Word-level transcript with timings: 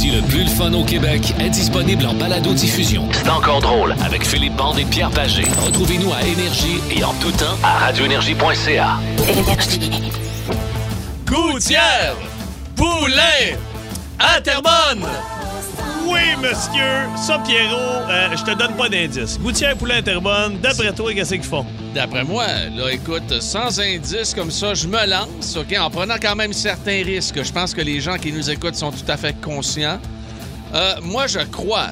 comédie 0.00 0.16
le 0.16 0.22
plus 0.22 0.44
le 0.44 0.48
fun 0.48 0.72
au 0.72 0.84
Québec 0.84 1.34
est 1.38 1.50
disponible 1.50 2.06
en 2.06 2.14
balado-diffusion. 2.14 3.08
C'est 3.12 3.28
encore 3.28 3.60
drôle 3.60 3.94
avec 4.04 4.24
Philippe 4.24 4.56
Bande 4.56 4.78
et 4.78 4.84
Pierre 4.84 5.10
Pagé. 5.10 5.44
Retrouvez-nous 5.64 6.12
à 6.12 6.22
Énergie 6.22 6.80
et 6.90 7.04
en 7.04 7.12
tout 7.14 7.32
temps 7.32 7.56
à 7.62 7.78
radioénergie.ca. 7.78 8.98
Gouttière, 11.26 12.14
Poulet, 12.76 13.58
à 14.18 14.40
Terrebonne. 14.40 15.06
Oui, 16.10 16.18
monsieur. 16.42 17.06
Ça, 17.16 17.38
Pierrot, 17.38 18.08
euh, 18.08 18.36
je 18.36 18.42
te 18.42 18.58
donne 18.58 18.74
pas 18.74 18.88
d'indice. 18.88 19.38
Gouttière, 19.38 19.76
poulet, 19.76 19.94
Interbonne, 19.98 20.58
d'après 20.60 20.92
toi, 20.92 21.14
qu'est-ce 21.14 21.34
qu'ils 21.34 21.44
font? 21.44 21.64
D'après 21.94 22.24
moi, 22.24 22.46
là, 22.76 22.90
écoute, 22.90 23.40
sans 23.40 23.78
indice 23.80 24.34
comme 24.34 24.50
ça, 24.50 24.74
je 24.74 24.88
me 24.88 25.06
lance, 25.06 25.56
OK, 25.56 25.72
en 25.78 25.88
prenant 25.88 26.16
quand 26.20 26.34
même 26.34 26.52
certains 26.52 27.04
risques. 27.04 27.42
Je 27.42 27.52
pense 27.52 27.72
que 27.74 27.80
les 27.80 28.00
gens 28.00 28.16
qui 28.16 28.32
nous 28.32 28.50
écoutent 28.50 28.74
sont 28.74 28.90
tout 28.90 29.08
à 29.08 29.16
fait 29.16 29.40
conscients. 29.40 30.00
Euh, 30.74 30.94
moi, 31.02 31.28
je 31.28 31.40
crois 31.40 31.90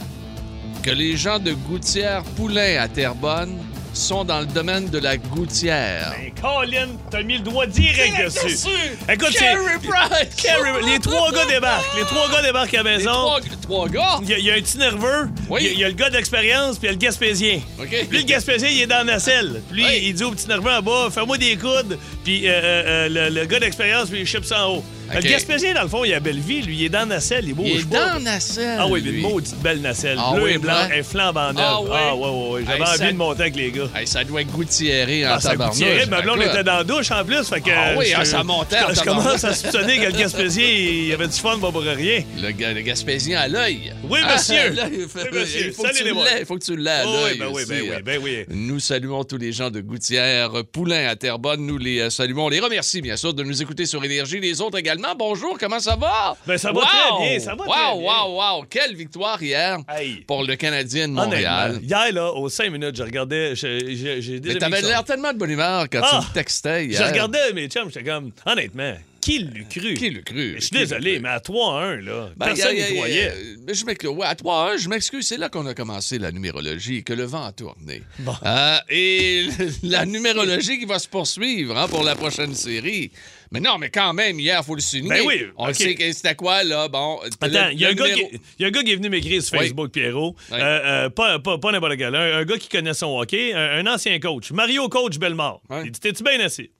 que 0.82 0.90
les 0.90 1.16
gens 1.16 1.38
de 1.38 1.52
Gouttière 1.52 2.22
Poulain 2.36 2.80
à 2.80 2.88
Terrebonne 2.88 3.56
sont 3.94 4.24
dans 4.24 4.40
le 4.40 4.46
domaine 4.46 4.88
de 4.88 4.98
la 4.98 5.16
gouttière. 5.16 6.12
Ben, 6.16 6.32
Colin, 6.40 6.88
t'as 7.10 7.22
mis 7.22 7.38
le 7.38 7.44
doigt 7.44 7.66
direct 7.66 8.16
dessus. 8.24 8.68
Écoute, 9.08 9.28
c'est- 9.32 9.38
Carey 9.38 9.78
Price! 9.82 10.34
Carey- 10.36 10.72
les 10.86 10.98
trois 11.00 11.32
gars 11.32 11.46
débarquent. 11.46 11.96
Les 11.96 12.04
trois 12.04 12.30
gars 12.30 12.42
débarquent 12.42 12.74
à 12.74 12.82
la 12.82 12.90
Les 12.90 12.96
maison. 12.98 13.10
trois, 13.10 13.40
trois 13.62 13.88
gars? 13.88 14.18
Il 14.22 14.28
y, 14.30 14.34
a, 14.34 14.38
il 14.38 14.44
y 14.44 14.50
a 14.50 14.54
un 14.54 14.60
petit 14.60 14.78
nerveux, 14.78 15.28
Oui. 15.48 15.60
il 15.62 15.66
y 15.66 15.68
a- 15.68 15.72
il 15.72 15.78
y, 15.80 15.84
a 15.84 15.88
le 15.88 15.94
gars 15.94 16.10
d'expérience, 16.10 16.78
puis 16.78 16.86
il 16.86 16.86
y 16.86 16.88
a 16.90 16.92
le 16.92 16.98
gaspésien. 16.98 17.60
OK. 17.80 18.06
Puis 18.08 18.18
le 18.18 18.24
gaspésien, 18.24 18.68
il 18.68 18.80
est 18.82 18.86
dans 18.86 18.98
la 18.98 19.04
nacelle. 19.04 19.62
Puis 19.70 19.82
lui, 19.82 19.88
Oui. 19.88 20.00
il 20.04 20.14
dit 20.14 20.24
au 20.24 20.30
petit 20.30 20.46
nerveux 20.48 20.70
en 20.72 20.82
bas, 20.82 21.08
fais-moi 21.12 21.38
des 21.38 21.56
coudes. 21.56 21.98
Puis 22.24 22.46
euh, 22.48 22.50
euh, 22.52 22.82
euh, 22.86 23.28
le, 23.30 23.34
le 23.40 23.46
gars 23.46 23.58
d'expérience, 23.60 24.08
puis 24.10 24.20
il 24.20 24.26
chips 24.26 24.52
en 24.52 24.76
haut. 24.76 24.84
Le 25.14 25.20
gaspésien, 25.20 25.74
dans 25.74 25.82
le 25.82 25.88
fond, 25.88 26.04
il 26.04 26.12
a 26.14 26.20
belle 26.20 26.38
vie. 26.40 26.62
Lui, 26.62 26.76
il 26.76 26.84
est 26.84 26.88
dans 26.88 27.00
la 27.00 27.06
nacelle, 27.06 27.44
il 27.46 27.54
bouge 27.54 27.68
Il 27.72 27.80
est 27.80 27.88
pas. 27.90 28.14
dans 28.18 28.24
la 28.24 28.40
selle. 28.40 28.76
Ah 28.78 28.86
oui, 28.88 29.00
mais 29.04 29.10
une 29.10 29.20
maudite 29.22 29.56
belle 29.60 29.80
nacelle. 29.80 30.18
Ah 30.20 30.32
Bleu 30.34 30.44
oui, 30.44 30.50
et 30.52 30.58
blanc, 30.58 30.74
elle 30.92 31.04
flambant 31.04 31.52
neuve. 31.52 31.62
Ah 31.64 31.80
oui? 31.82 31.88
Ah 31.92 32.14
ouais, 32.16 32.28
ouais, 32.28 32.48
ouais. 32.50 32.62
J'avais 32.66 32.76
Hey, 32.78 32.82
envie 32.88 32.98
ça- 32.98 33.12
de 33.12 33.16
monter 33.16 33.40
avec 33.42 33.56
les 33.56 33.70
gars. 33.72 33.88
Hey, 33.96 34.06
ça 34.06 34.24
doit 34.24 34.44
gouttiérer 34.44 35.26
en 35.26 35.32
Ah, 35.34 35.40
ça 35.40 35.50
tabarnouche. 35.50 36.06
Ma 36.10 36.20
blonde 36.22 36.38
Écoute. 36.40 36.52
était 36.54 36.64
dans 36.64 36.76
la 36.78 36.84
douche 36.84 37.10
en 37.10 37.24
plus. 37.24 37.48
Fait 37.48 37.60
que, 37.60 37.70
Ah 37.74 37.94
oui, 37.96 38.06
je- 38.08 38.14
ah, 38.16 38.24
ça 38.24 38.42
montait 38.44 38.78
en 38.80 38.94
Je, 38.94 39.00
commence 39.02 39.44
à 39.44 39.54
soupçonner 39.54 39.98
que 39.98 40.06
le 40.06 40.12
Gaspésien, 40.12 40.66
il 40.66 41.06
y 41.08 41.12
avait 41.12 41.26
du 41.28 41.38
fun, 41.38 41.58
pas 41.58 41.70
pour 41.72 41.82
rien. 41.82 42.22
Le, 42.40 42.50
ga- 42.52 42.72
le 42.72 42.80
Gaspésien 42.82 43.38
à 43.40 43.48
l'œil. 43.48 43.92
Oui, 44.08 44.20
monsieur. 44.32 44.56
Ah, 44.68 44.70
là, 44.70 44.88
il, 44.92 45.08
faut- 45.08 45.18
Oui, 45.20 45.28
monsieur. 45.40 45.66
il 45.68 45.72
faut, 45.72 45.82
que 45.82 45.88
Salut 45.94 45.98
tu 46.10 46.14
l'aies, 46.14 46.40
il 46.40 46.46
faut 46.46 46.56
que 46.56 46.64
tu 46.64 46.76
l'aies 46.76 46.90
à 46.90 47.04
l'œil 47.04 47.14
oui, 47.32 47.38
ben 47.38 47.46
oui, 47.52 47.62
ben 47.68 47.80
oui, 47.82 48.02
ben 48.04 48.20
oui. 48.22 48.44
Nous 48.48 48.80
saluons 48.80 49.24
tous 49.24 49.38
les 49.38 49.52
gens 49.52 49.70
de 49.70 49.80
Gouttière, 49.80 50.50
Poulain 50.72 51.08
à 51.08 51.16
Terrebonne. 51.16 51.64
Nous 51.66 51.78
les 51.78 52.00
euh, 52.00 52.10
saluons. 52.10 52.46
On 52.46 52.48
les 52.48 52.60
remercie, 52.60 53.00
bien 53.00 53.16
sûr, 53.16 53.32
de 53.34 53.42
nous 53.42 53.62
écouter 53.62 53.86
sur 53.86 54.04
Énergie. 54.04 54.40
Les 54.40 54.60
autres 54.60 54.78
également. 54.78 54.97
Bonjour, 55.16 55.56
comment 55.58 55.78
ça 55.80 55.96
va? 55.96 56.36
Ben, 56.46 56.58
ça 56.58 56.72
va 56.72 56.80
très 56.82 57.24
bien, 57.28 57.38
ça 57.40 57.54
va 57.54 57.64
wow, 57.64 57.70
très 57.72 57.98
bien. 57.98 58.12
Wow, 58.12 58.56
wow, 58.58 58.64
Quelle 58.68 58.94
victoire 58.96 59.42
hier 59.42 59.78
Hey. 59.88 60.24
pour 60.26 60.42
le 60.44 60.56
Canadien 60.56 61.08
de 61.08 61.12
Montréal. 61.12 61.78
Hier, 61.82 62.12
là, 62.12 62.32
aux 62.32 62.48
5 62.48 62.70
minutes, 62.70 62.96
je 62.96 63.02
regardais, 63.02 63.54
j'ai 63.54 64.40
Mais 64.44 64.54
t'avais 64.56 64.82
l'air 64.82 65.04
tellement 65.04 65.32
de 65.32 65.38
bonne 65.38 65.50
humeur 65.50 65.86
quand 65.90 66.00
Ah! 66.02 66.20
tu 66.22 66.28
me 66.28 66.34
textais 66.34 66.86
hier. 66.86 67.02
Je 67.02 67.08
regardais 67.08 67.52
mes 67.52 67.68
chums, 67.68 67.90
j'étais 67.92 68.08
comme, 68.08 68.30
honnêtement, 68.46 68.94
qui 69.32 69.38
l'eût 69.40 69.66
cru? 69.68 69.94
Qui 69.94 70.22
cru? 70.22 70.54
Je 70.56 70.60
suis 70.60 70.70
désolé, 70.70 71.18
mais 71.20 71.28
à 71.28 71.38
3-1, 71.40 72.00
là, 72.00 72.30
Ben, 72.36 72.46
personne 72.46 72.74
n'y 72.74 72.94
croyait. 72.96 73.32
mais 73.66 73.74
je 73.74 73.84
m'excuse. 73.84 74.10
Ouais, 74.10 74.26
à 74.26 74.34
3-1, 74.34 74.78
je 74.78 74.88
m'excuse. 74.88 75.26
C'est 75.26 75.36
là 75.36 75.48
qu'on 75.48 75.66
a 75.66 75.74
commencé 75.74 76.18
la 76.18 76.32
numérologie 76.32 77.04
que 77.04 77.12
le 77.12 77.24
vent 77.24 77.44
a 77.44 77.52
tourné. 77.52 78.02
Bon. 78.20 78.32
Euh, 78.44 78.78
et 78.88 79.46
la 79.82 80.06
numérologie 80.06 80.78
qui 80.78 80.86
va 80.86 80.98
se 80.98 81.08
poursuivre 81.08 81.76
hein, 81.76 81.88
pour 81.88 82.02
la 82.04 82.14
prochaine 82.14 82.54
série. 82.54 83.10
Mais 83.50 83.60
non, 83.60 83.78
mais 83.78 83.88
quand 83.90 84.12
même, 84.12 84.38
hier, 84.38 84.60
il 84.62 84.64
faut 84.66 84.74
le 84.74 84.80
souligner. 84.82 85.08
Ben 85.08 85.22
oui, 85.26 85.44
On 85.56 85.68
ok. 85.68 85.74
sait 85.74 85.94
que 85.94 86.12
c'était 86.12 86.34
quoi, 86.34 86.64
là? 86.64 86.88
Bon. 86.88 87.18
Attends, 87.40 87.68
il 87.72 87.80
y, 87.80 87.84
a 87.86 87.88
un 87.88 87.94
gars 87.94 88.06
numéro- 88.08 88.28
qui- 88.28 88.40
il 88.58 88.62
y 88.62 88.64
a 88.64 88.68
un 88.68 88.70
gars 88.70 88.82
qui 88.82 88.92
est 88.92 88.96
venu 88.96 89.08
m'écrire 89.08 89.42
sur 89.42 89.54
Oui. 89.58 89.60
Facebook, 89.64 89.90
Pierrot. 89.90 90.36
Oui. 90.50 90.58
Euh, 90.60 90.80
euh, 91.06 91.10
pas 91.10 91.38
pas, 91.38 91.56
pas 91.56 91.72
n'importe 91.72 91.96
quel. 91.96 92.14
Un, 92.14 92.38
un 92.38 92.44
gars 92.44 92.58
qui 92.58 92.68
connaît 92.68 92.92
son 92.92 93.18
hockey, 93.18 93.54
un, 93.54 93.86
un 93.86 93.94
ancien 93.94 94.18
coach. 94.20 94.50
Mario 94.52 94.88
Coach. 94.90 95.14
Oui. 95.18 95.76
Il 95.84 95.90
dit 95.90 96.00
T'es-tu 96.00 96.22
bien 96.22 96.38
assis? 96.40 96.70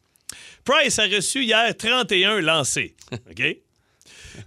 Price 0.65 0.99
a 0.99 1.05
reçu 1.05 1.45
hier 1.45 1.77
31 1.77 2.41
lancés. 2.41 2.95
OK? 3.31 3.43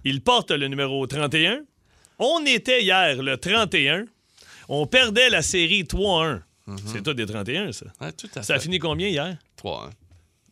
Il 0.04 0.20
porte 0.22 0.50
le 0.50 0.68
numéro 0.68 1.06
31. 1.06 1.60
On 2.18 2.44
était 2.46 2.82
hier 2.82 3.22
le 3.22 3.36
31. 3.36 4.04
On 4.68 4.86
perdait 4.86 5.28
la 5.30 5.42
série 5.42 5.82
3-1. 5.84 6.40
C'est 6.86 7.02
tout 7.02 7.12
des 7.14 7.26
31, 7.26 7.72
ça. 7.72 7.86
Ouais, 8.00 8.12
tout 8.12 8.28
à 8.36 8.42
Ça 8.42 8.54
a 8.54 8.58
fini 8.60 8.78
combien 8.78 9.08
hier? 9.08 9.36
3-1. 9.62 9.90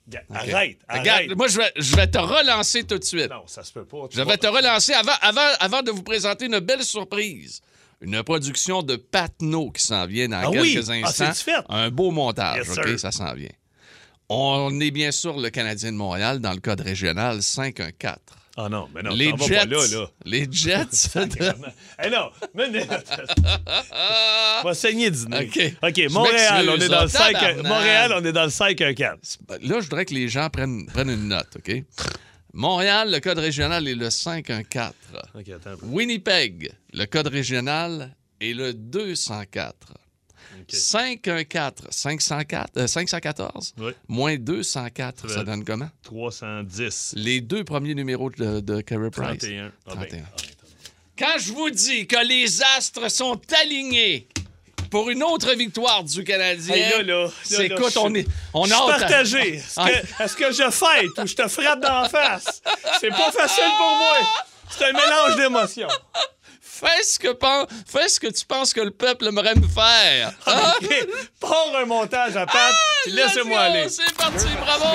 Ga- 0.09 0.22
Arrête, 0.34 0.78
Regarde, 0.88 1.09
arrête. 1.09 1.37
moi, 1.37 1.47
je 1.47 1.56
vais, 1.59 1.72
je 1.76 1.94
vais 1.94 2.09
te 2.09 2.19
relancer 2.19 2.82
tout 2.82 2.99
de 2.99 3.04
suite. 3.04 3.31
Non, 3.31 3.44
ça 3.47 3.62
se 3.62 3.72
peut 3.72 3.84
pas. 3.84 4.09
Je 4.10 4.20
vais 4.20 4.37
te 4.37 4.47
relancer 4.49 4.93
avant, 4.93 5.12
avant, 5.22 5.47
avant 5.60 5.82
de 5.82 5.93
vous 5.93 6.03
présenter 6.03 6.47
une 6.47 6.59
belle 6.59 6.82
surprise. 6.82 7.60
Une 8.00 8.20
production 8.25 8.82
de 8.82 8.97
Patno 8.97 9.70
qui 9.70 9.84
s'en 9.84 10.06
vient 10.06 10.26
dans 10.28 10.38
Ah 10.38 10.50
oui? 10.50 10.75
quelques 10.75 10.91
Ah, 10.91 10.93
instants. 10.94 11.32
c'est-tu 11.32 11.44
fait? 11.53 11.65
Un 11.69 11.91
beau 11.91 12.10
montage, 12.10 12.66
Yes, 12.66 12.76
OK? 12.78 12.88
sir. 12.88 12.99
Ça 13.00 13.12
s'en 13.12 13.32
vient. 13.34 13.50
On 14.32 14.78
est 14.78 14.92
bien 14.92 15.10
sûr 15.10 15.36
le 15.41 15.50
Canadien 15.50 15.91
de 15.91 15.96
Montréal 15.96 16.38
dans 16.38 16.52
le 16.52 16.60
code 16.60 16.80
régional 16.82 17.42
514. 17.42 18.16
Ah 18.56 18.68
non, 18.68 18.88
mais 18.94 19.02
non, 19.02 19.10
les 19.12 19.32
Jets. 19.36 19.66
là, 19.66 19.86
là. 19.91 20.06
Les 20.24 20.46
Jets. 20.52 21.08
Eh 22.04 22.10
non. 22.10 22.30
On 24.62 24.64
va 24.64 24.74
saigner 24.74 25.10
du 25.10 25.26
nez. 25.26 25.50
OK. 25.82 25.98
Montréal, 26.12 26.70
on 26.70 26.80
est 26.80 26.88
dans 26.88 27.02
le 27.02 27.08
5 27.08 27.32
tabarnak. 27.32 27.66
Montréal, 27.66 28.12
on 28.16 28.24
est 28.24 28.32
dans 28.32 28.44
le 28.44 28.50
5 28.50 28.80
1 28.80 28.94
4. 28.94 29.19
Là, 29.48 29.56
je 29.62 29.74
voudrais 29.80 30.04
que 30.04 30.14
les 30.14 30.28
gens 30.28 30.48
prennent, 30.48 30.86
prennent 30.86 31.10
une 31.10 31.26
note, 31.26 31.48
OK? 31.56 31.82
Montréal, 32.52 33.10
le 33.10 33.19
code 33.19 33.38
régional 33.38 33.88
est 33.88 33.96
le 33.96 34.10
514. 34.10 34.92
OK, 35.34 35.48
attends 35.48 35.70
un 35.70 35.76
peu. 35.76 35.86
Winnipeg, 35.86 36.72
le 36.92 37.06
code 37.06 37.26
régional 37.26 38.14
est 38.40 38.52
le 38.54 38.74
204. 38.74 39.74
514, 40.76 41.86
504, 41.91 42.70
euh, 42.78 42.86
514, 42.86 43.75
Oui. 43.78 43.92
moins 44.08 44.36
204, 44.36 45.28
ça 45.31 45.44
donne 45.44 45.64
comment? 45.64 45.88
310. 46.04 47.14
Les 47.16 47.41
deux 47.41 47.64
premiers 47.64 47.94
numéros 47.94 48.31
de, 48.31 48.60
de 48.60 48.81
Carey 48.81 49.10
Price. 49.10 49.38
31. 49.38 49.72
Ah 49.86 49.94
ben, 49.94 50.06
31. 50.06 50.22
Quand 51.19 51.38
je 51.38 51.53
vous 51.53 51.70
dis 51.70 52.06
que 52.06 52.25
les 52.26 52.62
astres 52.76 53.10
sont 53.10 53.41
alignés 53.62 54.26
pour 54.91 55.10
une 55.10 55.22
autre 55.22 55.53
victoire 55.54 56.03
du 56.03 56.25
Canadien, 56.25 56.75
Hey, 56.75 56.91
là, 56.91 57.02
là, 57.02 57.28
là, 57.50 57.62
écoute, 57.64 57.97
on 57.98 58.14
est, 58.14 58.26
on 58.54 58.64
Je 58.64 58.72
suis 58.75 58.82
partagé. 58.87 59.54
Est-ce 59.56 59.75
que, 59.76 60.22
est-ce 60.25 60.37
que 60.37 60.52
je 60.52 60.70
fête 60.70 61.19
ou 61.22 61.26
je 61.26 61.34
te 61.34 61.47
frappe 61.48 61.81
dans 61.81 62.00
la 62.02 62.08
face? 62.08 62.62
C'est 63.00 63.10
pas 63.10 63.31
facile 63.31 63.70
pour 63.78 63.97
moi. 63.97 64.16
C'est 64.70 64.84
un 64.84 64.92
mélange 64.92 65.37
d'émotions. 65.37 65.88
Fais 66.80 67.02
ce, 67.02 67.18
que 67.18 67.32
pen- 67.32 67.66
fais 67.86 68.08
ce 68.08 68.18
que 68.18 68.28
tu 68.28 68.46
penses 68.46 68.72
que 68.72 68.80
le 68.80 68.91
peuple 68.91 69.26
aimerait 69.26 69.54
me 69.54 69.68
faire. 69.68 70.32
Hein? 70.46 70.72
OK, 70.80 71.06
Pars 71.38 71.72
un 71.76 71.84
montage 71.84 72.36
à 72.36 72.46
patte, 72.46 72.74
puis 73.04 73.12
laissez-moi 73.12 73.60
aller. 73.60 73.88
C'est 73.88 74.14
parti, 74.14 74.46
bravo! 74.64 74.86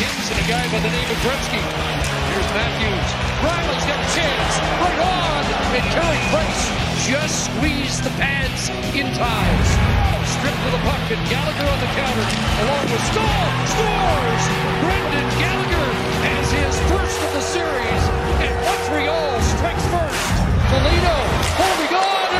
Kings 0.00 0.30
and 0.32 0.40
a 0.40 0.48
guy 0.48 0.64
by 0.72 0.80
the 0.80 0.88
name 0.88 1.10
of 1.10 1.18
Gretzky. 1.20 1.60
Here's 1.60 2.50
Matthews. 2.56 3.08
Riley's 3.44 3.84
got 3.84 4.00
a 4.00 4.08
chance. 4.16 4.54
Right 4.80 5.00
on. 5.04 5.44
And 5.76 5.84
Price 6.32 6.62
just 7.06 7.44
squeezed 7.46 8.02
the 8.02 8.10
pads 8.16 8.70
in. 8.96 10.09
Stripped 10.30 10.62
to 10.62 10.70
the 10.70 10.82
puck 10.86 11.02
and 11.10 11.22
Gallagher 11.26 11.66
on 11.66 11.80
the 11.82 11.90
counter. 11.98 12.26
Along 12.62 12.86
with 12.86 13.02
Stahl. 13.10 13.46
Scores! 13.66 14.44
Brendan 14.78 15.28
Gallagher 15.42 15.88
has 16.22 16.46
his 16.54 16.74
first 16.86 17.18
of 17.18 17.30
the 17.34 17.42
series. 17.42 18.02
And 18.38 18.54
Montreal 18.62 19.34
strikes 19.58 19.82
first. 19.90 20.30
Polino 20.70 21.18
holding 21.58 21.92
on. 21.98 22.30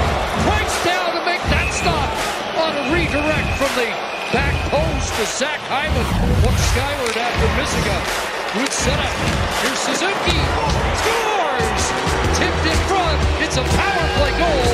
breaks 0.47 0.79
down 0.87 1.19
to 1.19 1.23
make 1.27 1.43
that 1.51 1.67
stop 1.75 2.11
on 2.63 2.79
a 2.79 2.85
redirect 2.95 3.51
from 3.59 3.73
the 3.75 3.91
back 4.31 4.55
post 4.71 5.11
to 5.19 5.27
Zach 5.27 5.59
Hyman. 5.67 6.07
Looks 6.47 6.63
skyward 6.71 7.17
after 7.19 7.49
missing 7.59 7.87
a 7.91 7.99
good 8.55 8.71
setup. 8.71 9.15
Here's 9.67 9.83
Suzuki. 9.83 10.39
Scores! 11.03 11.85
Tipped 12.39 12.67
in 12.71 12.81
front. 12.87 13.19
It's 13.43 13.59
a 13.59 13.67
power 13.67 14.07
play 14.15 14.33
goal. 14.39 14.67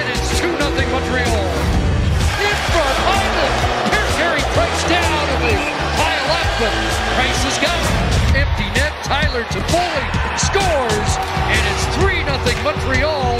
And 0.00 0.08
it's 0.08 0.40
2 0.40 0.48
0 0.48 0.64
Montreal. 0.96 1.83
Here, 2.74 3.54
Gary 4.18 4.44
Price 4.50 4.82
down 4.90 5.24
and 5.30 5.40
they 5.46 5.58
pile 5.94 6.30
up, 6.34 6.48
but 6.58 6.74
Price 7.14 7.42
has 7.46 7.58
got 7.62 7.78
it. 7.78 8.38
Empty 8.42 8.68
net. 8.74 8.90
Tyler 9.06 9.44
Toffoli 9.54 10.06
scores. 10.34 11.10
And 11.52 11.62
it's 11.70 11.86
3 12.02 12.26
0 12.26 12.34
Montreal. 12.66 13.38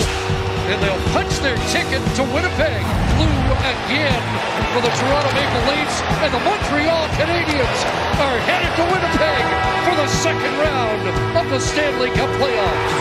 And 0.70 0.78
they'll 0.80 1.04
punch 1.10 1.34
their 1.42 1.56
ticket 1.74 2.02
to 2.14 2.22
Winnipeg. 2.30 2.84
Blue 3.18 3.44
again 3.64 4.22
for 4.70 4.80
the 4.86 4.92
Toronto 5.02 5.30
Maple 5.34 5.64
Leafs. 5.72 5.98
And 6.22 6.30
the 6.30 6.42
Montreal 6.46 7.04
Canadiens 7.18 7.80
are 8.22 8.38
headed 8.46 8.70
to 8.78 8.84
Winnipeg 8.86 9.44
for 9.82 9.94
the 9.98 10.08
second 10.22 10.54
round 10.62 11.02
of 11.36 11.50
the 11.50 11.58
Stanley 11.58 12.10
Cup 12.10 12.30
playoffs. 12.38 12.94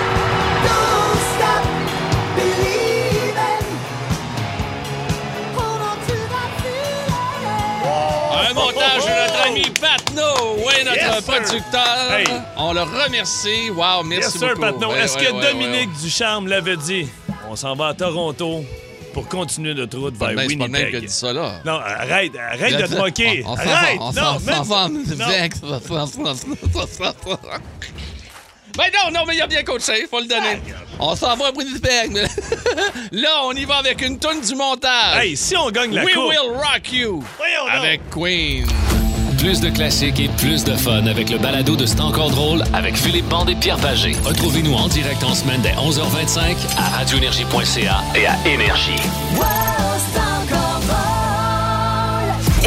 Don't 0.65 1.19
stop 1.37 1.92
on 8.57 8.73
to 8.73 8.79
that 8.79 9.01
feeling. 9.01 9.65
ami 9.65 9.69
Patno, 9.79 10.55
oui, 10.57 10.73
notre 10.85 10.95
Yes, 10.95 11.13
sir. 11.15 11.33
producteur. 11.33 12.11
Hey. 12.11 12.25
On 12.57 12.73
le 12.73 12.81
remercie. 12.81 13.69
Wow, 13.69 14.03
merci 14.03 14.23
Yes, 14.31 14.37
sir, 14.39 14.49
beaucoup. 14.49 14.61
Patnon. 14.61 14.89
Ouais, 14.91 14.99
Est-ce 14.99 15.17
ouais, 15.17 15.25
que 15.25 15.31
ouais, 15.33 15.41
Dominique 15.51 15.89
Ducharme 16.01 16.47
l'avait 16.47 16.77
dit? 16.77 17.07
On 17.49 17.55
s'en 17.55 17.75
va 17.75 17.87
à 17.89 17.93
Toronto 17.93 18.63
pour 19.13 19.27
continuer 19.27 19.73
notre 19.73 19.97
route 19.99 20.15
vers. 20.17 20.29
C'est 20.29 20.35
pas 20.35 20.41
même 20.41 20.47
Winnipeg. 20.47 21.05
dit 21.05 21.09
ça, 21.13 21.33
là. 21.33 21.61
Non, 21.65 21.73
arrête, 21.79 22.31
arrête 22.35 22.77
de 22.81 22.87
te 22.87 22.95
moquer. 22.95 23.43
On 23.45 23.55
s'en 23.55 23.61
arrête. 23.61 23.99
va, 23.99 24.03
on 24.05 24.11
non, 24.11 24.13
s'en 24.13 24.39
même- 24.39 24.63
va. 24.63 24.89
non. 24.89 25.03
Ben 28.77 28.85
non, 28.93 29.11
non, 29.11 29.25
mais 29.27 29.35
il 29.35 29.41
a 29.41 29.47
bien 29.47 29.63
coaché, 29.63 30.07
faut 30.09 30.19
le 30.19 30.25
donner. 30.27 30.59
On 30.99 31.15
s'en 31.15 31.35
va 31.35 31.47
à 31.47 31.51
Winnipeg. 31.51 32.11
mais 32.11 32.23
Là, 33.11 33.41
on 33.45 33.51
y 33.53 33.65
va 33.65 33.75
avec 33.77 34.01
une 34.01 34.17
tonne 34.17 34.41
du 34.41 34.55
montage. 34.55 35.17
Hey, 35.23 35.37
si 35.37 35.55
on 35.55 35.69
gagne 35.69 35.93
la 35.93 36.03
We 36.03 36.13
coupe. 36.15 36.29
will 36.29 36.51
rock 36.57 36.91
you. 36.91 37.23
Voyons 37.37 37.65
donc. 37.65 37.83
Avec 37.85 38.01
Queen. 38.09 38.65
Plus 39.37 39.59
de 39.59 39.69
classiques 39.69 40.19
et 40.19 40.29
plus 40.37 40.63
de 40.63 40.73
fun 40.75 41.05
avec 41.05 41.29
le 41.29 41.37
balado 41.37 41.75
de 41.75 41.85
C'est 41.85 41.99
encore 41.99 42.29
drôle 42.29 42.63
avec 42.73 42.95
Philippe 42.95 43.27
Bande 43.27 43.49
et 43.49 43.55
Pierre 43.55 43.77
Pagé. 43.77 44.13
Retrouvez-nous 44.23 44.73
en 44.73 44.87
direct 44.87 45.21
en 45.23 45.35
semaine 45.35 45.61
dès 45.61 45.71
11h25 45.73 46.55
à 46.77 46.97
radioénergie.ca 46.97 48.01
et 48.15 48.25
à 48.25 48.35
Énergie. 48.47 48.95
Wow, 49.35 49.43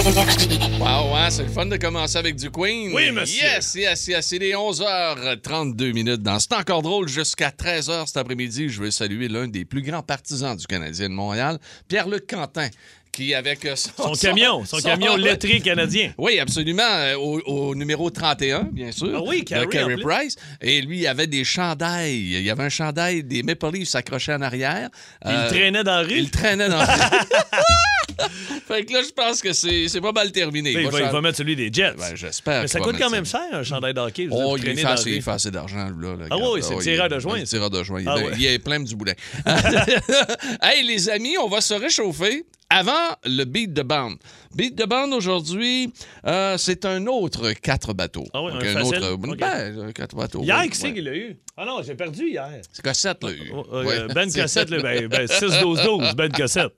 Énergie. 0.08 0.58
Wow, 0.78 1.14
hein, 1.16 1.30
c'est 1.30 1.42
le 1.42 1.48
fun 1.48 1.66
de 1.66 1.76
commencer 1.76 2.16
avec 2.18 2.36
du 2.36 2.50
Queen. 2.50 2.92
Oui, 2.94 3.10
monsieur. 3.10 3.42
Yes, 3.42 3.74
yes, 3.74 4.06
yes. 4.06 4.26
C'est 4.26 4.38
les 4.38 4.52
11h32 4.52 5.92
minutes. 5.92 6.22
Dans 6.22 6.38
C'est 6.38 6.52
encore 6.54 6.82
drôle 6.82 7.08
jusqu'à 7.08 7.48
13h 7.50 8.06
cet 8.06 8.16
après-midi. 8.16 8.68
Je 8.68 8.80
veux 8.80 8.90
saluer 8.90 9.28
l'un 9.28 9.48
des 9.48 9.64
plus 9.64 9.82
grands 9.82 10.02
partisans 10.02 10.56
du 10.56 10.66
Canadien 10.66 11.08
de 11.08 11.14
Montréal, 11.14 11.58
Pierre-Luc 11.88 12.26
Quentin, 12.28 12.68
qui 13.10 13.34
avec 13.34 13.64
euh, 13.64 13.74
son, 13.74 14.14
Son 14.14 14.26
camion, 14.28 14.64
son 14.64 14.78
camion 14.78 15.16
lettré 15.16 15.60
canadien. 15.60 16.12
Oui, 16.18 16.38
absolument. 16.38 16.82
euh, 16.84 17.16
Au, 17.16 17.40
au 17.40 17.74
numéro 17.74 18.08
31, 18.10 18.64
bien 18.72 18.92
sûr. 18.92 19.10
Ah 19.16 19.22
oui, 19.26 19.42
de 19.44 19.56
en 19.56 19.86
plus. 19.86 20.02
Price. 20.02 20.36
Et 20.60 20.82
lui, 20.82 21.00
il 21.00 21.06
avait 21.08 21.26
des 21.26 21.42
chandails. 21.42 22.14
Il 22.16 22.42
y 22.42 22.50
avait 22.50 22.62
un 22.64 22.68
chandail 22.68 23.24
des 23.24 23.42
Maple 23.42 23.70
Leafs 23.72 23.94
accroché 23.94 24.32
en 24.34 24.42
arrière. 24.42 24.88
Il 25.24 25.30
Euh, 25.32 25.48
traînait 25.48 25.82
dans 25.84 25.96
la 25.96 26.02
rue. 26.02 26.18
Il 26.18 26.30
traînait 26.30 26.68
dans 26.68 26.78
Fait 28.68 28.84
que 28.84 28.92
là, 28.92 29.02
je 29.02 29.10
pense 29.10 29.40
que 29.40 29.52
c'est 29.52 30.00
pas 30.00 30.12
mal 30.12 30.32
terminé. 30.32 30.72
Il, 30.72 30.88
va, 30.88 31.00
il 31.00 31.06
va 31.06 31.20
mettre 31.20 31.36
celui 31.38 31.56
des 31.56 31.70
Jets. 31.72 31.94
Ben, 31.98 32.14
j'espère. 32.14 32.62
Mais 32.62 32.68
ça 32.68 32.80
coûte 32.80 32.96
quand 32.98 33.10
même 33.10 33.26
cher, 33.26 33.40
un 33.52 33.62
chandail 33.62 33.94
d'hockey. 33.94 34.28
Oh, 34.30 34.56
il, 34.56 34.62
fait 34.76 34.84
assez, 34.84 35.10
rue. 35.10 35.16
il 35.16 35.22
fait 35.22 35.30
assez 35.30 35.50
d'argent, 35.50 35.88
là. 36.00 36.16
Ah 36.30 36.36
oui, 36.38 36.60
c'est 36.62 36.74
il- 36.74 36.80
tireur 36.80 37.08
de 37.08 37.18
joint, 37.18 37.42
tireur 37.42 37.70
de 37.70 37.82
joint. 37.82 38.00
Il, 38.00 38.08
Ah 38.08 38.16
ouais. 38.16 38.32
il 38.36 38.46
est 38.46 38.58
plein 38.58 38.80
du 38.80 38.94
boulin. 38.96 39.14
hey, 40.62 40.84
les 40.84 41.08
amis, 41.08 41.36
on 41.38 41.48
va 41.48 41.60
se 41.60 41.74
réchauffer. 41.74 42.44
Avant 42.68 43.14
le 43.24 43.44
beat 43.44 43.72
de 43.72 43.82
bande. 43.82 44.16
Beat 44.56 44.74
de 44.74 44.84
bande 44.84 45.12
aujourd'hui, 45.12 45.92
euh, 46.26 46.58
c'est 46.58 46.84
un 46.84 47.06
autre 47.06 47.52
quatre 47.52 47.92
bateaux. 47.94 48.24
Ah 48.34 48.42
oui, 48.42 48.52
Donc, 48.52 48.64
un 48.64 48.72
facile. 48.72 48.96
autre 48.96 49.12
OK. 49.12 49.38
ben, 49.38 49.80
un 49.88 49.92
quatre 49.92 50.16
bateaux. 50.16 50.42
Hier, 50.42 50.58
oui, 50.62 50.70
qui 50.70 50.76
c'est 50.76 50.88
ouais. 50.88 50.94
qui 50.94 51.00
l'a 51.00 51.14
eu? 51.14 51.36
Ah 51.56 51.64
non, 51.64 51.80
j'ai 51.82 51.94
perdu 51.94 52.28
hier. 52.28 52.50
C'est 52.72 52.84
Cossette, 52.84 53.22
là. 53.22 53.30
eu. 53.30 53.52
Oh, 53.54 53.64
euh, 53.72 53.84
Ouais. 53.84 54.12
Ben 54.12 54.30
Cossette, 54.32 54.68
là, 54.70 54.82
ben, 54.82 55.06
ben 55.06 55.26
6-12-12, 55.26 56.14
Ben 56.16 56.30
Cossette. 56.32 56.72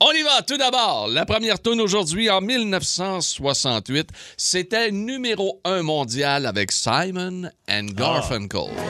On 0.00 0.10
y 0.10 0.22
va, 0.22 0.42
tout 0.42 0.56
d'abord. 0.58 1.06
La 1.08 1.24
première 1.24 1.60
tourne 1.60 1.80
aujourd'hui 1.80 2.28
en 2.28 2.40
1968, 2.40 4.08
c'était 4.36 4.90
numéro 4.90 5.60
un 5.64 5.82
mondial 5.82 6.44
avec 6.44 6.72
Simon 6.72 7.44
and 7.70 7.86
Ah. 7.90 7.94
Garfunkel. 7.94 8.62
Ah 8.76 8.80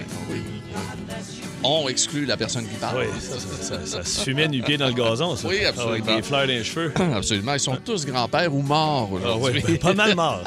bon. 0.00 0.06
Ah 0.10 0.30
oui. 0.30 0.40
On 1.64 1.88
exclut 1.88 2.24
la 2.26 2.36
personne 2.36 2.66
qui 2.66 2.74
parle. 2.76 3.02
Oui, 3.02 3.06
ça, 3.20 3.38
ça, 3.38 3.62
ça, 3.62 3.86
ça 3.86 4.04
se 4.04 4.24
fumait 4.24 4.48
du 4.48 4.62
pied 4.62 4.76
dans 4.76 4.88
le 4.88 4.94
gazon, 4.94 5.36
ça. 5.36 5.46
Oui, 5.46 5.58
Avec 5.64 5.68
absolument. 5.68 6.16
des 6.16 6.22
fleurs 6.22 6.40
dans 6.40 6.46
les 6.48 6.64
cheveux. 6.64 6.92
Absolument. 7.14 7.54
Ils 7.54 7.60
sont 7.60 7.76
tous 7.84 8.04
grands-pères 8.04 8.52
ou 8.52 8.62
morts 8.62 9.10
Ah 9.12 9.14
aujourd'hui. 9.36 9.62
oui, 9.66 9.72
ben, 9.74 9.78
pas 9.78 9.94
mal 9.94 10.14
mort. 10.16 10.42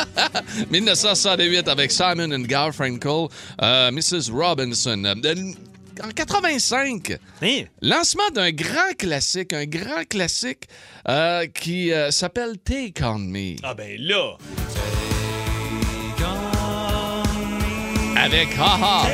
1968 0.71 1.68
avec 1.69 1.92
Simon 1.92 2.31
and 2.33 2.42
Garfunkel, 2.42 3.27
euh, 3.62 3.92
Mrs. 3.92 4.30
Robinson. 4.33 5.01
Euh, 5.06 5.53
En 6.03 6.09
85, 6.09 7.18
Hein? 7.41 7.62
lancement 7.81 8.30
d'un 8.33 8.51
grand 8.51 8.94
classique, 8.98 9.53
un 9.53 9.65
grand 9.65 10.03
classique 10.09 10.68
euh, 11.07 11.45
qui 11.48 11.94
euh, 11.94 12.12
s'appelle 12.12 12.57
Take 12.57 13.01
On 13.03 13.19
Me. 13.19 13.56
Ah 13.63 13.74
ben 13.74 13.95
là. 14.01 14.36
Avec 18.25 18.57
Haha. 18.57 19.07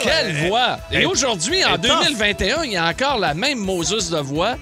Quelle 0.00 0.48
voix! 0.48 0.78
Et 0.90 1.06
aujourd'hui, 1.06 1.64
en 1.64 1.68
elle 1.68 1.74
est 1.74 1.88
tough. 1.88 2.02
2021, 2.02 2.64
il 2.64 2.72
y 2.72 2.76
a 2.76 2.88
encore 2.88 3.18
la 3.18 3.34
même 3.34 3.58
Moses 3.60 4.10
de 4.10 4.18
voix. 4.18 4.56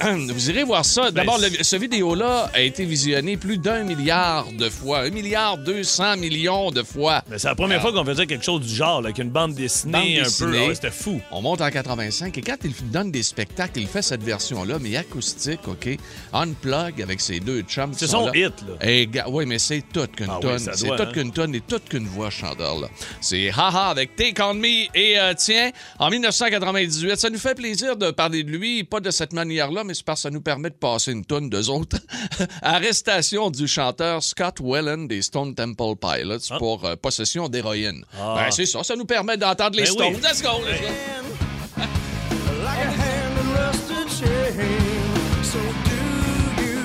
Vous 0.28 0.50
irez 0.50 0.62
voir 0.64 0.84
ça. 0.84 1.10
D'abord, 1.10 1.38
Ben, 1.40 1.50
ce 1.62 1.76
vidéo-là 1.76 2.50
a 2.52 2.60
été 2.60 2.84
visionné 2.84 3.36
plus 3.36 3.58
d'un 3.58 3.82
milliard 3.82 4.46
de 4.52 4.68
fois. 4.68 5.00
Un 5.00 5.10
milliard 5.10 5.56
deux 5.58 5.82
cents 5.84 6.16
millions 6.16 6.70
de 6.70 6.82
fois. 6.82 7.22
Mais 7.30 7.38
c'est 7.38 7.48
la 7.48 7.54
première 7.54 7.80
fois 7.80 7.92
qu'on 7.92 8.04
faisait 8.04 8.26
quelque 8.26 8.44
chose 8.44 8.60
du 8.60 8.74
genre, 8.74 9.00
là, 9.00 9.06
avec 9.08 9.18
une 9.18 9.30
bande 9.30 9.54
dessinée 9.54 9.92
Bande 9.92 10.02
un 10.02 10.16
peu. 10.16 10.22
dessinée. 10.24 10.58
Ah 10.64 10.68
ouais, 10.68 10.74
C'était 10.74 10.90
fou. 10.90 11.20
On 11.30 11.40
monte 11.40 11.60
en 11.62 11.70
85 11.70 12.36
et 12.36 12.42
quand 12.42 12.56
il 12.64 12.72
donne 12.90 13.10
des 13.10 13.22
spectacles, 13.22 13.80
il 13.80 13.86
fait 13.86 14.02
cette 14.02 14.22
version-là, 14.22 14.78
mais 14.80 14.96
acoustique, 14.96 15.66
OK? 15.66 15.88
Unplug 16.32 17.00
avec 17.02 17.20
ses 17.20 17.40
deux 17.40 17.62
chums. 17.62 17.92
C'est 17.96 18.06
sont 18.06 18.26
son 18.26 18.26
là. 18.26 18.32
hit, 18.36 18.54
là. 18.68 18.86
Et 18.86 19.08
oui, 19.28 19.46
mais 19.46 19.58
c'est 19.58 19.82
toute 19.92 20.12
qu'une 20.16 20.28
Ah 20.30 20.38
tonne. 20.40 20.58
c'est 20.58 20.88
toute 20.88 21.00
hein. 21.00 21.10
qu'une 21.12 21.32
tonne 21.32 21.54
et 21.54 21.60
toute 21.60 21.88
qu'une 21.88 22.06
voix 22.06 22.30
chanteur, 22.30 22.78
là. 22.80 22.88
C'est 23.20 23.50
Haha 23.50 23.88
avec 23.88 24.14
Take 24.16 24.42
On 24.42 24.54
Me. 24.54 24.86
Et 24.94 25.18
euh, 25.18 25.32
tiens, 25.36 25.70
en 25.98 26.10
1998, 26.10 27.16
ça 27.16 27.30
nous 27.30 27.38
fait 27.38 27.54
plaisir 27.54 27.96
de 27.96 28.10
parler 28.10 28.42
de 28.44 28.50
lui, 28.50 28.84
pas 28.84 29.00
de 29.00 29.10
cette 29.10 29.32
manière-là, 29.32 29.84
mais 29.86 29.94
c'est 29.94 30.04
parce 30.04 30.20
que 30.20 30.22
ça 30.24 30.30
nous 30.30 30.40
permet 30.42 30.70
de 30.70 30.74
passer 30.74 31.12
une 31.12 31.24
tonne 31.24 31.48
d'eux 31.48 31.70
autres. 31.70 31.96
Arrestation 32.62 33.50
du 33.50 33.66
chanteur 33.66 34.22
Scott 34.22 34.56
Whelan 34.60 35.04
des 35.06 35.22
Stone 35.22 35.54
Temple 35.54 35.94
Pilots 36.00 36.38
Ah. 36.50 36.58
pour 36.58 36.84
euh, 36.84 36.96
possession 36.96 37.48
d'héroïne. 37.48 38.04
Ah. 38.20 38.34
Ben, 38.36 38.50
c'est 38.50 38.66
ça, 38.66 38.82
ça 38.84 38.96
nous 38.96 39.06
permet 39.06 39.36
d'entendre 39.36 39.76
les 39.76 39.84
Ben 39.84 39.92
Stones. 39.92 40.14
oui. 40.14 40.20
Let's 40.22 40.42
go, 40.42 40.48
let's 40.66 40.80
go. 40.80 41.82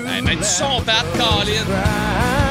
Hey, 0.08 0.22
mets 0.22 0.36
du 0.36 0.43
son, 0.43 0.81
Pat, 0.86 1.05
Colin. 1.17 2.50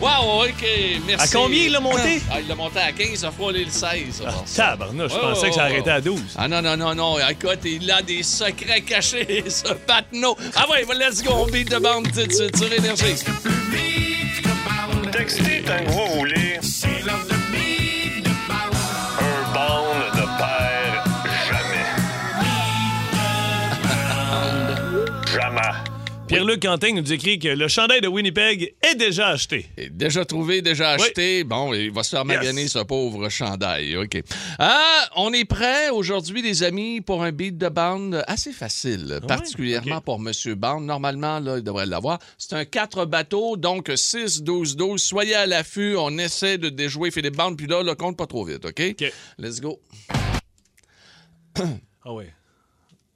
Wow, 0.00 0.44
OK, 0.44 0.64
merci. 1.06 1.36
À 1.36 1.38
combien 1.38 1.64
il 1.64 1.72
l'a 1.72 1.80
monté? 1.80 2.22
Ah, 2.30 2.40
il 2.40 2.48
l'a 2.48 2.54
monté 2.54 2.78
à 2.78 2.90
15, 2.90 3.16
ça 3.16 3.28
a 3.28 3.30
frôlé 3.30 3.64
le 3.66 3.70
16. 3.70 4.22
Ah, 4.26 4.32
tabarnouche, 4.56 5.10
je 5.12 5.14
Ouais, 5.16 5.20
pensais 5.20 5.42
ouais, 5.42 5.48
que 5.50 5.54
ça 5.54 5.62
arrêtait 5.64 5.90
à 5.90 6.00
12. 6.00 6.20
Ah 6.38 6.48
non, 6.48 6.62
non, 6.62 6.76
non, 6.76 6.94
non. 6.94 7.16
Écoute, 7.28 7.58
il 7.64 7.90
a 7.90 8.00
des 8.00 8.22
secrets 8.22 8.80
cachés, 8.80 9.44
ce 9.48 9.74
patno. 9.74 10.36
Ah 10.56 10.66
ouais, 10.70 10.84
let's 10.94 11.22
go, 11.22 11.32
on 11.34 11.46
beat 11.46 11.70
de 11.70 11.78
bande 11.78 12.10
tout 12.12 12.26
de 12.26 12.32
suite 12.32 12.56
sur 12.56 12.72
Énergie. 12.72 13.22
Textez 15.12 15.62
tant 15.66 15.84
que 15.84 15.90
vous 15.90 16.18
voulez. 16.18 16.58
Pierre-Luc 26.30 26.62
Quentin 26.62 26.92
nous 26.94 27.12
écrit 27.12 27.40
que 27.40 27.48
le 27.48 27.66
chandail 27.66 28.00
de 28.00 28.06
Winnipeg 28.06 28.72
est 28.88 28.94
déjà 28.94 29.30
acheté. 29.30 29.66
Et 29.76 29.90
Déjà 29.90 30.24
trouvé, 30.24 30.62
déjà 30.62 30.94
Oui. 30.94 31.02
acheté. 31.02 31.42
Bon, 31.42 31.74
il 31.74 31.90
va 31.90 32.04
se 32.04 32.10
faire 32.10 32.24
maganer 32.24 32.62
Yes. 32.62 32.72
ce 32.74 32.78
pauvre 32.84 33.28
chandail. 33.28 33.96
OK. 33.96 34.22
Ah, 34.60 35.08
on 35.16 35.32
est 35.32 35.44
prêt 35.44 35.88
aujourd'hui, 35.90 36.40
les 36.40 36.62
amis, 36.62 37.00
pour 37.00 37.24
un 37.24 37.32
beat 37.32 37.58
de 37.58 37.68
bande 37.68 38.22
assez 38.28 38.52
facile, 38.52 39.18
particulièrement 39.26 40.00
pour 40.00 40.20
Monsieur 40.20 40.54
Bande. 40.54 40.84
Normalement, 40.84 41.40
là, 41.40 41.56
il 41.58 41.64
devrait 41.64 41.86
l'avoir. 41.86 42.20
C'est 42.38 42.52
un 42.54 42.64
4 42.64 43.06
bateaux, 43.06 43.56
donc 43.56 43.90
6, 43.92 44.42
12, 44.44 44.76
12. 44.76 45.02
Soyez 45.02 45.34
à 45.34 45.46
l'affût. 45.46 45.96
On 45.98 46.16
essaie 46.16 46.58
de 46.58 46.68
déjouer 46.68 47.10
Philippe 47.10 47.36
Bande, 47.36 47.56
puis 47.56 47.66
là, 47.66 47.82
le 47.82 47.96
compte 47.96 48.16
pas 48.16 48.28
trop 48.28 48.44
vite, 48.44 48.64
OK? 48.64 48.80
OK. 48.92 49.12
Let's 49.36 49.60
go. 49.60 49.80
Ah 51.58 52.12
oui. 52.12 52.26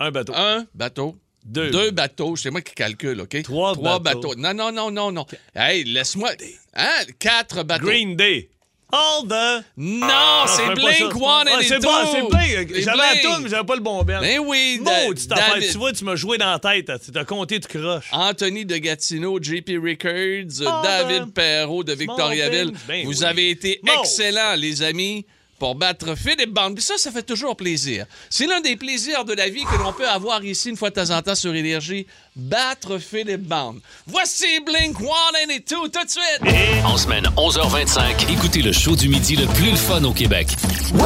Un 0.01 0.11
bateau. 0.11 0.33
Un 0.35 0.67
bateau. 0.75 1.15
Deux. 1.45 1.71
Deux 1.71 1.91
bateaux, 1.91 2.37
c'est 2.37 2.51
moi 2.51 2.63
qui 2.63 2.75
calcule, 2.75 3.21
OK? 3.21 3.43
Trois 3.43 3.75
bateaux. 3.99 4.35
Non, 4.37 4.55
non, 4.55 4.73
non, 4.73 4.91
non, 4.91 5.13
non. 5.13 5.27
Hey, 5.55 5.85
laisse-moi. 5.85 6.31
Hein? 6.75 6.89
Quatre 7.19 7.63
bateaux. 7.65 7.85
Green 7.87 8.17
Day. 8.17 8.49
All 8.93 9.27
the. 9.29 9.65
Non, 9.77 10.07
Ah, 10.09 10.45
c'est 10.47 10.63
pas 10.63 10.69
ça. 10.69 10.75
Blink 10.75 11.13
Ah, 11.17 11.43
182. 11.45 11.63
c'est 11.65 11.79
bon, 11.81 11.91
c'est 12.13 12.21
Blink. 12.21 12.71
C'est 12.75 12.83
J'avais 12.83 12.97
la 12.97 13.11
Blink. 13.13 13.23
toune, 13.25 13.43
mais 13.43 13.49
j'avais 13.49 13.65
pas 13.67 13.75
le 13.75 13.81
bon 13.81 14.05
band. 14.05 14.21
Ben 14.21 14.39
oui, 14.39 14.81
Da- 14.85 15.05
Maudite. 15.07 15.29
David- 15.29 15.71
Tu 15.73 15.79
vois, 15.79 15.93
tu 15.93 16.05
m'as 16.05 16.15
joué 16.17 16.39
dans 16.39 16.51
la 16.51 16.59
tête. 16.61 16.93
Tu 17.05 17.11
t'as 17.11 17.25
compté 17.25 17.59
de 17.59 17.67
croche. 17.67 18.07
Anthony 18.13 18.65
de 18.65 18.77
Gatineau, 18.77 19.39
JP 19.43 19.79
Records, 19.83 20.67
Ah, 20.67 20.83
David 20.85 21.33
Perrault 21.35 21.83
de 21.83 21.93
Victoriaville. 21.93 22.73
Ben 22.87 23.05
Vous 23.05 23.19
oui. 23.21 23.25
avez 23.25 23.51
été 23.51 23.81
excellents, 24.01 24.55
les 24.57 24.83
amis, 24.83 25.27
pour 25.59 25.75
battre 25.75 26.17
Philippe 26.17 26.53
Bond. 26.53 26.75
Puis 26.75 26.85
ça, 26.85 26.97
ça 26.97 27.11
fait 27.11 27.23
toujours 27.23 27.57
plaisir. 27.57 28.07
C'est 28.31 28.47
l'un 28.47 28.61
des 28.61 28.77
plaisirs 28.77 29.25
de 29.25 29.33
la 29.33 29.49
vie 29.49 29.65
que 29.65 29.77
l'on 29.83 29.93
peut 29.93 30.09
avoir 30.09 30.45
ici 30.45 30.71
une 30.71 30.77
fois 30.77 30.91
de 30.91 30.95
temps 30.95 31.11
en 31.11 31.23
temps 31.23 31.35
sur 31.35 31.55
Énergie, 31.55 32.07
battre 32.37 32.99
Philippe 32.99 33.43
Bond. 33.43 33.77
Voici 34.07 34.61
Blink 34.61 34.97
182 34.99 35.89
tout 35.89 36.05
de 36.05 36.11
suite. 36.11 36.85
En 36.85 36.97
semaine 36.97 37.27
11h25, 37.37 38.33
écoutez 38.33 38.63
le 38.63 38.73
show 38.73 38.97
du 38.97 39.09
midi 39.09 39.37
le 39.37 39.47
plus 39.47 39.71
le 39.71 39.77
fun 39.77 40.05
au 40.05 40.13
Québec. 40.13 40.49
Wow. 40.95 41.05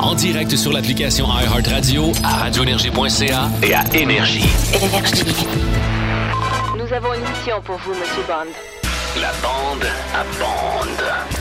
En 0.00 0.14
direct 0.14 0.54
sur 0.56 0.72
l'application 0.72 1.26
iHeartRadio, 1.26 2.12
à 2.22 2.36
radioénergie.ca 2.44 3.50
et 3.62 3.74
à 3.74 3.84
Énergie. 3.94 4.44
Nous 6.78 6.92
avons 6.92 7.14
une 7.14 7.20
mission 7.22 7.60
pour 7.62 7.76
vous, 7.78 7.90
Monsieur 7.90 8.22
Bond. 8.28 8.52
La 9.20 9.32
bande 9.42 9.84
à 10.14 10.24
bande. 10.38 11.35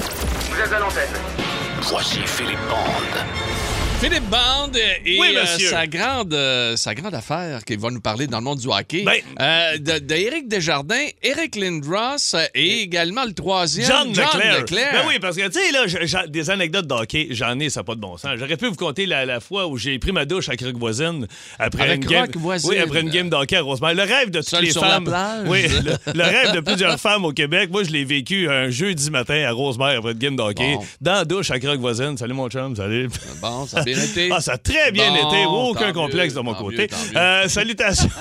Voici 1.82 2.26
Philippe 2.26 2.62
Bande. 2.70 3.55
Philippe 4.02 4.30
Bond 4.30 4.72
et 5.06 5.18
Oui, 5.20 5.36
euh, 5.36 5.46
sa, 5.46 5.88
grande, 5.88 6.34
euh, 6.34 6.75
sa 6.75 6.94
grande 6.94 7.16
affaire 7.16 7.64
qu'il 7.66 7.80
va 7.80 7.90
nous 7.90 8.02
parler 8.02 8.28
dans 8.28 8.38
le 8.38 8.44
monde 8.44 8.60
du 8.60 8.68
hockey. 8.68 9.04
Ben- 9.04 9.22
Euh, 9.40 9.78
de, 9.78 10.00
de 10.00 10.48
Desjardins, 10.48 11.08
Eric 11.24 11.56
Lindros 11.56 12.36
et 12.54 12.82
également 12.82 13.24
le 13.25 13.34
troisième, 13.34 13.88
John, 13.88 14.10
Leclerc. 14.10 14.60
Leclerc. 14.60 14.90
Ben 14.94 15.02
oui, 15.08 15.16
parce 15.20 15.36
que, 15.38 15.48
tu 15.48 15.60
sais, 15.60 15.72
là, 15.72 16.28
des 16.28 16.50
anecdotes 16.50 16.86
de 16.88 16.94
hockey, 16.94 17.28
j'en 17.32 17.58
ai, 17.60 17.70
ça 17.70 17.80
n'a 17.80 17.84
pas 17.86 17.96
de 17.96 18.00
bon 18.02 18.18
sens. 18.18 18.32
J'aurais 18.38 18.58
pu 18.58 18.68
vous 18.68 18.75
compter 18.75 19.06
la, 19.06 19.25
la 19.25 19.40
fois 19.40 19.66
où 19.68 19.78
j'ai 19.78 19.98
pris 19.98 20.12
ma 20.12 20.25
douche 20.25 20.50
à 20.50 20.56
Croque 20.56 20.78
Voisine 20.78 21.25
après 21.58 21.84
Avec 21.84 22.04
une 22.04 22.10
game. 22.10 22.28
Voisine. 22.36 22.70
Oui, 22.70 22.78
après 22.78 23.02
une 23.02 23.10
game 23.10 23.30
de 23.30 23.36
hockey 23.36 23.56
à 23.56 23.62
Rosemère. 23.62 23.94
Le 23.96 24.04
rêve 24.04 24.30
de 24.30 24.40
toutes 24.40 24.50
Seul 24.50 24.64
les 24.66 24.72
sur 24.72 24.82
la 24.84 24.90
femmes. 24.92 25.06
plage. 25.06 25.48
Oui, 25.48 25.64
le, 25.84 26.14
le 26.14 26.24
rêve 26.24 26.52
de 26.54 26.60
plusieurs 26.60 27.00
femmes 27.00 27.25
au 27.25 27.32
Québec. 27.32 27.70
Moi, 27.72 27.84
je 27.84 27.90
l'ai 27.92 28.04
vécu 28.06 28.50
un 28.50 28.70
jeudi 28.70 29.10
matin 29.10 29.44
à 29.48 29.52
Rosemère 29.52 30.00
après 30.00 30.12
une 30.12 30.20
game 30.20 30.36
de 30.36 30.42
hockey. 30.42 30.74
Bon. 30.75 30.86
Dans 31.02 31.14
la 31.14 31.25
douche 31.25 31.50
à 31.50 31.60
Croque 31.60 31.80
Voisine. 31.80 32.18
Salut, 32.18 32.34
mon 32.34 32.50
chum, 32.50 32.75
salut. 32.75 33.10
Bon, 33.42 33.66
ça 33.66 33.84
bien 33.86 34.04
été. 34.04 34.30
Ah, 34.32 34.42
ça 34.42 34.54
a 34.54 34.58
très 34.58 34.92
bien 34.92 35.10
Bon, 35.12 35.30
été. 35.30 35.46
Aucun 35.46 35.94
complexe 35.94 36.34
mieux, 36.34 36.39
de 36.42 36.46
mon 36.46 36.54
côté. 36.56 36.88
mieux. 37.13 37.18
Euh, 37.18 37.48
salutations. 37.48 38.10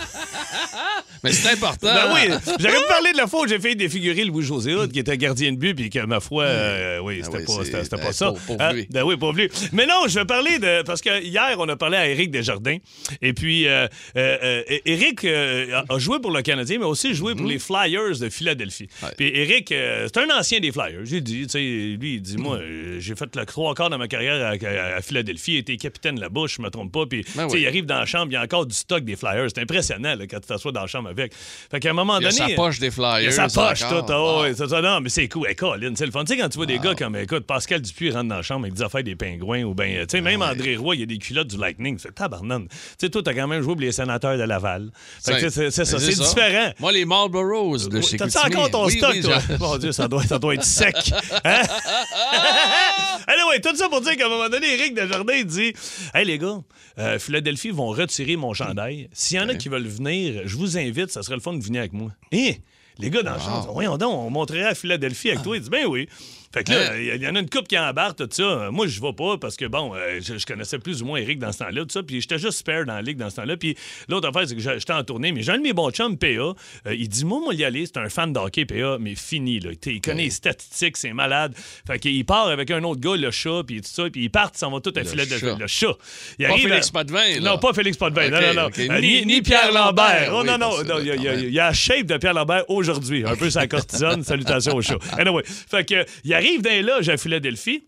Mais 1.23 1.33
c'est 1.33 1.53
important. 1.53 1.87
Ben 1.87 2.13
oui, 2.15 2.35
j'aurais 2.61 2.77
pu 2.83 2.87
parler 2.87 3.13
de 3.13 3.17
la 3.17 3.27
fois 3.27 3.45
où 3.45 3.49
j'ai 3.49 3.59
fait 3.59 3.75
défigurer 3.75 4.25
Louis-José 4.25 4.75
Hood, 4.75 4.93
qui 4.93 4.99
était 4.99 5.17
gardien 5.17 5.53
de 5.53 5.57
but, 5.57 5.75
puis 5.75 5.89
que 5.89 6.01
ma 6.05 6.21
foi, 6.21 6.45
euh, 6.45 6.99
oui, 7.03 7.21
Ah 7.23 7.25
c'était 7.25 7.39
oui, 7.39 7.45
pas, 7.47 7.65
c'était- 7.65 7.85
c'était 7.85 7.97
ben, 7.97 8.03
pas 8.03 8.13
ça. 8.13 8.27
pauvre- 8.27 8.41
pauvre 8.47 8.61
Hein? 8.61 8.73
lui. 8.75 8.87
Ben 8.91 9.05
oui, 9.05 9.17
pauvre 9.17 9.39
lui. 9.39 9.49
Mais 9.73 9.87
non, 9.87 10.03
je 10.07 10.19
vais 10.19 10.27
parler 10.27 10.59
de. 10.59 10.83
Parce 10.83 11.01
que 11.01 11.23
hier, 11.23 11.57
on 11.59 11.67
a 11.71 11.77
parlé 11.77 11.97
à 11.97 12.07
Éric 12.09 12.31
Desjardins. 12.31 12.77
Et 13.23 13.33
puis, 13.33 13.67
euh, 13.67 13.87
euh, 14.19 14.37
euh, 14.71 14.79
Éric 14.85 15.25
euh, 15.25 15.81
a 15.89 15.99
joué 15.99 16.19
pour 16.21 16.31
le 16.31 16.43
Canadien, 16.43 16.79
mais 16.79 16.85
aussi 16.85 17.15
joué 17.15 17.35
pour 17.35 17.47
les 17.47 17.59
Flyers 17.59 18.19
de 18.21 18.29
Philadelphie. 18.29 18.89
Ouais. 19.03 19.09
Puis 19.17 19.29
Éric, 19.29 19.73
euh, 19.73 20.07
c'est 20.13 20.21
un 20.21 20.39
ancien 20.39 20.61
des 20.61 20.73
Flyers. 20.73 21.05
J'ai 21.05 21.23
dit, 21.23 21.45
tu 21.45 21.49
sais, 21.49 21.59
lui, 21.99 22.17
il 22.17 22.21
dit, 22.21 22.37
moi, 22.37 22.57
euh, 22.59 22.99
j'ai 23.01 23.15
fait 23.17 23.35
le 23.35 23.47
trois 23.47 23.75
quarts 23.75 23.89
de 23.89 23.97
ma 23.97 24.09
carrière 24.09 24.35
à, 24.45 24.51
à- 24.51 24.97
à 24.97 25.01
Philadelphie, 25.01 25.54
était 25.59 25.77
capitaine 25.77 26.19
là-bas, 26.21 26.43
je 26.49 26.61
me 26.63 26.69
trompe 26.71 26.93
pas. 26.93 27.07
Puis, 27.07 27.25
Ben 27.35 27.47
oui. 27.51 27.61
il 27.63 27.67
arrive 27.67 27.87
dans 27.87 27.99
la 27.99 28.07
chambre, 28.07 28.27
il 28.31 28.35
y 28.35 28.37
a 28.37 28.43
encore 28.43 28.67
du 28.67 28.75
stock 28.75 29.05
des 29.05 29.17
Flyers. 29.17 29.49
C'est 29.55 29.61
impressionnant 29.63 30.15
là, 30.17 30.27
quand 30.27 30.41
tu 30.41 30.47
t'assois 30.47 30.73
dans 30.73 30.81
la 30.83 30.87
chambre 30.87 31.09
avec. 31.09 31.33
Fait 31.71 31.81
qu'à 31.81 31.91
un 31.91 31.95
moment 31.95 32.19
Il 32.19 32.25
y 32.25 32.27
a 32.27 32.31
donné. 32.31 32.51
sa 32.51 32.57
poche 32.57 32.79
des 32.79 32.91
Flyers. 32.91 33.21
Il 33.21 33.25
y 33.25 33.29
a 33.29 33.33
sa 33.33 33.49
poche, 33.49 33.81
tout. 33.81 34.13
ouais, 34.41 34.55
ça. 34.55 34.81
Non, 34.81 35.01
mais 35.01 35.09
c'est 35.09 35.29
cool. 35.29 35.49
Hey, 35.49 35.55
Colin, 35.57 35.93
c'est 35.97 36.07
le 36.07 36.13
fun. 36.13 36.25
Tu 36.25 36.35
sais, 36.35 36.41
quand 36.41 36.49
tu 36.49 36.57
vois 36.59 36.67
des 36.67 36.79
gars 36.79 36.95
comme, 36.95 37.17
écoute, 37.17 37.47
Pascal 37.47 37.81
Dupuis 37.81 38.11
rentre 38.11 38.29
dans 38.29 38.37
la 38.37 38.43
chambre 38.43 38.63
avec 38.65 38.75
des 38.75 38.83
affaires 38.83 39.03
des 39.03 39.17
pingouins 39.17 39.63
ou 39.65 39.75
bien, 39.75 39.87
tu 40.03 40.07
sais, 40.09 40.21
même 40.21 40.43
André 40.43 40.77
Roy, 40.77 40.95
il 40.97 41.01
y 41.01 41.03
a 41.03 41.07
des 41.07 41.19
culottes 41.19 41.49
du 41.49 41.57
Lightning. 41.59 41.99
C'est 41.99 42.15
tabarnane. 42.15 42.69
Tu 42.69 42.75
sais, 42.99 43.11
toi, 43.11 43.23
t'as 43.25 43.35
quand 43.35 43.47
même 43.49 43.63
joué 43.63 43.75
pour 43.75 43.81
les 43.83 43.93
sénateurs 43.93 44.37
de 44.39 44.43
Laval. 44.43 44.91
Fait 45.25 45.41
que 45.41 45.49
c'est 45.51 45.71
ça. 45.71 45.85
C'est 45.85 46.15
différent. 46.15 46.73
Moi, 46.81 46.93
les 46.93 47.05
Marlboros 47.05 47.89
de 47.89 48.01
chez 48.01 48.19
Chicoutimi. 48.19 48.45
encore 48.57 48.71
ton 48.71 48.87
Oui, 48.87 48.93
stock, 48.99 49.13
oui, 49.13 49.21
toi? 49.23 49.39
Mon 49.61 49.77
Dieu, 49.79 49.93
ça 49.93 50.09
doit, 50.09 50.23
ça 50.25 50.39
doit 50.39 50.55
être 50.55 50.65
sec. 50.65 50.95
Hein? 51.45 51.63
Allez, 53.27 53.43
ouais, 53.49 53.61
tout 53.61 53.75
ça 53.77 53.89
pour 53.89 54.01
dire 54.01 54.17
qu'à 54.17 54.27
un 54.27 54.29
moment 54.29 54.49
donné, 54.49 54.67
Éric 54.75 54.95
Desjardins 54.95 55.43
il 55.45 55.49
dit 55.49 55.73
Hey, 56.15 56.25
les 56.25 56.39
gars, 56.39 56.61
euh, 56.99 57.19
Philadelphie 57.19 57.71
vont 57.71 57.89
retirer 57.89 58.37
mon 58.37 58.55
chandail. 58.55 59.09
S'il 59.13 59.37
y 59.37 59.41
en 59.41 59.49
a 59.49 59.55
qui 59.55 59.69
veulent 59.69 59.87
venir, 59.87 60.43
je 60.45 60.57
vous 60.57 60.77
invite, 60.79 61.11
ça 61.11 61.23
serait 61.23 61.37
le 61.37 61.41
fun 61.41 61.55
de 61.55 61.63
venir 61.63 61.81
avec 61.81 61.93
moi. 61.93 62.11
Hé! 62.33 62.61
Les 62.99 63.11
gars 63.11 63.23
dans 63.23 63.35
le 63.35 63.41
champ, 63.41 63.61
disent, 63.61 63.71
voyons 63.73 63.99
donc, 63.99 64.13
on 64.15 64.31
montrerait 64.31 64.67
à 64.67 64.75
Philadelphie 64.75 65.31
avec 65.31 65.43
toi. 65.43 65.57
Il 65.57 65.63
dit, 65.63 65.71
ben 65.71 65.85
oui. 65.87 66.09
Fait 66.55 66.63
que 66.63 66.71
là, 66.73 66.97
il 67.17 67.21
y 67.23 67.27
en 67.27 67.35
a 67.35 67.41
une 67.41 67.51
coupe 67.51 67.67
qui 67.67 67.77
embarque, 67.77 68.17
tout 68.17 68.29
ça. 68.31 68.69
Moi, 68.71 68.87
je 68.87 69.01
vais 69.01 69.13
pas 69.13 69.37
parce 69.39 69.57
que, 69.57 69.65
bon, 69.65 69.93
euh, 69.95 70.21
je, 70.23 70.39
je 70.39 70.47
connaissais 70.47 70.79
plus 70.79 71.03
ou 71.03 71.07
moins 71.07 71.19
Eric 71.19 71.41
dans 71.41 71.51
ce 71.51 71.59
temps-là, 71.59 71.83
tout 71.83 71.91
ça. 71.91 72.03
Puis 72.05 72.21
j'étais 72.21 72.39
juste 72.39 72.59
spare 72.59 72.85
dans 72.87 72.95
la 72.95 73.03
ligue 73.03 73.17
dans 73.19 73.29
ce 73.29 73.37
temps-là. 73.37 73.57
Puis 73.57 73.77
l'autre 74.09 74.29
affaire, 74.29 74.47
c'est 74.49 74.55
que 74.55 74.61
j'étais 74.61 74.93
en 74.93 75.03
tournée. 75.03 75.33
Mais 75.33 75.43
j'ai 75.43 75.51
un 75.51 75.59
de 75.59 75.63
mes 75.63 75.73
bons 75.73 75.91
chums, 75.91 76.17
PA. 76.17 76.27
euh, 76.29 76.55
il 76.97 77.09
dit, 77.09 77.25
moi, 77.25 77.41
moi, 77.41 77.55
y 77.55 77.65
aller, 77.65 77.87
c'est 77.87 77.97
un 77.99 78.09
fan 78.09 78.33
de 78.33 78.39
hockey, 78.39 78.65
PA, 78.67 78.99
mais 79.01 79.17
fini, 79.17 79.59
là. 79.59 79.71
Il 79.85 80.01
connaît 80.01 80.25
les 80.25 80.31
statistiques, 80.31 80.97
c'est 80.97 81.13
malade. 81.13 81.55
Fait 81.87 81.99
qu'il 81.99 82.25
part 82.25 82.47
avec 82.47 82.71
un 82.71 82.83
autre 82.85 83.01
gars, 83.01 83.17
le 83.17 83.31
chat, 83.33 83.63
puis 83.67 83.81
tout 83.81 83.89
ça. 83.91 84.05
Puis 84.11 84.23
ils 84.25 84.31
partent, 84.31 84.57
s'en 84.57 84.71
vont 84.71 84.81
tous 84.81 84.93
à 84.97 85.03
Le 85.03 85.09
Philadelphie. 85.09 85.41
chat. 85.47 85.57
Le 85.59 85.67
chat. 85.67 85.95
Il 86.39 86.47
Pas 86.47 86.53
arrive 86.53 86.69
Félix 86.69 86.89
à- 86.89 86.93
Potvin, 86.93 87.41
là. 87.41 87.41
Non, 87.41 87.59
pas 87.59 87.73
Félix 87.73 87.97
Potvin. 87.97 88.29
non, 88.31 88.41
non, 88.41 88.55
non. 88.55 88.71
Euh, 88.79 89.01
Ni- 89.01 89.27
ni 89.27 89.43
Pierre 89.43 89.73
Lambert. 89.73 90.31
Oh, 90.33 90.41
Oui, 90.43 90.47
non, 90.47 90.57
non, 90.59 90.85
non, 90.85 90.99
il 91.01 91.07
y 91.07 91.11
a- 91.11 91.35
y, 91.35 91.47
y 91.47 91.51
la 91.53 91.73
shape 91.73 92.07
de 92.07 92.17
Pierre 92.17 92.35
Lambert 92.35 92.65
aujourd'hui, 92.69 93.25
un 93.27 93.35
peu 93.35 93.51
sa 93.51 93.67
cortisone. 93.67 94.23
Salutations 94.25 94.77
au 94.77 94.83
chat. 94.83 94.99
Anyway, 95.19 95.43
fait 95.45 95.85
que, 95.85 96.05
il 96.25 96.31
arrive 96.45 96.63
dans 96.63 96.71
les 96.71 96.83
loges 96.83 97.09
à 97.09 97.17
Philadelphie. 97.17 97.85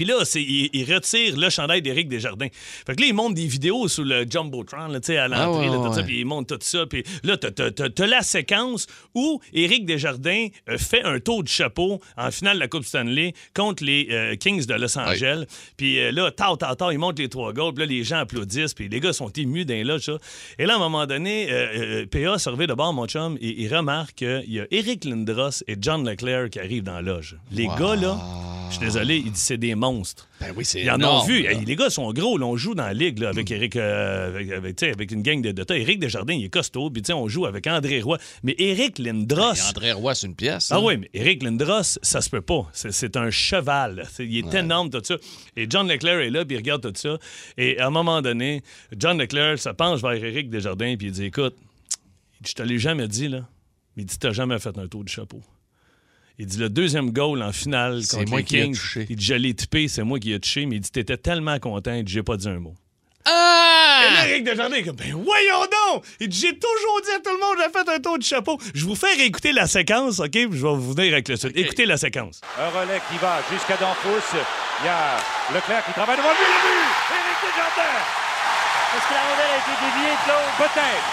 Puis 0.00 0.08
là, 0.08 0.24
c'est, 0.24 0.40
il, 0.42 0.70
il 0.72 0.90
retire 0.94 1.36
le 1.36 1.50
chandail 1.50 1.82
d'Éric 1.82 2.08
Desjardins. 2.08 2.46
Fait 2.86 2.96
que 2.96 3.02
là, 3.02 3.06
il 3.08 3.12
monte 3.12 3.34
des 3.34 3.46
vidéos 3.46 3.86
sur 3.86 4.02
le 4.02 4.24
Jumbotron, 4.26 4.86
là, 4.88 4.98
tu 4.98 5.08
sais, 5.08 5.18
à 5.18 5.28
l'entrée, 5.28 5.66
Ah 5.66 5.70
ouais, 5.72 5.76
là, 5.76 5.76
tout 5.88 5.92
ça, 5.92 6.00
ouais. 6.00 6.06
puis 6.06 6.20
il 6.20 6.24
monte 6.24 6.48
tout 6.48 6.58
ça. 6.62 6.86
Puis 6.86 7.04
là, 7.22 7.36
t'as, 7.36 7.50
t'as- 7.50 7.70
t'as- 7.70 7.90
t'as 7.90 8.06
la 8.06 8.22
séquence 8.22 8.86
où 9.14 9.42
Éric 9.52 9.84
Desjardins 9.84 10.46
euh, 10.70 10.78
fait 10.78 11.02
un 11.04 11.20
tour 11.20 11.42
de 11.42 11.48
chapeau 11.48 12.00
en 12.16 12.30
finale 12.30 12.54
de 12.54 12.60
la 12.60 12.68
Coupe 12.68 12.84
Stanley 12.86 13.34
contre 13.54 13.84
les 13.84 14.08
euh, 14.10 14.36
Kings 14.36 14.64
de 14.64 14.72
Los 14.72 14.98
Angeles. 14.98 15.44
Puis 15.76 15.98
euh, 15.98 16.12
là, 16.12 16.30
tard, 16.30 16.56
tard, 16.56 16.78
tard, 16.78 16.94
il 16.94 16.98
monte 16.98 17.18
les 17.18 17.28
trois 17.28 17.52
goals. 17.52 17.74
Puis 17.74 17.84
là, 17.84 17.92
les 17.92 18.02
gens 18.02 18.20
applaudissent. 18.20 18.72
Puis 18.72 18.88
les 18.88 19.00
gars 19.00 19.12
sont 19.12 19.28
émus 19.28 19.66
d'un 19.66 19.84
là, 19.84 19.98
ça. 19.98 20.16
Et 20.58 20.64
là, 20.64 20.72
à 20.72 20.76
un 20.76 20.80
moment 20.80 21.04
donné, 21.06 21.48
euh, 21.50 22.06
PA 22.06 22.38
se 22.38 22.48
revient 22.48 22.68
de 22.68 22.72
bord, 22.72 22.94
mon 22.94 23.06
chum, 23.06 23.36
et 23.42 23.60
il 23.60 23.68
remarque 23.76 24.14
qu'il 24.14 24.44
y 24.48 24.60
a 24.60 24.66
Éric 24.70 25.04
Lindros 25.04 25.62
et 25.68 25.76
John 25.78 26.08
Leclerc 26.08 26.48
qui 26.48 26.58
arrivent 26.58 26.84
dans 26.84 26.94
la 26.94 27.02
loge. 27.02 27.36
Les 27.52 27.66
gars, 27.66 27.96
là, 27.96 28.18
je 28.70 28.76
suis 28.76 28.84
désolé, 28.86 29.16
il 29.18 29.32
dit 29.32 29.38
c'est 29.38 29.58
des 29.58 29.74
monstres. 29.74 29.89
Ben 30.40 30.52
oui, 30.56 30.64
c'est 30.64 30.80
Ils 30.80 30.90
en 30.90 31.02
ont 31.02 31.24
vu. 31.24 31.42
là. 31.42 31.52
Les 31.52 31.76
gars 31.76 31.90
sont 31.90 32.12
gros. 32.12 32.38
là, 32.38 32.46
on 32.46 32.56
joue 32.56 32.74
dans 32.74 32.84
la 32.84 32.94
ligue 32.94 33.18
là, 33.18 33.28
avec 33.28 33.50
Eric, 33.50 33.76
euh, 33.76 34.56
avec, 34.56 35.12
une 35.12 35.22
gang 35.22 35.42
de, 35.42 35.52
de 35.52 35.62
tas. 35.62 35.76
Eric 35.76 35.98
Desjardins, 36.00 36.34
il 36.34 36.44
est 36.44 36.50
costaud. 36.50 36.90
Puis 36.90 37.02
on 37.12 37.28
joue 37.28 37.46
avec 37.46 37.66
André 37.66 38.00
Roy. 38.00 38.18
Mais 38.42 38.54
Eric 38.58 38.98
Lindros. 38.98 39.54
Et 39.54 39.68
André 39.68 39.92
Roy, 39.92 40.14
c'est 40.14 40.26
une 40.26 40.34
pièce. 40.34 40.70
Ah 40.70 40.76
hein? 40.76 40.80
oui, 40.82 40.96
mais 40.96 41.10
Eric 41.14 41.42
Lindros, 41.42 41.98
ça 42.02 42.20
se 42.20 42.30
peut 42.30 42.40
pas. 42.40 42.68
C'est, 42.72 43.16
un 43.16 43.30
cheval. 43.30 44.06
C'est- 44.10 44.26
il 44.26 44.38
est 44.38 44.54
énorme, 44.54 44.90
tout 44.90 45.02
ça. 45.02 45.16
Et 45.56 45.66
John 45.68 45.88
Leclerc 45.88 46.20
est 46.20 46.30
là, 46.30 46.44
puis 46.44 46.56
il 46.56 46.58
regarde 46.58 46.82
tout 46.82 46.92
ça. 46.94 47.18
Et 47.56 47.78
à 47.78 47.86
un 47.86 47.90
moment 47.90 48.22
donné, 48.22 48.62
John 48.96 49.18
Leclerc 49.18 49.58
se 49.58 49.70
penche 49.70 50.00
vers 50.00 50.12
Eric 50.12 50.50
Desjardins, 50.50 50.96
puis 50.96 51.08
il 51.08 51.12
dit 51.12 51.24
Écoute, 51.24 51.56
je 52.46 52.52
te 52.52 52.62
l'ai 52.62 52.78
jamais 52.78 53.08
dit, 53.08 53.28
là. 53.28 53.46
Mais 53.96 54.04
il 54.04 54.06
dit 54.06 54.18
T'as 54.18 54.32
jamais 54.32 54.58
fait 54.58 54.76
un 54.78 54.86
tour 54.88 55.04
de 55.04 55.08
chapeau. 55.08 55.42
Il 56.42 56.46
dit 56.46 56.56
le 56.56 56.70
deuxième 56.70 57.10
goal 57.10 57.42
en 57.42 57.52
finale 57.52 58.00
C'est 58.02 58.16
contre 58.16 58.30
moi 58.30 58.38
les 58.38 58.44
qui 58.46 58.56
ai 58.56 58.62
Kings. 58.64 58.74
touché. 58.74 59.06
Il 59.10 59.16
dit 59.16 59.24
je 59.26 59.34
l'ai 59.34 59.52
typé, 59.52 59.88
c'est 59.88 60.02
moi 60.02 60.18
qui 60.18 60.32
ai 60.32 60.40
touché, 60.40 60.64
mais 60.64 60.76
il 60.76 60.80
dit 60.80 60.90
t'étais 60.90 61.18
tellement 61.18 61.58
content, 61.58 61.92
il 61.92 62.02
dit 62.02 62.12
j'ai 62.14 62.22
pas 62.22 62.38
dit 62.38 62.48
un 62.48 62.58
mot. 62.58 62.74
Ah! 63.26 64.00
Et 64.08 64.14
là, 64.14 64.28
Eric 64.28 64.44
Desjardins 64.44 64.74
est 64.76 64.82
comme, 64.82 64.96
ben 64.96 65.12
voyons 65.12 65.60
donc! 65.92 66.02
Il 66.18 66.28
dit, 66.30 66.40
j'ai 66.40 66.56
toujours 66.58 67.00
dit 67.04 67.10
à 67.12 67.18
tout 67.20 67.36
le 67.36 67.40
monde, 67.44 67.56
j'ai 67.60 67.68
fait 67.68 67.86
un 67.86 68.00
tour 68.00 68.16
de 68.18 68.24
chapeau. 68.24 68.56
Je 68.72 68.80
vais 68.80 68.88
vous 68.88 68.96
faire 68.96 69.12
écouter 69.20 69.52
la 69.52 69.66
séquence, 69.66 70.20
OK? 70.20 70.30
Puis 70.32 70.48
Je 70.56 70.64
vais 70.64 70.72
vous 70.72 70.94
venir 70.96 71.12
avec 71.12 71.28
le 71.28 71.36
suite. 71.36 71.52
Écoutez 71.54 71.84
la 71.84 71.98
séquence. 71.98 72.40
Un 72.58 72.70
relais 72.72 73.02
qui 73.12 73.18
va 73.18 73.42
jusqu'à 73.52 73.76
Danfous. 73.76 74.24
Il 74.80 74.86
y 74.86 74.88
a 74.88 75.20
Leclerc 75.52 75.84
qui 75.84 75.92
travaille 75.92 76.16
devant 76.16 76.32
lui. 76.32 76.40
Le 76.48 76.60
but! 76.64 76.88
Éric 77.12 77.38
Desjardins! 77.44 78.00
Est-ce 78.96 79.04
que 79.04 79.12
la 79.12 79.20
rondelle 79.28 79.52
a 79.52 79.58
été 79.60 79.74
déviée, 79.84 80.16
Claude? 80.24 80.50
Peut-être. 80.56 81.06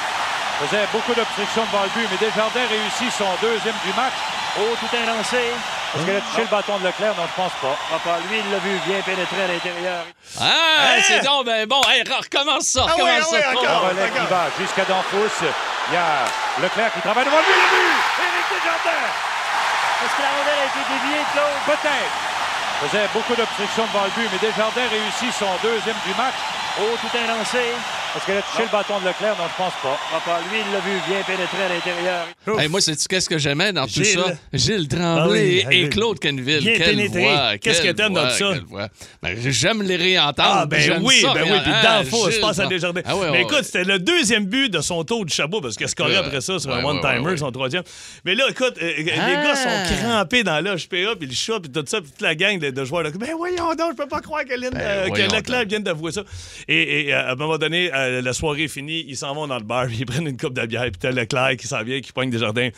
Faisait 0.63 0.88
beaucoup 0.96 1.13
d'obstructions 1.13 1.65
devant 1.67 1.84
le 1.84 1.91
but, 1.91 2.07
mais 2.07 2.17
Desjardins 2.24 2.67
réussit 2.72 3.12
son 3.12 3.27
deuxième 3.43 3.75
du 3.84 3.91
match. 4.00 4.15
Oh, 4.60 4.74
tout 4.80 4.96
est 4.96 5.06
lancé. 5.06 5.38
Est-ce 5.38 6.04
qu'elle 6.06 6.18
a 6.18 6.22
touché 6.22 6.42
le 6.42 6.48
bâton 6.48 6.78
de 6.80 6.86
Leclerc? 6.88 7.14
Non, 7.16 7.24
je 7.30 7.36
pense 7.42 7.54
pas. 7.62 7.76
Ah, 7.94 8.00
pas 8.04 8.18
lui, 8.28 8.40
il 8.42 8.52
l'a 8.52 8.58
vu 8.58 8.74
bien 8.88 9.02
pénétrer 9.06 9.44
à 9.44 9.48
l'intérieur. 9.48 10.02
Ah, 10.40 10.44
Hein? 10.98 11.02
c'est 11.08 11.24
donc 11.24 11.46
ben 11.46 11.66
bon. 11.68 11.82
Hey, 11.90 12.02
recommence 12.04 12.68
ça, 12.74 12.86
Ah 12.90 12.94
oui, 12.98 13.02
recommence 13.06 13.30
ah 13.30 13.34
oui, 13.34 13.42
ça. 13.42 13.50
encore. 13.54 13.86
Un 13.86 13.88
relais 13.90 14.10
qui 14.10 14.26
va 14.26 14.44
jusqu'à 14.60 14.86
Danfous. 14.86 15.46
Il 15.46 15.94
y 15.94 15.98
a 15.98 16.26
Leclerc 16.62 16.92
qui 16.94 17.02
travaille 17.02 17.26
devant 17.26 17.38
lui. 17.38 17.54
Le 17.54 17.68
but! 17.70 18.02
Éric 18.26 18.48
Desjardins! 18.50 19.08
Est-ce 20.04 20.14
que 20.18 20.22
la 20.26 20.32
rondelle 20.36 20.62
a 20.62 20.68
été 20.74 20.82
déviée, 20.90 21.24
Claude? 21.34 21.58
Peut-être. 21.66 22.14
Faisait 22.82 23.10
beaucoup 23.14 23.36
d'obstructions 23.36 23.86
devant 23.94 24.06
le 24.06 24.14
but, 24.18 24.30
mais 24.32 24.38
Desjardins 24.42 24.90
réussit 24.90 25.34
son 25.34 25.50
deuxième 25.64 25.98
du 26.06 26.14
match. 26.18 26.36
Oh, 26.82 26.98
tout 27.02 27.10
est 27.18 27.26
lancé. 27.26 27.74
Est-ce 28.16 28.26
qu'elle 28.26 28.38
a 28.38 28.42
touché 28.42 28.64
le 28.64 28.72
bâton 28.72 29.00
de 29.00 29.06
Leclerc? 29.08 29.36
Non, 29.38 29.44
je 29.52 29.58
pense 29.64 29.74
pas. 29.84 29.98
Ah, 30.14 30.20
pas. 30.26 30.40
Lui, 30.50 30.58
il 30.66 30.74
l'a 30.74 30.80
vu 30.80 30.92
bien 31.08 31.22
pénétrer 31.24 31.64
à 31.64 31.70
l'intérieur. 31.70 32.60
Hey, 32.60 32.68
moi, 32.70 32.82
c'est 32.82 32.96
qu'est-ce 33.08 33.30
que 33.30 33.38
j'aimais 33.38 33.72
dans 33.74 33.86
tout 33.86 34.04
ça? 34.04 34.22
Gilles 34.54 34.88
Tremblay 34.88 35.64
Ah 35.64 35.68
oui, 35.70 35.78
et 35.78 35.84
oui. 35.84 35.90
Claude 35.90 36.20
Canville. 36.20 36.60
Bien 36.62 36.78
Quelle 36.78 36.96
pénétré. 36.96 37.22
voix, 37.22 37.58
Qu'est-ce 37.58 37.82
quelle 37.82 37.92
que 37.92 37.98
t'aimes 38.02 38.14
dans 38.14 38.28
tout 38.30 38.36
ça? 38.38 38.54
Ben, 39.22 39.36
J'aime 39.52 39.84
les 39.84 39.98
réentendre. 39.98 40.50
Ah, 40.62 40.66
ben 40.66 41.00
oui, 41.04 41.22
ça, 41.22 41.34
ben 41.34 41.44
oui. 41.44 41.60
Puis 41.64 41.72
dans 41.72 42.32
je 42.32 42.40
pense 42.40 42.60
à. 42.60 42.66
Desjardins. 42.68 43.02
Ah 43.06 43.16
ouais, 43.16 43.26
mais 43.26 43.32
ouais, 43.32 43.42
écoute, 43.42 43.58
ouais. 43.58 43.64
c'était 43.64 43.84
le 43.84 44.00
deuxième 44.00 44.46
but 44.46 44.70
de 44.70 44.82
son 44.82 45.04
tour 45.04 45.24
de 45.26 45.30
chapeau 45.30 45.62
parce 45.62 45.76
scoré 45.76 46.12
Ouais. 46.14 46.18
après 46.18 46.42
ça 46.42 46.58
sur 46.60 46.74
un 46.74 46.84
one-timer, 46.84 47.38
son 47.38 47.52
troisième. 47.52 47.84
Mais 48.26 48.36
là, 48.36 48.46
écoute, 48.50 48.74
euh, 48.82 48.94
les 48.98 49.14
Ah. 49.18 49.44
gars 49.44 49.56
sont 49.56 49.96
crampés 49.96 50.44
dans 50.44 50.60
l'HPA, 50.60 51.16
puis 51.20 51.28
le 51.28 51.34
chat, 51.34 51.60
puis 51.62 51.72
tout 51.72 51.84
ça, 51.86 52.02
puis 52.02 52.10
toute 52.12 52.22
la 52.22 52.36
gang 52.36 52.58
de, 52.60 52.70
de 52.72 52.86
joueurs. 52.86 53.04
Là, 53.04 53.12
ben 53.12 53.30
voyons 53.38 53.74
donc, 53.76 53.92
je 53.92 53.96
peux 54.04 54.08
pas 54.08 54.22
croire 54.22 54.44
que, 54.46 54.54
Lynn, 54.54 54.72
euh, 54.76 55.10
que 55.10 55.22
Leclerc 55.36 55.66
vienne 55.68 55.84
d'avouer 55.84 56.12
ça. 56.12 56.22
Et, 56.68 57.08
et, 57.08 57.14
euh, 57.14 57.28
à 57.28 57.32
un 57.32 57.36
moment 57.36 57.58
donné, 57.58 57.92
euh, 58.06 58.22
la 58.22 58.34
soirée 58.34 58.63
est 58.63 58.68
finie, 58.68 59.06
ils 59.08 59.18
s'en 59.18 59.34
vont 59.34 59.48
dans 59.48 59.58
le 59.58 59.63
bar, 59.63 59.88
puis 59.88 59.98
ils 60.00 60.06
prennent 60.06 60.27
une 60.27 60.38
coupe 60.38 60.54
de 60.54 60.66
bière, 60.66 60.84
puis 60.84 61.00
t'as 61.00 61.12
Leclerc 61.12 61.58
qui 61.58 61.68
s'en 61.68 61.84
vient, 61.84 62.00
qui 62.01 62.12
pogne 62.12 62.30
des 62.30 62.39
jardins. 62.39 62.70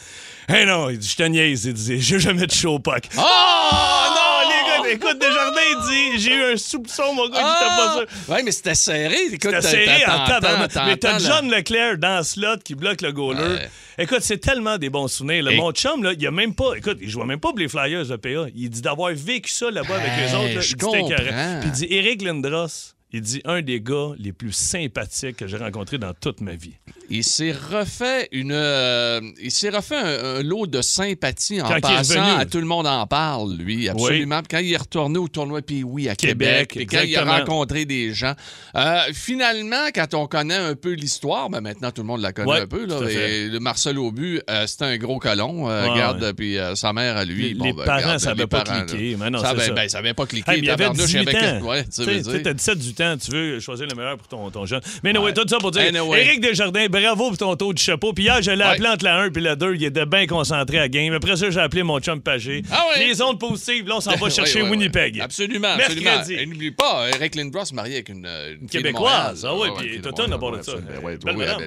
Hey 0.47 0.65
non, 0.65 0.89
il 0.89 0.97
dit, 0.97 1.07
je 1.07 1.15
te 1.15 1.23
niaise, 1.23 1.65
il 1.65 1.73
dit, 1.73 2.01
j'ai 2.01 2.19
jamais 2.19 2.45
de 2.47 2.51
show 2.51 2.79
puck. 2.79 3.03
Oh! 3.17 3.21
non, 3.21 4.49
les 4.49 4.89
gars, 4.89 4.89
écoute, 4.95 5.19
Desjardins, 5.19 5.61
il 5.71 6.17
dit, 6.17 6.23
j'ai 6.23 6.35
eu 6.35 6.53
un 6.53 6.57
soupçon, 6.57 7.13
mon 7.13 7.27
gars, 7.29 7.37
j'étais 7.37 7.75
pas 7.75 7.93
sûr. 7.97 8.05
Ah! 8.29 8.31
Ouais, 8.33 8.43
mais 8.43 8.51
c'était 8.51 8.75
serré. 8.75 9.15
Écoute, 9.31 9.51
C'était 9.61 9.61
serré 9.85 10.05
en 10.05 10.25
tabarnak. 10.25 10.71
Mais 10.85 10.97
t'as. 10.97 11.19
John 11.19 11.49
Leclerc 11.49 11.97
dans 11.97 12.17
le 12.17 12.23
slot 12.23 12.57
qui 12.63 12.75
bloque 12.75 13.01
le 13.01 13.11
goaler. 13.11 13.41
Ouais. 13.41 13.69
Écoute, 13.97 14.19
c'est 14.21 14.37
tellement 14.37 14.77
des 14.77 14.89
bons 14.89 15.07
souvenirs. 15.09 15.43
là. 15.43 15.51
Et- 15.51 15.57
Mon 15.57 15.71
chum, 15.73 16.03
là, 16.03 16.13
il 16.17 16.25
a 16.27 16.31
même 16.31 16.55
pas. 16.55 16.73
Écoute, 16.77 16.97
il 17.01 17.09
jouait 17.09 17.25
même 17.25 17.39
pas 17.39 17.49
pour 17.49 17.59
les 17.59 17.67
Flyers 17.67 18.05
de 18.05 18.15
PA. 18.15 18.49
Il 18.55 18.69
dit 18.69 18.81
d'avoir 18.81 19.11
vécu 19.13 19.51
ça 19.51 19.69
là-bas 19.69 19.95
avec 19.95 20.11
les 20.17 20.33
autres. 20.35 20.55
là, 20.55 20.61
je 20.61 20.71
il 20.71 20.75
dit 20.77 20.85
c'était 20.85 20.99
écœurant. 20.99 21.23
comprends. 21.25 21.59
Puis 21.59 21.69
il 21.69 21.71
dit 21.73 21.87
Eric 21.89 22.21
Lindros. 22.21 22.67
Il 23.11 23.21
dit 23.21 23.41
un 23.45 23.63
des 23.63 23.81
gars 23.81 24.11
les 24.19 24.33
plus 24.33 24.51
sympathiques 24.51 25.37
que 25.37 25.47
j'ai 25.47 25.57
rencontrés 25.57 25.97
dans 25.97 26.13
toute 26.13 26.41
ma 26.41 26.53
vie. 26.53 26.75
Il 27.09 27.23
s'est 27.23 27.51
refait 27.51 28.29
une, 28.31 28.51
euh, 28.51 29.19
il 29.41 29.49
s'est 29.49 29.71
refait 29.71 29.97
un, 29.97 30.43
lot 30.43 30.67
de 30.67 30.83
sympathie 30.83 31.59
en 31.59 31.67
quand 31.67 31.81
passant 31.81 32.37
à 32.37 32.45
tout 32.45 32.59
le 32.59 32.65
monde 32.65 32.85
en 32.85 33.07
parle, 33.07 33.55
lui, 33.55 33.89
absolument. 33.89 34.41
Quand 34.47 34.59
il 34.59 34.73
est 34.73 34.77
retourné 34.77 35.17
au 35.17 35.27
tournoi 35.27 35.63
puis 35.63 35.83
oui 35.83 36.07
à 36.07 36.15
Québec, 36.15 36.77
et 36.77 36.85
quand 36.85 37.01
il 37.01 37.15
a 37.17 37.25
rencontré 37.25 37.85
des 37.85 38.13
gens. 38.13 38.33
Euh, 38.75 38.99
finalement, 39.13 39.87
quand 39.93 40.13
on 40.13 40.27
connaît 40.27 40.55
un 40.55 40.75
peu 40.75 40.93
l'histoire, 40.93 41.49
ben 41.49 41.61
maintenant 41.61 41.91
tout 41.91 42.01
le 42.01 42.07
monde 42.07 42.21
la 42.21 42.31
connaît 42.31 42.61
un 42.61 42.67
peu. 42.67 42.85
Là, 42.85 42.99
le 43.01 43.57
Marcel 43.59 43.97
Aubu, 43.97 44.41
euh, 44.49 44.67
c'était 44.67 44.85
un 44.85 44.97
gros 44.97 45.17
colon, 45.17 45.67
euh, 45.67 46.13
ouais, 46.13 46.33
puis 46.33 46.57
sa 46.75 46.93
mère 46.93 47.17
à 47.17 47.25
lui. 47.25 47.49
Les, 47.49 47.53
bon, 47.55 47.65
les 47.65 47.73
ben, 47.73 47.85
parents, 47.85 47.97
regarde, 47.97 48.19
ça 48.19 48.35
ben, 48.35 48.37
n'avait 48.37 48.47
pas 48.47 48.61
cliqué. 48.61 49.17
Mais 49.19 49.29
non, 49.31 49.39
ça 49.39 49.53
n'avait 49.53 49.73
ben, 50.01 50.13
pas 50.13 50.25
cliqué. 50.27 50.51
Hey, 50.51 50.59
il 50.61 50.69
avait 50.69 50.89
18 50.91 51.29
ans. 51.29 51.73
Tu 51.85 52.03
sais, 52.03 52.53
17, 52.53 52.98
tu 53.19 53.31
veux 53.31 53.59
choisir 53.59 53.87
le 53.87 53.95
meilleur 53.95 54.17
pour 54.17 54.27
ton, 54.27 54.49
ton 54.49 54.65
jeune. 54.65 54.81
Mais 55.03 55.11
anyway, 55.11 55.25
ouais. 55.25 55.33
tout 55.33 55.47
ça 55.47 55.57
pour 55.57 55.71
dire, 55.71 55.83
anyway. 55.83 56.25
Éric 56.25 56.41
Desjardins, 56.41 56.87
bravo 56.89 57.29
pour 57.29 57.37
ton 57.37 57.55
taux 57.55 57.73
de 57.73 57.77
chapeau. 57.77 58.13
Puis 58.13 58.25
hier, 58.25 58.41
je 58.41 58.51
l'ai 58.51 58.63
appelé 58.63 58.87
entre 58.87 59.05
la 59.05 59.17
1 59.17 59.29
puis 59.29 59.41
la 59.41 59.55
2, 59.55 59.75
il 59.75 59.83
était 59.85 60.05
bien 60.05 60.27
concentré 60.27 60.79
à 60.79 60.87
game. 60.87 61.13
Après 61.13 61.35
ça, 61.35 61.49
j'ai 61.49 61.59
appelé 61.59 61.83
mon 61.83 61.99
chum 61.99 62.21
Pagé. 62.21 62.63
Ah 62.71 62.83
ouais. 62.89 63.07
Les 63.07 63.21
ondes 63.21 63.39
positives, 63.39 63.87
là, 63.87 63.95
on 63.97 64.01
s'en 64.01 64.15
va 64.15 64.29
chercher 64.29 64.61
Winnipeg. 64.61 65.21
Absolument, 65.21 65.69
absolument. 65.69 66.23
Et 66.29 66.45
n'oublie 66.45 66.71
pas, 66.71 67.09
Éric 67.15 67.35
Lindros 67.35 67.71
marié 67.73 67.95
avec 67.95 68.09
une, 68.09 68.25
euh, 68.25 68.55
Québécoise. 68.69 69.45
Ah 69.47 69.55
oui, 69.55 69.69
puis 69.77 70.01
Toton 70.01 70.31
a 70.31 70.37
parlé 70.37 70.59
de 70.59 70.63
ça. 70.63 70.73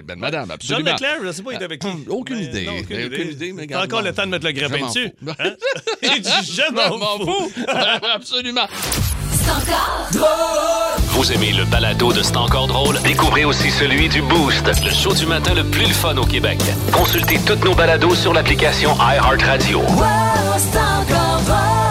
Ben 0.06 0.16
madame, 0.16 0.50
absolument. 0.50 0.84
John 0.84 0.94
Leclerc, 0.94 1.18
je 1.24 1.32
sais 1.32 1.42
pas, 1.42 1.52
il 1.52 1.56
était 1.56 1.64
avec 1.64 1.82
ah, 1.84 1.88
qui? 1.88 2.08
Aucune 2.08 2.36
ben, 2.36 2.44
idée. 2.44 2.68
Aucune 2.68 3.30
idée, 3.30 3.76
encore 3.76 4.02
le 4.02 4.12
temps 4.12 4.26
de 4.26 4.30
mettre 4.30 4.46
le 4.46 4.52
grappin 4.52 4.86
dessus. 4.86 5.10
Je 6.02 6.72
m'en 6.72 7.18
fous. 7.18 7.52
Absolument. 8.14 8.66
Vous 11.08 11.32
aimez 11.32 11.52
le 11.52 11.64
balado 11.64 12.12
de 12.12 12.22
C'est 12.22 12.36
encore 12.36 12.66
drôle? 12.66 12.98
Découvrez 13.02 13.44
aussi 13.44 13.70
celui 13.70 14.08
du 14.08 14.22
Boost, 14.22 14.66
le 14.84 14.90
show 14.90 15.14
du 15.14 15.26
matin 15.26 15.54
le 15.54 15.64
plus 15.64 15.86
le 15.86 15.94
fun 15.94 16.16
au 16.16 16.24
Québec. 16.24 16.60
Consultez 16.92 17.38
toutes 17.46 17.64
nos 17.64 17.74
balados 17.74 18.14
sur 18.14 18.32
l'application 18.32 18.94
iHeartRadio. 18.96 19.80
Wow. 19.80 21.81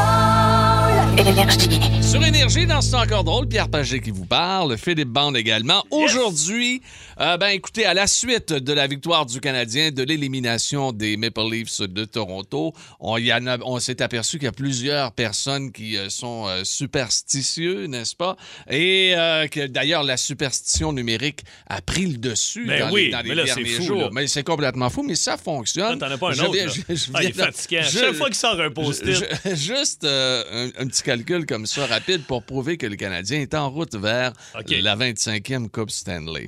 Énergie. 1.28 1.80
Sur 2.02 2.26
Énergie, 2.26 2.66
dans 2.66 2.82
C'est 2.82 2.96
encore 2.96 3.24
drôle, 3.24 3.48
Pierre 3.48 3.70
Pagé 3.70 4.00
qui 4.02 4.12
vous 4.12 4.26
parle, 4.26 4.78
Philippe 4.78 5.08
Bande 5.10 5.38
également. 5.38 5.84
Aujourd'hui, 5.92 6.82
euh, 7.20 7.38
ben 7.38 7.50
écoutez, 7.50 7.86
à 7.86 7.94
la 7.94 8.08
suite 8.08 8.52
de 8.52 8.74
la 8.74 8.88
victoire 8.88 9.26
du 9.26 9.40
Canadien, 9.40 9.92
de 9.92 10.04
l'élimination 10.04 10.92
des 10.92 11.16
Maple 11.18 11.50
Leafs 11.52 11.82
de 11.82 12.04
Toronto, 12.06 12.74
on, 13.00 13.18
y 13.18 13.32
en 13.32 13.46
a- 13.48 13.60
on 13.64 13.80
s'est 13.80 14.02
aperçu 14.02 14.38
qu'il 14.40 14.46
y 14.46 14.50
a 14.50 14.52
plusieurs 14.52 15.12
personnes 15.14 15.72
qui 15.72 15.96
euh, 15.96 16.10
sont 16.10 16.48
euh, 16.48 16.64
superstitieux, 16.64 17.86
n'est-ce 17.86 18.16
pas? 18.16 18.36
Et 18.70 19.14
euh, 19.16 19.48
que 19.48 19.68
d'ailleurs, 19.68 20.04
la 20.04 20.18
superstition 20.18 20.92
numérique 20.92 21.42
a 21.68 21.82
pris 21.82 22.08
le 22.08 22.18
dessus 22.18 22.66
Ben 22.66 22.88
dans 22.88 22.92
oui, 22.92 23.06
les, 23.06 23.12
dans 23.12 23.22
les 23.22 23.30
mais 23.30 23.36
là, 23.36 23.44
c'est 23.48 23.56
derniers 23.56 23.70
fou, 23.78 23.84
jours. 23.84 24.02
là. 24.02 24.10
Mais 24.12 24.28
c'est 24.28 24.44
complètement 24.44 24.90
fou, 24.90 25.04
mais 25.04 25.16
ça 25.16 25.38
fonctionne. 25.38 25.98
T'en 26.00 26.10
as 26.12 26.18
pas 26.18 26.30
un 26.30 26.34
Je 26.34 26.42
autre. 26.42 26.54
viens- 26.54 26.68
je- 26.68 26.96
je 26.96 27.06
Ah, 27.14 27.24
il 27.24 27.30
est 27.30 27.34
je- 27.34 28.00
Chaque 28.00 28.14
fois 28.16 28.28
qu'il 28.28 28.36
sort 28.36 28.60
un 28.60 28.72
post-it. 28.72 29.14
je- 29.14 29.50
je- 29.52 29.56
juste 29.56 30.04
euh, 30.04 30.70
un, 30.80 30.84
un 30.84 30.88
petit 30.88 31.04
calcul 31.12 31.46
comme 31.46 31.66
ça, 31.66 31.86
rapide, 31.88 32.24
pour 32.24 32.42
prouver 32.44 32.78
que 32.78 32.88
le 32.88 32.96
Canadien 32.96 33.42
est 33.42 33.54
en 33.54 33.70
route 33.70 33.96
vers 33.96 34.32
la 34.56 34.96
25e 34.96 35.68
Coupe 35.68 35.92
Stanley. 35.92 36.46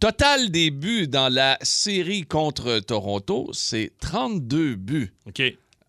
Total 0.00 0.50
des 0.50 0.70
buts 0.70 1.06
dans 1.06 1.28
la 1.28 1.58
série 1.60 2.22
contre 2.22 2.78
Toronto, 2.78 3.50
c'est 3.52 3.92
32 4.00 4.76
buts. 4.76 5.12
OK. 5.26 5.42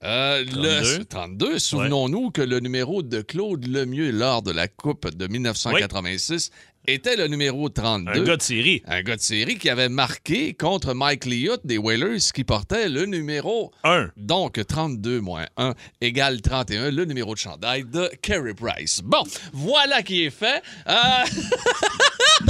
Euh, 0.04 0.46
32. 0.46 0.98
Le 0.98 1.06
32. 1.06 1.60
Souvenons-nous 1.60 2.32
que 2.32 2.42
le 2.42 2.60
numéro 2.60 3.02
de 3.02 3.22
Claude 3.22 3.66
Lemieux 3.66 4.12
lors 4.12 4.42
de 4.42 4.52
la 4.52 4.68
Coupe 4.68 5.10
de 5.10 5.26
1986 5.28 6.52
était 6.88 7.16
le 7.18 7.28
numéro 7.28 7.68
32. 7.70 8.12
Un 8.12 8.24
gars 8.24 8.38
de 8.38 8.42
série. 8.42 8.82
Un 8.88 9.02
gars 9.02 9.18
de 9.18 9.22
série 9.22 9.58
qui 9.58 9.70
avait 9.70 9.90
marqué 9.90 10.54
contre 10.54 10.94
Mike 10.94 11.26
Liut 11.26 11.58
des 11.66 11.78
Whalers 11.78 12.32
qui 12.34 12.44
portait 12.46 12.88
le 12.90 13.06
numéro 13.06 13.72
Un. 13.84 14.10
donc, 14.16 14.66
32 14.66 15.20
moins 15.20 15.46
1 15.58 15.74
égale 16.02 16.42
31, 16.42 16.92
le 16.92 17.04
numéro 17.06 17.34
de 17.34 17.40
chandail 17.40 17.84
de 17.84 18.10
Carey 18.22 18.54
Price. 18.54 19.02
Bon, 19.04 19.24
voilà 19.54 20.02
qui 20.02 20.24
est 20.24 20.30
fait. 20.30 20.62
Euh, 20.88 20.94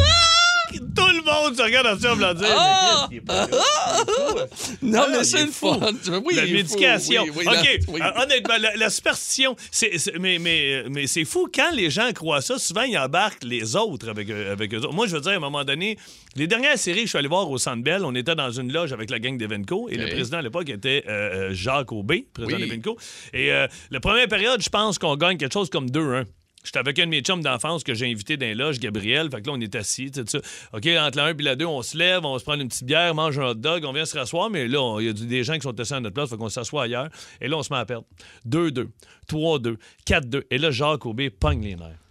Tout 0.73 1.07
le 1.07 1.23
monde 1.23 1.55
se 1.55 1.61
regarde 1.61 1.87
en 1.87 1.95
de 1.95 2.37
dire. 2.37 2.47
Ah! 2.57 3.07
mais 3.11 3.21
pas- 3.21 3.47
fou. 3.47 4.39
non, 4.81 5.01
Ah, 5.03 5.07
mais 5.11 5.23
c'est 5.23 5.45
le 5.45 5.51
fou. 5.51 5.73
fun. 5.73 5.91
Oui, 6.25 6.35
la 6.35 6.45
médication. 6.45 7.25
fou. 7.27 7.31
Oui, 7.37 7.45
oui, 7.47 7.57
OK. 7.57 7.79
oui. 7.89 8.01
Euh, 8.01 8.21
honnêtement, 8.23 8.55
la, 8.59 8.75
la 8.75 8.89
superstition, 8.89 9.55
c'est, 9.71 9.91
mais, 10.19 10.39
mais, 10.39 10.83
mais 10.89 11.07
c'est 11.07 11.25
fou. 11.25 11.47
Quand 11.53 11.71
les 11.73 11.89
gens 11.89 12.11
croient 12.13 12.41
ça, 12.41 12.57
souvent, 12.59 12.81
ils 12.83 12.97
embarquent 12.97 13.43
les 13.43 13.75
autres 13.75 14.09
avec, 14.09 14.29
eux- 14.29 14.49
avec 14.51 14.73
eux 14.73 14.77
autres. 14.79 14.93
Moi, 14.93 15.07
je 15.07 15.15
veux 15.15 15.21
dire, 15.21 15.31
à 15.31 15.35
un 15.35 15.39
moment 15.39 15.63
donné, 15.63 15.97
les 16.35 16.47
dernières 16.47 16.77
séries 16.77 17.01
je 17.03 17.07
suis 17.07 17.17
allé 17.17 17.27
voir 17.27 17.49
au 17.49 17.57
Centre 17.57 17.81
Bell, 17.83 18.03
on 18.03 18.13
était 18.15 18.35
dans 18.35 18.51
une 18.51 18.71
loge 18.71 18.91
avec 18.93 19.09
la 19.09 19.19
gang 19.19 19.37
d'Evenco 19.37 19.87
et 19.89 19.95
le 19.97 20.07
président 20.09 20.37
à 20.37 20.41
l'époque 20.41 20.69
était 20.69 21.03
euh, 21.07 21.49
euh, 21.49 21.53
Jacques 21.53 21.91
Aubé, 21.91 22.27
président 22.33 22.57
d'Evenco. 22.59 22.97
Et 23.33 23.51
euh, 23.51 23.67
la 23.91 23.99
première 23.99 24.27
période, 24.27 24.61
je 24.61 24.69
pense 24.69 24.99
qu'on 24.99 25.15
gagne 25.15 25.37
quelque 25.37 25.53
chose 25.53 25.69
comme 25.69 25.87
2-1. 25.89 26.25
J'étais 26.67 26.79
avec 26.79 26.99
un 26.99 27.05
de 27.05 27.11
mes 27.11 27.21
chums 27.21 27.41
d'enfance 27.41 27.85
que 27.85 27.93
j'ai 27.93 28.11
invité 28.11 28.35
dans 28.35 28.45
les 28.45 28.53
loges, 28.53 28.77
Gabriel. 28.77 29.31
Fait 29.31 29.41
que 29.41 29.47
là, 29.47 29.53
on 29.55 29.61
est 29.61 29.73
assis, 29.73 30.11
tout 30.11 30.25
ça. 30.27 30.39
OK, 30.73 30.85
entre 30.99 31.17
la 31.17 31.27
1 31.27 31.37
et 31.37 31.41
la 31.43 31.55
2, 31.55 31.65
on 31.65 31.81
se 31.81 31.97
lève, 31.97 32.25
on 32.25 32.37
se 32.37 32.43
prend 32.43 32.55
une 32.55 32.67
petite 32.67 32.83
bière, 32.83 33.15
mange 33.15 33.39
un 33.39 33.51
hot 33.51 33.53
dog, 33.53 33.85
on 33.85 33.93
vient 33.93 34.03
se 34.03 34.17
rasseoir, 34.17 34.49
mais 34.49 34.67
là, 34.67 34.97
il 34.99 35.05
y 35.05 35.09
a 35.09 35.13
des 35.13 35.45
gens 35.45 35.53
qui 35.53 35.61
sont 35.61 35.79
assis 35.79 35.93
à 35.93 36.01
notre 36.01 36.13
place, 36.13 36.29
fait 36.29 36.35
qu'on 36.35 36.49
s'assoit 36.49 36.83
ailleurs. 36.83 37.07
Et 37.39 37.47
là, 37.47 37.55
on 37.55 37.63
se 37.63 37.71
met 37.71 37.79
à 37.79 37.85
perdre. 37.85 38.05
2-2, 38.45 38.89
3-2, 39.29 39.77
4-2. 40.05 40.43
Et 40.51 40.57
là, 40.57 40.69
Jacques 40.71 41.05
Aubé 41.05 41.29
pogne 41.29 41.63
les 41.63 41.77
nerfs. 41.77 42.06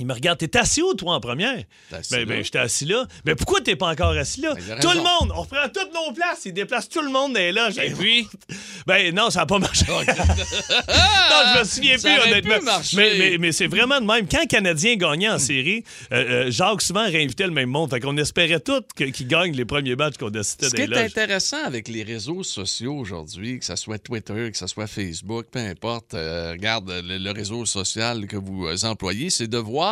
Il 0.00 0.06
me 0.06 0.12
regarde, 0.12 0.38
t'es 0.38 0.56
assis 0.56 0.82
où, 0.82 0.92
toi, 0.94 1.14
en 1.14 1.20
première? 1.20 1.62
Ben, 1.90 2.00
là. 2.10 2.24
ben, 2.24 2.42
j'étais 2.42 2.58
assis 2.58 2.84
là. 2.84 3.06
Ben, 3.24 3.36
pourquoi 3.36 3.60
t'es 3.60 3.76
pas 3.76 3.88
encore 3.88 4.10
assis 4.10 4.40
là? 4.40 4.54
Ben, 4.54 4.80
tout 4.80 4.90
le 4.90 4.96
monde, 4.96 5.32
on 5.36 5.42
reprend 5.42 5.68
toutes 5.72 5.94
nos 5.94 6.12
places, 6.12 6.42
il 6.46 6.52
déplace 6.52 6.88
tout 6.88 7.00
le 7.00 7.10
monde 7.10 7.36
les 7.36 7.52
loges. 7.52 7.78
Et 7.78 7.90
puis? 7.90 8.26
Ben, 8.86 9.14
non, 9.14 9.30
ça 9.30 9.40
n'a 9.40 9.46
pas 9.46 9.58
marché. 9.58 9.86
non, 9.88 10.02
je 10.04 11.58
me 11.58 11.64
souviens 11.64 11.96
Ça 11.96 12.14
plus, 12.14 12.30
honnêtement. 12.30 12.80
pu. 12.80 12.96
Mais, 12.96 13.14
mais, 13.18 13.38
mais 13.38 13.52
c'est 13.52 13.66
vraiment 13.66 13.98
de 13.98 14.04
même. 14.04 14.28
Quand 14.28 14.42
le 14.42 14.46
Canadien 14.46 14.96
gagnait 14.96 15.30
en 15.30 15.38
série, 15.38 15.84
euh, 16.12 16.46
euh, 16.46 16.50
Jacques 16.50 16.82
souvent 16.82 17.04
réinvitait 17.04 17.46
le 17.46 17.52
même 17.52 17.70
monde. 17.70 17.88
Fait 17.88 18.00
qu'on 18.00 18.16
espérait 18.18 18.60
tous 18.60 18.82
qu'ils 18.94 19.26
gagnent 19.26 19.54
les 19.54 19.64
premiers 19.64 19.96
matchs 19.96 20.18
qu'on 20.18 20.28
décidait 20.28 20.68
Ce 20.68 20.74
qui 20.74 20.82
est 20.82 20.96
intéressant 20.96 21.64
avec 21.64 21.88
les 21.88 22.02
réseaux 22.02 22.42
sociaux 22.42 22.94
aujourd'hui, 22.94 23.58
que 23.58 23.64
ce 23.64 23.76
soit 23.76 23.98
Twitter, 23.98 24.50
que 24.50 24.58
ce 24.58 24.66
soit 24.66 24.86
Facebook, 24.86 25.46
peu 25.50 25.60
importe, 25.60 26.12
euh, 26.12 26.52
regarde 26.52 26.90
le, 26.90 27.16
le 27.16 27.30
réseau 27.30 27.64
social 27.64 28.26
que 28.26 28.36
vous 28.36 28.84
employez, 28.84 29.30
c'est 29.30 29.48
de 29.48 29.58
voir, 29.58 29.83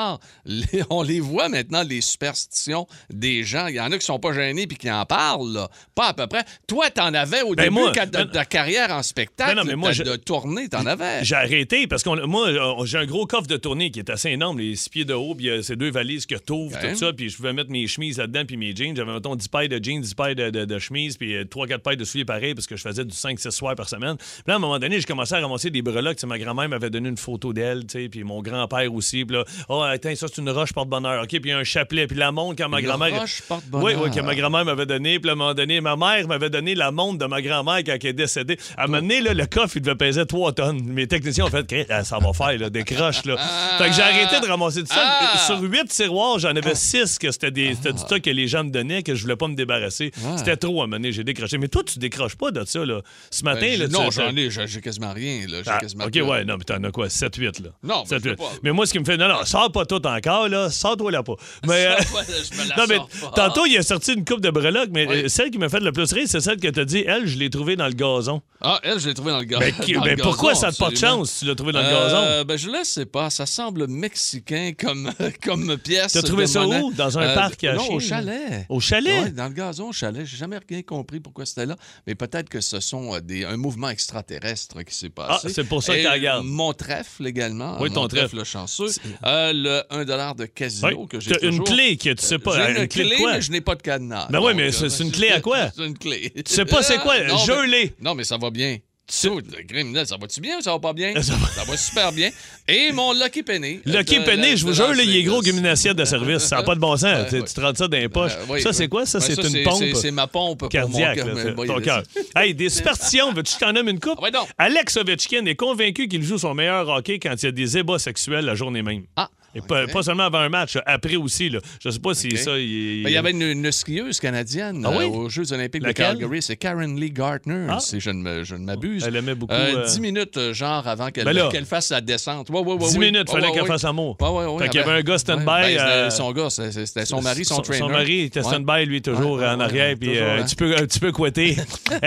les- 0.44 0.82
on 0.90 1.02
les 1.02 1.20
voit 1.20 1.48
maintenant, 1.48 1.82
les 1.82 2.00
superstitions 2.00 2.86
des 3.10 3.44
gens. 3.44 3.66
Il 3.66 3.74
y 3.76 3.80
en 3.80 3.90
a 3.92 3.98
qui 3.98 4.04
sont 4.04 4.18
pas 4.18 4.32
gênés 4.32 4.66
puis 4.66 4.76
qui 4.76 4.90
en 4.90 5.04
parlent, 5.06 5.52
là. 5.52 5.68
pas 5.94 6.08
à 6.08 6.14
peu 6.14 6.26
près. 6.26 6.44
Toi, 6.66 6.90
t'en 6.90 7.12
avais 7.14 7.42
au 7.42 7.54
Ben, 7.54 7.64
début 7.64 7.74
moi, 7.74 7.90
de, 7.90 8.10
ben- 8.10 8.24
de 8.24 8.30
ta 8.30 8.44
carrière 8.44 8.90
en 8.90 9.02
spectacle, 9.02 9.54
Ben 9.54 9.62
non, 9.62 9.64
mais 9.66 9.76
moi, 9.76 9.92
de, 9.92 10.02
de 10.02 10.16
tournée, 10.16 10.68
t'en 10.68 10.86
avais. 10.86 11.24
J'ai 11.24 11.34
arrêté 11.34 11.86
parce 11.86 12.02
que 12.02 12.24
moi, 12.26 12.48
euh, 12.48 12.84
j'ai 12.86 12.98
un 12.98 13.06
gros 13.06 13.26
coffre 13.26 13.46
de 13.46 13.56
tournée 13.56 13.90
qui 13.90 13.98
est 13.98 14.10
assez 14.10 14.30
énorme, 14.30 14.58
les 14.58 14.76
six 14.76 14.88
pieds 14.88 15.04
de 15.04 15.14
haut, 15.14 15.34
puis 15.34 15.48
euh, 15.50 15.62
ces 15.62 15.76
deux 15.76 15.90
valises 15.90 16.26
que 16.26 16.34
t'ouvres, 16.36 16.78
tout 16.80 16.96
ça, 16.96 17.12
puis 17.12 17.28
je 17.28 17.36
pouvais 17.36 17.52
mettre 17.52 17.70
mes 17.70 17.86
chemises 17.86 18.18
là-dedans, 18.18 18.44
puis 18.46 18.56
mes 18.56 18.74
jeans. 18.74 18.96
J'avais, 18.96 19.12
mettons, 19.12 19.36
10 19.36 19.48
paires 19.48 19.68
de 19.68 19.82
jeans, 19.82 20.00
10 20.00 20.14
paires 20.14 20.34
de, 20.34 20.50
de, 20.50 20.64
de 20.64 20.78
chemises, 20.78 21.16
puis 21.16 21.34
3-4 21.44 21.78
paires 21.78 21.96
de 21.96 22.04
souliers 22.04 22.24
pareils 22.24 22.54
parce 22.54 22.66
que 22.66 22.76
je 22.76 22.82
faisais 22.82 23.04
du 23.04 23.14
5-6 23.14 23.50
soirs 23.50 23.74
par 23.74 23.88
semaine. 23.88 24.16
Puis 24.16 24.26
là, 24.46 24.54
à 24.54 24.56
un 24.56 24.60
moment 24.60 24.78
donné, 24.78 24.98
j'ai 24.98 25.04
commencé 25.06 25.34
à 25.34 25.40
ramasser 25.40 25.70
des 25.70 25.82
breloques. 25.82 26.22
Ma 26.24 26.38
grand-mère 26.38 26.68
m'avait 26.68 26.90
donné 26.90 27.08
une 27.08 27.16
photo 27.16 27.52
d'elle, 27.52 27.86
tu 27.86 28.00
sais, 28.02 28.08
puis 28.08 28.22
mon 28.24 28.42
grand-père 28.42 28.92
aussi. 28.94 29.24
Puis 29.24 29.36
là, 29.36 29.44
oh, 29.68 29.81
attends, 29.90 30.14
ça, 30.14 30.26
c'est 30.32 30.40
une 30.40 30.50
roche 30.50 30.72
porte-bonheur. 30.72 31.22
OK, 31.22 31.28
puis 31.28 31.40
il 31.44 31.48
y 31.48 31.52
a 31.52 31.58
un 31.58 31.64
chapelet. 31.64 32.06
Puis 32.06 32.16
la 32.16 32.32
montre, 32.32 32.56
quand 32.62 32.68
ma 32.68 32.80
Une 32.80 32.86
grand-mère. 32.86 33.20
roche 33.20 33.42
porte-bonheur. 33.42 33.84
Oui, 33.84 33.92
oui, 34.04 34.10
que 34.14 34.20
ma 34.20 34.34
grand-mère 34.34 34.64
m'avait 34.64 34.86
donné. 34.86 35.18
Puis 35.18 35.28
à 35.28 35.32
un 35.32 35.36
moment 35.36 35.54
donné, 35.54 35.80
ma 35.80 35.96
mère 35.96 36.26
m'avait 36.28 36.50
donné 36.50 36.74
la 36.74 36.90
montre 36.90 37.18
de 37.18 37.26
ma 37.26 37.40
grand-mère 37.42 37.78
quand 37.84 37.96
elle 38.00 38.06
est 38.06 38.12
décédée. 38.12 38.58
À 38.76 38.84
un 38.84 38.86
moment 38.86 39.00
donné, 39.02 39.20
là, 39.20 39.34
le 39.34 39.46
coffre, 39.46 39.76
il 39.76 39.82
devait 39.82 39.96
peser 39.96 40.24
3 40.26 40.52
tonnes. 40.52 40.82
Mes 40.84 41.06
techniciens 41.06 41.46
ont 41.46 41.50
fait, 41.50 41.86
ah, 41.90 42.04
ça 42.04 42.18
va 42.18 42.32
faire, 42.32 42.58
là, 42.58 42.70
des 42.70 42.84
croches, 42.84 43.24
là. 43.24 43.36
Fait 43.78 43.88
que 43.88 43.94
j'ai 43.94 44.02
arrêté 44.02 44.40
de 44.40 44.46
ramasser 44.46 44.80
tout 44.82 44.92
ça. 44.92 45.02
Ah! 45.04 45.38
Sur 45.38 45.60
8 45.60 45.88
tiroirs, 45.88 46.38
j'en 46.38 46.54
avais 46.54 46.74
6 46.74 47.18
que 47.18 47.30
c'était 47.30 47.50
des- 47.50 47.74
c'était 47.74 47.92
du 47.92 47.98
stock 47.98 48.20
que 48.20 48.30
les 48.30 48.48
gens 48.48 48.64
me 48.64 48.70
donnaient, 48.70 49.02
que 49.02 49.14
je 49.14 49.22
voulais 49.22 49.36
pas 49.36 49.48
me 49.48 49.54
débarrasser. 49.54 50.12
C'était 50.36 50.56
trop 50.56 50.80
à 50.80 50.84
un 50.84 50.86
moment 50.86 50.96
donné, 50.96 51.12
j'ai 51.12 51.24
décroché. 51.24 51.58
Mais 51.58 51.68
toi, 51.68 51.82
tu 51.84 51.98
décroches 51.98 52.36
pas 52.36 52.50
de 52.50 52.64
ça, 52.64 52.84
là. 52.84 53.00
Ce 53.30 53.44
matin, 53.44 53.60
Ben, 53.62 53.78
là, 53.80 53.88
non, 53.88 54.10
j'en 54.10 54.34
ai, 54.36 54.50
j'ai 54.50 54.80
quasiment 54.80 55.12
rien. 55.12 55.46
Là. 55.48 55.58
Ah, 55.66 55.78
OK, 56.06 56.14
ouais, 56.14 56.44
non, 56.44 56.56
mais 56.58 56.64
t'en 56.64 56.82
as 56.84 56.90
quoi? 56.90 57.08
7-8, 57.08 57.60
là. 57.62 57.70
Non, 57.82 58.04
7-8. 58.04 58.22
je 58.24 58.28
sais 58.30 58.36
pas. 58.36 58.52
Mais 58.62 58.72
moi, 58.72 58.86
ce 58.86 58.92
qui 58.92 58.98
me 58.98 59.04
fait. 59.04 59.16
Non, 59.16 59.28
non, 59.28 59.44
sors 59.44 59.71
pas 59.72 59.84
tout 59.86 60.04
encore, 60.06 60.48
là. 60.48 60.70
Sors-toi 60.70 61.10
là 61.10 61.22
pas. 61.22 61.34
Mais. 61.66 61.86
euh, 61.86 61.94
je 61.98 62.62
me 62.62 62.68
la 62.68 62.76
non, 62.76 62.84
mais 62.88 62.96
sors 62.96 63.30
pas. 63.32 63.48
tantôt, 63.48 63.66
il 63.66 63.76
a 63.78 63.82
sorti 63.82 64.12
une 64.12 64.24
coupe 64.24 64.40
de 64.40 64.50
breloques, 64.50 64.90
mais 64.92 65.06
Oui. 65.08 65.24
euh, 65.24 65.28
celle 65.28 65.50
qui 65.50 65.58
m'a 65.58 65.68
fait 65.68 65.80
le 65.80 65.90
plus 65.92 66.12
rire, 66.12 66.26
c'est 66.28 66.40
celle 66.40 66.58
que 66.60 66.68
t'as 66.68 66.84
dit, 66.84 67.04
elle, 67.06 67.26
je 67.26 67.36
l'ai 67.38 67.50
trouvée 67.50 67.74
dans 67.76 67.86
le 67.86 67.94
gazon. 67.94 68.40
Ah, 68.60 68.78
elle, 68.84 69.00
je 69.00 69.08
l'ai 69.08 69.14
trouvée 69.14 69.32
dans 69.32 69.38
le 69.40 69.44
gazon. 69.44 69.60
Ben, 69.60 69.74
qui- 69.84 69.94
ben, 69.94 70.16
pourquoi 70.20 70.54
ça 70.54 70.68
n'a 70.68 70.72
pas 70.72 70.90
de 70.90 70.96
chance 70.96 71.30
si 71.30 71.38
tu 71.40 71.44
l'as 71.46 71.54
trouvée 71.56 71.72
dans 71.72 71.82
le 71.82 71.88
gazon? 71.90 72.44
Ben, 72.46 72.56
je 72.56 72.68
ne 72.68 72.84
sais 72.84 73.06
pas. 73.06 73.28
Ça 73.30 73.46
semble 73.46 73.88
mexicain 73.88 74.72
comme, 74.78 75.10
comme 75.44 75.76
pièce. 75.78 76.12
T'as 76.12 76.22
trouvé 76.22 76.46
ça 76.46 76.66
où? 76.66 76.92
Dans 76.92 77.18
un 77.18 77.22
Euh, 77.22 77.34
parc 77.34 77.64
à 77.64 77.74
Non, 77.74 77.88
au 77.92 78.00
chalet. 78.00 78.66
Au 78.68 78.78
chalet? 78.80 79.24
Ouais, 79.24 79.30
dans 79.30 79.48
le 79.48 79.54
gazon, 79.54 79.88
au 79.88 79.92
chalet. 79.92 80.24
J'ai 80.26 80.36
jamais 80.36 80.58
rien 80.68 80.82
compris 80.82 81.18
pourquoi 81.20 81.46
c'était 81.46 81.66
là. 81.66 81.76
Mais 82.06 82.14
peut-être 82.14 82.48
que 82.48 82.60
ce 82.60 82.78
sont 82.80 83.14
euh, 83.14 83.20
des, 83.20 83.44
un 83.44 83.56
mouvement 83.56 83.88
extraterrestre 83.88 84.82
qui 84.82 84.94
s'est 84.94 85.08
passé. 85.08 85.46
Ah, 85.46 85.48
c'est 85.52 85.64
pour 85.64 85.82
ça 85.82 85.94
que 85.96 86.02
tu 86.02 86.08
regardes. 86.08 86.44
Mon 86.44 86.72
trèfle 86.72 87.26
également. 87.26 87.76
Oui, 87.80 87.90
ton 87.90 88.06
trèfle. 88.08 88.36
le 88.36 88.44
chanceux. 88.44 88.86
Euh, 89.24 89.52
le 89.62 89.82
1 89.90 90.34
de 90.34 90.44
casino 90.46 90.88
Oui. 91.02 91.08
que 91.08 91.20
j'ai 91.20 91.30
T'as 91.32 91.40
une 91.46 91.50
toujours. 91.58 91.64
clé 91.66 91.96
que 91.96 92.10
tu 92.10 92.24
sais 92.24 92.38
pas. 92.38 92.56
J'ai 92.66 92.72
une, 92.72 92.82
une 92.82 92.88
clé, 92.88 93.04
clé, 93.06 93.16
de 93.16 93.20
quoi? 93.20 93.32
mais 93.34 93.40
je 93.42 93.50
n'ai 93.52 93.60
pas 93.60 93.74
de 93.74 93.82
cadenas. 93.82 94.26
Ben 94.30 94.40
oui, 94.40 94.52
mais 94.54 94.72
c'est- 94.72 94.84
euh, 94.84 94.88
c'est 94.88 95.04
une 95.04 95.12
clé 95.12 95.28
à 95.30 95.40
quoi? 95.40 95.70
C'est 95.76 95.84
une 95.86 95.96
clé. 95.98 96.32
Tu 96.34 96.42
sais 96.52 96.64
pas 96.64 96.82
c'est 96.82 96.98
quoi? 96.98 97.18
Non, 97.20 97.36
mais- 97.46 97.54
Gelé. 97.54 97.94
Non, 98.00 98.14
mais 98.14 98.24
ça 98.24 98.36
va 98.36 98.50
bien. 98.50 98.78
Tu- 99.20 99.28
le 99.28 99.66
criminel, 99.68 100.06
ça 100.06 100.16
va-tu 100.16 100.40
bien 100.40 100.58
ou 100.58 100.62
ça 100.62 100.70
va 100.70 100.78
pas 100.78 100.92
bien? 100.94 101.12
Ça 101.22 101.34
Ça 101.54 101.64
va- 101.64 101.76
super 101.76 102.12
bien. 102.12 102.30
Et 102.68 102.92
mon 102.92 103.12
Lucky 103.12 103.42
Penny. 103.42 103.80
Lucky 103.84 104.20
de- 104.20 104.24
Penny, 104.24 104.52
de- 104.52 104.56
je 104.56 104.64
vous 104.64 104.72
jure, 104.72 104.94
il 104.94 105.16
est 105.16 105.22
gros 105.24 105.42
assiette 105.66 105.96
de 105.96 106.04
service. 106.04 106.44
Ça 106.44 106.56
n'a 106.58 106.62
pas 106.62 106.74
de 106.76 106.80
bon 106.80 106.96
sens. 106.96 107.26
Tu- 107.28 107.42
te 107.42 107.60
rentres 107.60 107.78
ça 107.78 107.88
dans 107.88 107.98
les 107.98 108.08
poches. 108.08 108.32
Euh, 108.32 108.44
oui, 108.48 108.62
ça, 108.62 108.72
c'est 108.72 108.88
quoi? 108.88 109.04
Ça, 109.04 109.18
Ouais, 109.18 109.24
c'est 109.26 109.42
une 109.58 109.64
pompe. 109.64 109.82
c'est- 109.96 110.10
ma 110.12 110.28
pompe 110.28 110.60
pour 110.60 110.68
cardiaque, 110.70 111.18
mon 111.18 111.24
cœur. 111.24 111.36
c'est 111.36 111.54
Oui, 111.58 111.66
ton 111.66 111.80
cœur. 111.80 112.02
Hey, 112.36 112.54
des 112.54 112.70
superstitions, 112.70 113.32
veux-tu 113.32 113.52
que 113.52 113.58
je 113.60 113.64
t'en 113.66 113.72
nomme 113.72 113.88
une 113.88 114.00
coupe? 114.00 114.14
Ah 114.18 114.22
ouais, 114.22 114.30
donc. 114.30 114.48
Alex 114.56 114.96
Ovechkin 114.96 115.44
est 115.46 115.56
convaincu 115.56 116.08
qu'il 116.08 116.22
joue 116.22 116.38
son 116.38 116.54
meilleur 116.54 116.88
hockey 116.88 117.18
quand 117.18 117.34
il 117.42 117.44
y 117.44 117.48
a 117.48 117.52
des 117.52 117.76
ébats 117.76 117.98
sexuels 117.98 118.44
la 118.46 118.54
journée 118.54 118.82
même. 118.82 119.02
Ah, 119.16 119.28
Et 119.54 119.60
pas, 119.60 120.02
seulement 120.02 120.24
avant 120.24 120.38
un 120.38 120.48
match, 120.48 120.78
après 120.86 121.16
aussi. 121.16 121.48
Là. 121.50 121.58
Je 121.82 121.90
sais 121.90 121.98
pas 121.98 122.14
si 122.14 122.36
ça. 122.36 122.58
Il, 122.58 123.02
Ben, 123.02 123.10
Il 123.10 123.12
y 123.12 123.16
avait 123.16 123.32
une, 123.32 123.42
une 123.42 123.70
skieuse 123.72 124.18
canadienne 124.20 124.82
Ah 124.86 124.90
oui? 124.96 125.04
euh, 125.04 125.08
aux 125.08 125.28
Jeux 125.28 125.52
olympiques 125.52 125.82
Laquelle? 125.82 126.14
de 126.16 126.20
Calgary. 126.20 126.42
C'est 126.42 126.56
Karen 126.56 126.98
Lee 126.98 127.10
Gartner, 127.10 127.66
Ah. 127.68 127.78
si 127.80 128.00
je 128.00 128.10
ne 128.10 128.42
ne 128.54 128.64
m'abuse. 128.64 129.04
Elle 129.06 129.16
aimait 129.16 129.34
beaucoup, 129.34 129.52
Euh, 129.52 129.84
euh, 129.84 129.86
10 129.86 130.00
minutes, 130.00 130.36
euh, 130.36 130.54
genre, 130.54 130.86
avant 130.88 131.10
qu'elle 131.10 131.24
Ben 131.24 131.32
fasse 131.66 131.88
sa 131.88 132.00
descente. 132.00 132.48
Ouais, 132.50 132.60
ouais, 132.60 132.72
ouais, 132.74 132.78
10 132.78 132.98
oui. 132.98 133.06
minutes, 133.06 133.28
Ouais, 133.32 133.40
fallait 133.40 133.52
qu'elle 133.52 133.66
fasse 133.66 133.84
ouais, 134.30 134.46
ouais. 134.46 134.62
Fait 134.64 134.68
qu'il 134.70 134.80
y 134.80 134.82
avait 134.82 134.98
un 134.98 135.02
gars 135.02 135.18
stand-by, 135.18 135.44
ben, 135.44 135.78
euh, 135.78 136.10
son 136.10 136.32
gars, 136.32 136.48
c'était 136.50 137.04
son 137.04 137.20
mari, 137.20 137.44
son, 137.44 137.56
son, 137.56 137.62
trainer. 137.62 137.78
son 137.80 137.88
mari 137.88 138.20
était 138.22 138.42
stand-by, 138.42 138.86
lui, 138.86 139.02
toujours 139.02 139.42
en 139.42 139.60
arrière, 139.60 139.96
puis 140.00 140.16
euh, 140.18 140.40
un, 140.40 140.44
petit 140.44 140.98
peu, 141.00 141.12
couetté. 141.12 141.56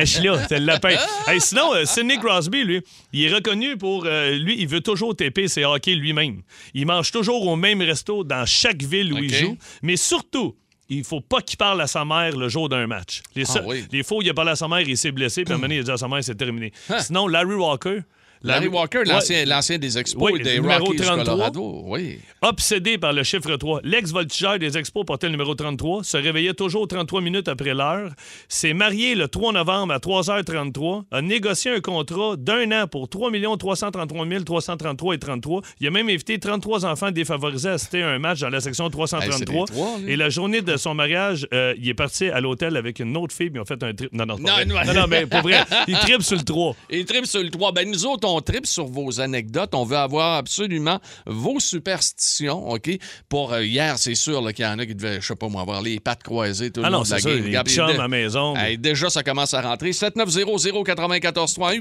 suis 0.06 0.24
là, 0.24 0.40
c'est 0.50 0.60
le 0.60 0.66
lapin. 0.66 0.96
Sinon, 1.40 1.74
euh, 1.76 1.86
Sidney 1.86 2.18
Crosby, 2.18 2.64
lui, 2.64 2.82
il 3.14 3.26
est 3.26 3.34
reconnu 3.34 3.78
pour. 3.78 4.06
euh, 4.06 4.32
lui, 4.32 4.56
il 4.60 4.68
veut 4.68 4.82
toujours 4.82 5.16
taper 5.16 5.48
ses 5.48 5.64
hockey 5.66 5.96
lui-même. 5.96 6.42
Il 6.74 6.86
mange 6.88 7.12
toujours 7.12 7.35
au 7.44 7.56
même 7.56 7.82
resto 7.82 8.24
dans 8.24 8.46
chaque 8.46 8.84
ville 8.84 9.14
où 9.14 9.18
il 9.18 9.34
joue. 9.34 9.58
Mais 9.82 9.96
surtout, 9.98 10.56
il 10.90 11.04
faut 11.04 11.22
pas 11.22 11.42
qu'il 11.42 11.58
parle 11.58 11.82
à 11.82 11.88
sa 11.88 12.06
mère 12.06 12.36
le 12.38 12.48
jour 12.50 12.70
d'un 12.70 12.88
match. 12.88 13.22
Les, 13.36 13.44
Ah 13.56 13.62
oui. 13.66 13.86
les 13.92 14.02
où 14.12 14.22
il 14.22 14.30
a 14.30 14.34
parlé 14.34 14.52
à 14.52 14.56
sa 14.56 14.68
mère, 14.68 14.82
il 14.82 14.98
s'est 14.98 15.12
blessé, 15.12 15.44
puis 15.44 15.54
à 15.54 15.56
un 15.56 15.58
moment 15.60 15.68
donné, 15.68 15.76
il 15.76 15.80
a 15.80 15.84
dit 15.84 15.92
à 15.92 15.98
sa 15.98 16.08
mère, 16.08 16.24
c'est 16.24 16.36
terminé. 16.36 16.72
Hein? 16.90 17.00
Sinon, 17.00 17.28
Larry 17.28 17.56
Walker. 17.56 18.00
Larry 18.46 18.68
Walker, 18.68 19.04
l'ancien 19.06 19.78
des 19.78 19.98
Expos 19.98 20.32
Oui, 20.32 20.40
et 20.40 20.44
des 20.44 20.56
numéro 20.60 20.86
Rockies 20.86 20.98
du 20.98 21.04
33. 21.04 21.26
Colorado. 21.26 21.82
Oui. 21.86 22.20
Obsédé 22.42 22.98
par 22.98 23.14
le 23.14 23.24
chiffre 23.24 23.56
3, 23.56 23.82
l'ex-voltigeur 23.84 24.60
des 24.60 24.78
Expos 24.78 25.06
portait 25.06 25.28
le 25.28 25.32
numéro 25.32 25.56
33, 25.56 26.04
se 26.04 26.18
réveillait 26.18 26.54
toujours 26.54 26.88
33 26.88 27.22
minutes 27.22 27.48
après 27.48 27.74
l'heure, 27.74 28.12
s'est 28.48 28.74
marié 28.74 29.16
le 29.16 29.28
3 29.28 29.54
novembre 29.54 29.94
à 29.94 29.98
3h33, 29.98 31.04
a 31.12 31.22
négocié 31.22 31.72
un 31.72 31.80
contrat 31.80 32.36
d'un 32.38 32.72
an 32.84 32.88
pour 32.88 33.10
3 33.10 33.32
333 33.58 34.26
333 34.46 35.16
et 35.16 35.20
33. 35.20 35.62
Il 35.80 35.88
a 35.88 35.92
même 35.92 36.10
invité 36.10 36.40
33 36.40 36.86
enfants 36.86 37.12
défavorisés 37.12 37.70
à 37.70 37.74
assister 37.74 38.04
à 38.04 38.10
un 38.10 38.20
match 38.20 38.40
dans 38.42 38.50
la 38.50 38.60
section 38.62 38.90
333. 38.90 39.26
Hey, 39.26 39.40
c'est 39.40 39.46
des 39.46 39.46
trois, 39.74 39.98
lui. 40.00 40.12
et 40.12 40.16
la 40.16 40.30
journée 40.30 40.62
de 40.62 40.78
son 40.78 40.94
mariage, 40.94 41.48
euh, 41.54 41.74
il 41.78 41.90
est 41.90 41.94
parti 41.94 42.26
à 42.28 42.40
l'hôtel 42.42 42.78
avec 42.78 43.00
une 43.00 43.16
autre 43.18 43.34
fille, 43.34 43.50
puis 43.50 43.60
ils 43.60 43.62
ont 43.62 43.66
fait 43.66 43.82
un 43.84 43.94
trip. 43.94 44.12
Non, 44.14 44.26
non, 44.26 44.38
Non, 44.38 44.52
non. 44.66 44.94
non, 44.94 45.06
mais 45.10 45.26
pour 45.26 45.42
vrai, 45.42 45.64
il 45.88 45.96
tripe 46.00 46.22
sur 46.22 46.38
le 46.38 46.44
3. 46.44 46.76
Et 46.90 47.06
trip 47.06 47.26
sur 47.26 47.42
le 47.42 47.50
3. 47.50 47.72
Ben, 47.72 47.90
nous 47.90 48.06
autres, 48.06 48.28
on 48.28 48.35
tripe 48.42 48.66
sur 48.66 48.86
vos 48.86 49.20
anecdotes. 49.20 49.74
On 49.76 49.84
veut 49.86 49.98
avoir 49.98 50.36
absolument 50.38 51.00
vos 51.26 51.60
superstitions, 51.60 52.70
OK? 52.70 52.90
Pour 53.30 53.54
euh, 53.54 53.64
hier, 53.64 53.98
c'est 53.98 54.16
sûr 54.16 54.42
là, 54.42 54.54
qu'il 54.54 54.66
y 54.66 54.68
en 54.68 54.80
a 54.80 54.86
qui 54.86 54.96
devaient, 54.96 55.20
je 55.22 55.28
sais 55.28 55.36
pas 55.36 55.48
moi, 55.50 55.62
avoir 55.62 55.82
les 55.82 56.00
pattes 56.00 56.24
croisées 56.24 56.72
tout 56.72 56.82
le 56.82 56.88
Ah 56.88 56.90
long 56.90 56.98
non, 57.00 57.04
de 57.04 57.10
la 57.10 57.20
ça, 57.20 57.30
game. 57.30 57.44
les 57.44 57.64
chums 57.64 58.00
à 58.00 58.08
maison. 58.08 58.56
Hey, 58.56 58.78
déjà, 58.78 59.10
ça 59.10 59.24
commence 59.24 59.54
à 59.54 59.62
rentrer. 59.62 59.92
7900-094-3 59.92 61.76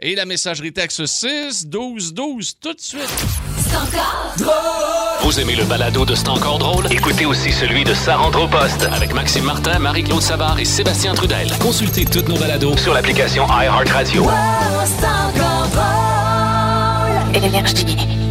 et 0.00 0.14
la 0.14 0.24
messagerie 0.24 0.72
texte 0.72 1.06
6 1.06 1.66
12 1.66 2.14
12 2.14 2.58
tout 2.60 2.72
de 2.72 2.80
suite. 2.80 3.65
Vous 5.22 5.40
aimez 5.40 5.56
le 5.56 5.64
balado 5.64 6.04
de 6.04 6.14
C'est 6.14 6.28
encore 6.28 6.58
drôle? 6.58 6.86
Écoutez 6.90 7.26
aussi 7.26 7.52
celui 7.52 7.84
de 7.84 7.94
Sa 7.94 8.16
rentre 8.16 8.42
au 8.42 8.48
poste 8.48 8.88
avec 8.92 9.12
Maxime 9.12 9.44
Martin, 9.44 9.78
Marie-Claude 9.78 10.22
Savard 10.22 10.58
et 10.58 10.64
Sébastien 10.64 11.14
Trudel. 11.14 11.50
Consultez 11.58 12.04
toutes 12.04 12.28
nos 12.28 12.38
balados 12.38 12.76
sur 12.76 12.94
l'application 12.94 13.46
iHeartRadio. 13.48 14.24
Énergie. 17.34 17.96
Ah, 17.98 18.04
là, 18.04 18.25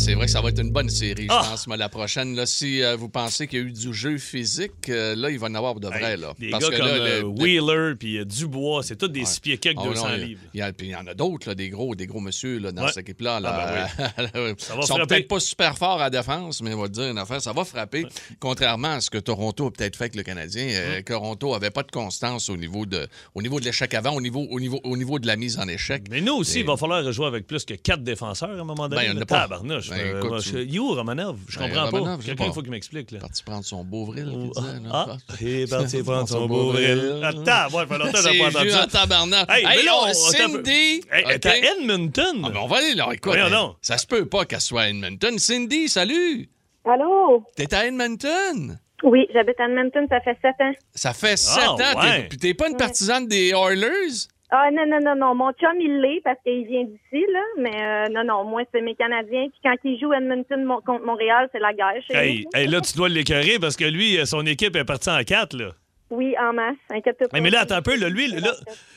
c'est 0.00 0.14
vrai 0.14 0.24
que 0.26 0.32
ça 0.32 0.40
va 0.40 0.48
être 0.48 0.60
une 0.60 0.70
bonne 0.70 0.88
série, 0.88 1.24
je 1.24 1.28
Ah! 1.30 1.46
pense, 1.50 1.66
moi, 1.66 1.76
la 1.76 1.88
prochaine. 1.88 2.34
Là, 2.34 2.46
si 2.46 2.82
euh, 2.82 2.96
vous 2.96 3.08
pensez 3.08 3.46
qu'il 3.46 3.58
y 3.58 3.62
a 3.62 3.66
eu 3.66 3.70
du 3.72 3.92
jeu 3.92 4.16
physique, 4.18 4.88
euh, 4.88 5.14
là, 5.14 5.30
il 5.30 5.38
va 5.38 5.48
en 5.48 5.54
avoir 5.54 5.74
de 5.74 5.88
vrai. 5.88 6.16
Là. 6.16 6.32
Des 6.38 6.50
Parce 6.50 6.64
gars 6.64 6.70
que 6.70 6.76
comme 6.78 6.86
là, 6.86 6.92
euh, 6.94 7.20
le- 7.20 7.26
Wheeler 7.26 7.94
puis 7.98 8.24
Dubois, 8.24 8.82
c'est 8.82 8.96
tous 8.96 9.08
des 9.08 9.24
6 9.24 9.40
pieds 9.40 9.58
quelques 9.58 9.78
Ah, 9.82 9.88
200 9.88 10.08
non, 10.08 10.16
livres. 10.16 10.40
Il 10.54 10.60
y, 10.60 10.62
a, 10.62 10.72
puis 10.72 10.88
il 10.88 10.90
y 10.90 10.96
en 10.96 11.06
a 11.06 11.14
d'autres, 11.14 11.52
des 11.54 11.68
gros, 11.68 11.94
des 11.94 12.06
gros 12.06 12.20
monsieur 12.20 12.58
là, 12.58 12.72
dans 12.72 12.82
Ouais. 12.84 12.88
cette 12.88 12.98
équipe-là. 13.08 13.40
Là, 13.40 13.88
Ah, 13.98 14.08
Ils 14.34 14.40
va 14.74 14.82
sont 14.82 14.94
frapper. 14.96 15.06
peut-être 15.06 15.28
pas 15.28 15.40
super 15.40 15.76
forts 15.76 16.00
à 16.00 16.04
la 16.04 16.10
défense, 16.10 16.62
mais 16.62 16.72
on 16.74 16.80
va 16.80 16.88
te 16.88 16.94
dire 16.94 17.10
une 17.10 17.18
affaire, 17.18 17.42
ça 17.42 17.52
va 17.52 17.64
frapper. 17.64 18.06
Contrairement 18.38 18.92
à 18.94 19.00
ce 19.00 19.10
que 19.10 19.18
Toronto 19.18 19.66
a 19.66 19.70
peut-être 19.70 19.96
fait 19.96 20.04
avec 20.04 20.16
le 20.16 20.22
Canadien. 20.22 20.68
Toronto 21.04 21.54
avait 21.54 21.70
pas 21.70 21.82
de 21.82 21.90
constance 21.90 22.48
au 22.48 22.56
niveau 22.56 22.86
de, 22.86 23.06
au 23.34 23.42
niveau 23.42 23.60
de 23.60 23.64
l'échec 23.66 23.92
avant, 23.94 24.12
au 24.14 24.20
niveau, 24.20 24.46
au, 24.50 24.60
niveau, 24.60 24.80
au 24.84 24.96
niveau 24.96 25.18
de 25.18 25.26
la 25.26 25.36
mise 25.36 25.58
en 25.58 25.68
échec. 25.68 26.04
Mais 26.10 26.20
nous 26.20 26.34
aussi, 26.34 26.58
Et- 26.58 26.60
il 26.60 26.66
va 26.66 26.76
falloir 26.76 27.10
jouer 27.12 27.26
avec 27.26 27.46
plus 27.46 27.64
que 27.64 27.74
4 27.74 28.02
défenseurs 28.02 28.50
à 28.50 28.54
un 28.60 28.64
moment 28.64 28.88
donné. 28.88 29.02
Ben, 29.02 29.12
il 29.12 29.14
y 29.14 29.18
en 29.18 29.22
a 29.22 29.26
pas. 29.26 29.40
Tabarnouche. 29.40 29.89
Ben, 29.90 30.00
Euh, 30.00 30.18
écoute, 30.18 30.30
moi, 30.30 30.40
tu- 30.40 30.48
je- 30.50 30.58
Il 30.58 30.76
est 30.76 30.78
où, 30.78 30.94
Romanov? 30.94 31.38
Je 31.48 31.58
Ben, 31.58 31.66
comprends 31.68 31.86
Romanov, 31.86 32.18
pas. 32.18 32.24
Quelqu'un, 32.24 32.44
il 32.46 32.52
faut 32.52 32.62
qu'il 32.62 32.70
m'explique. 32.70 33.10
là. 33.10 33.18
Parti 33.20 33.42
prendre 33.42 33.64
son 33.64 33.84
qu'il 34.32 34.50
disait, 34.50 34.80
là. 34.80 34.90
Ah, 34.92 35.16
il 35.40 35.48
est 35.48 35.70
parti 35.70 36.02
prendre 36.02 36.28
son 36.28 36.46
beau 36.46 36.70
vril. 36.72 37.20
Attends, 37.22 37.76
ouais, 37.76 37.86
fait 37.86 37.98
longtemps 37.98 38.12
que 38.12 38.32
j'ai 38.32 38.38
pas 38.38 38.48
entendu 38.48 38.70
ça. 38.70 38.86
tabarnak. 38.86 39.50
Hey, 39.50 39.64
mais 39.66 39.82
là, 39.82 39.92
oh. 40.02 40.12
Cindy! 40.12 40.70
Hey, 40.70 41.02
elle 41.26 41.30
est 41.32 41.46
à 41.46 41.56
Edmonton. 41.56 42.42
Ah, 42.44 42.48
ben, 42.50 42.60
on 42.62 42.66
va 42.66 42.76
aller 42.78 42.94
là. 42.94 43.08
Écoute, 43.12 43.34
donc. 43.50 43.76
ça 43.82 43.98
se 43.98 44.06
peut 44.06 44.26
pas 44.26 44.44
qu'elle 44.44 44.60
soit 44.60 44.82
à 44.82 44.88
Edmonton. 44.88 45.38
Cindy, 45.38 45.88
salut! 45.88 46.48
Allô? 46.84 47.44
T'es 47.56 47.72
à 47.74 47.86
Edmonton? 47.86 48.78
Oui, 49.02 49.26
j'habite 49.32 49.58
à 49.60 49.64
Edmonton, 49.64 50.06
ça 50.10 50.20
fait 50.20 50.36
sept 50.42 50.54
ans. 50.60 50.72
Ça 50.94 51.12
fait 51.14 51.36
sept 51.36 51.62
ans. 51.64 52.00
ouais. 52.02 52.26
Puis 52.28 52.38
t'es 52.38 52.54
pas 52.54 52.68
une 52.68 52.76
partisane 52.76 53.26
des 53.28 53.50
Oilers? 53.50 54.28
Ah 54.52 54.68
non, 54.72 54.84
non, 54.86 54.98
non, 55.04 55.14
non. 55.14 55.34
Mon 55.34 55.52
chum, 55.52 55.80
il 55.80 56.00
l'est 56.00 56.20
parce 56.24 56.38
qu'il 56.44 56.66
vient 56.66 56.84
d'ici, 56.84 57.24
là. 57.32 57.40
Mais 57.58 57.82
euh, 57.82 58.06
non, 58.12 58.24
non, 58.24 58.44
moi, 58.44 58.62
c'est 58.72 58.80
mes 58.80 58.94
Canadiens. 58.96 59.46
Puis 59.48 59.60
quand 59.62 59.74
ils 59.84 59.98
jouent 60.00 60.12
Edmonton 60.12 60.64
mon- 60.64 60.80
contre 60.80 61.04
Montréal, 61.04 61.48
c'est 61.52 61.60
la 61.60 61.72
guerre 61.72 62.02
chez 62.06 62.16
Hey, 62.16 62.46
hey, 62.54 62.66
là, 62.66 62.80
tu 62.80 62.96
dois 62.96 63.08
l'écœurer 63.08 63.58
parce 63.60 63.76
que 63.76 63.84
lui, 63.84 64.18
euh, 64.18 64.24
son 64.24 64.44
équipe 64.46 64.74
est 64.76 64.84
partie 64.84 65.10
en 65.10 65.22
4. 65.22 65.56
Là. 65.56 65.70
Oui, 66.10 66.34
en 66.40 66.52
masse. 66.52 66.74
Inquiète 66.90 67.18
pas. 67.18 67.40
Mais 67.40 67.50
là, 67.50 67.60
attends 67.60 67.76
un 67.76 67.82
peu. 67.82 67.96
Là, 67.96 68.08
lui, 68.08 68.26
là, 68.26 68.50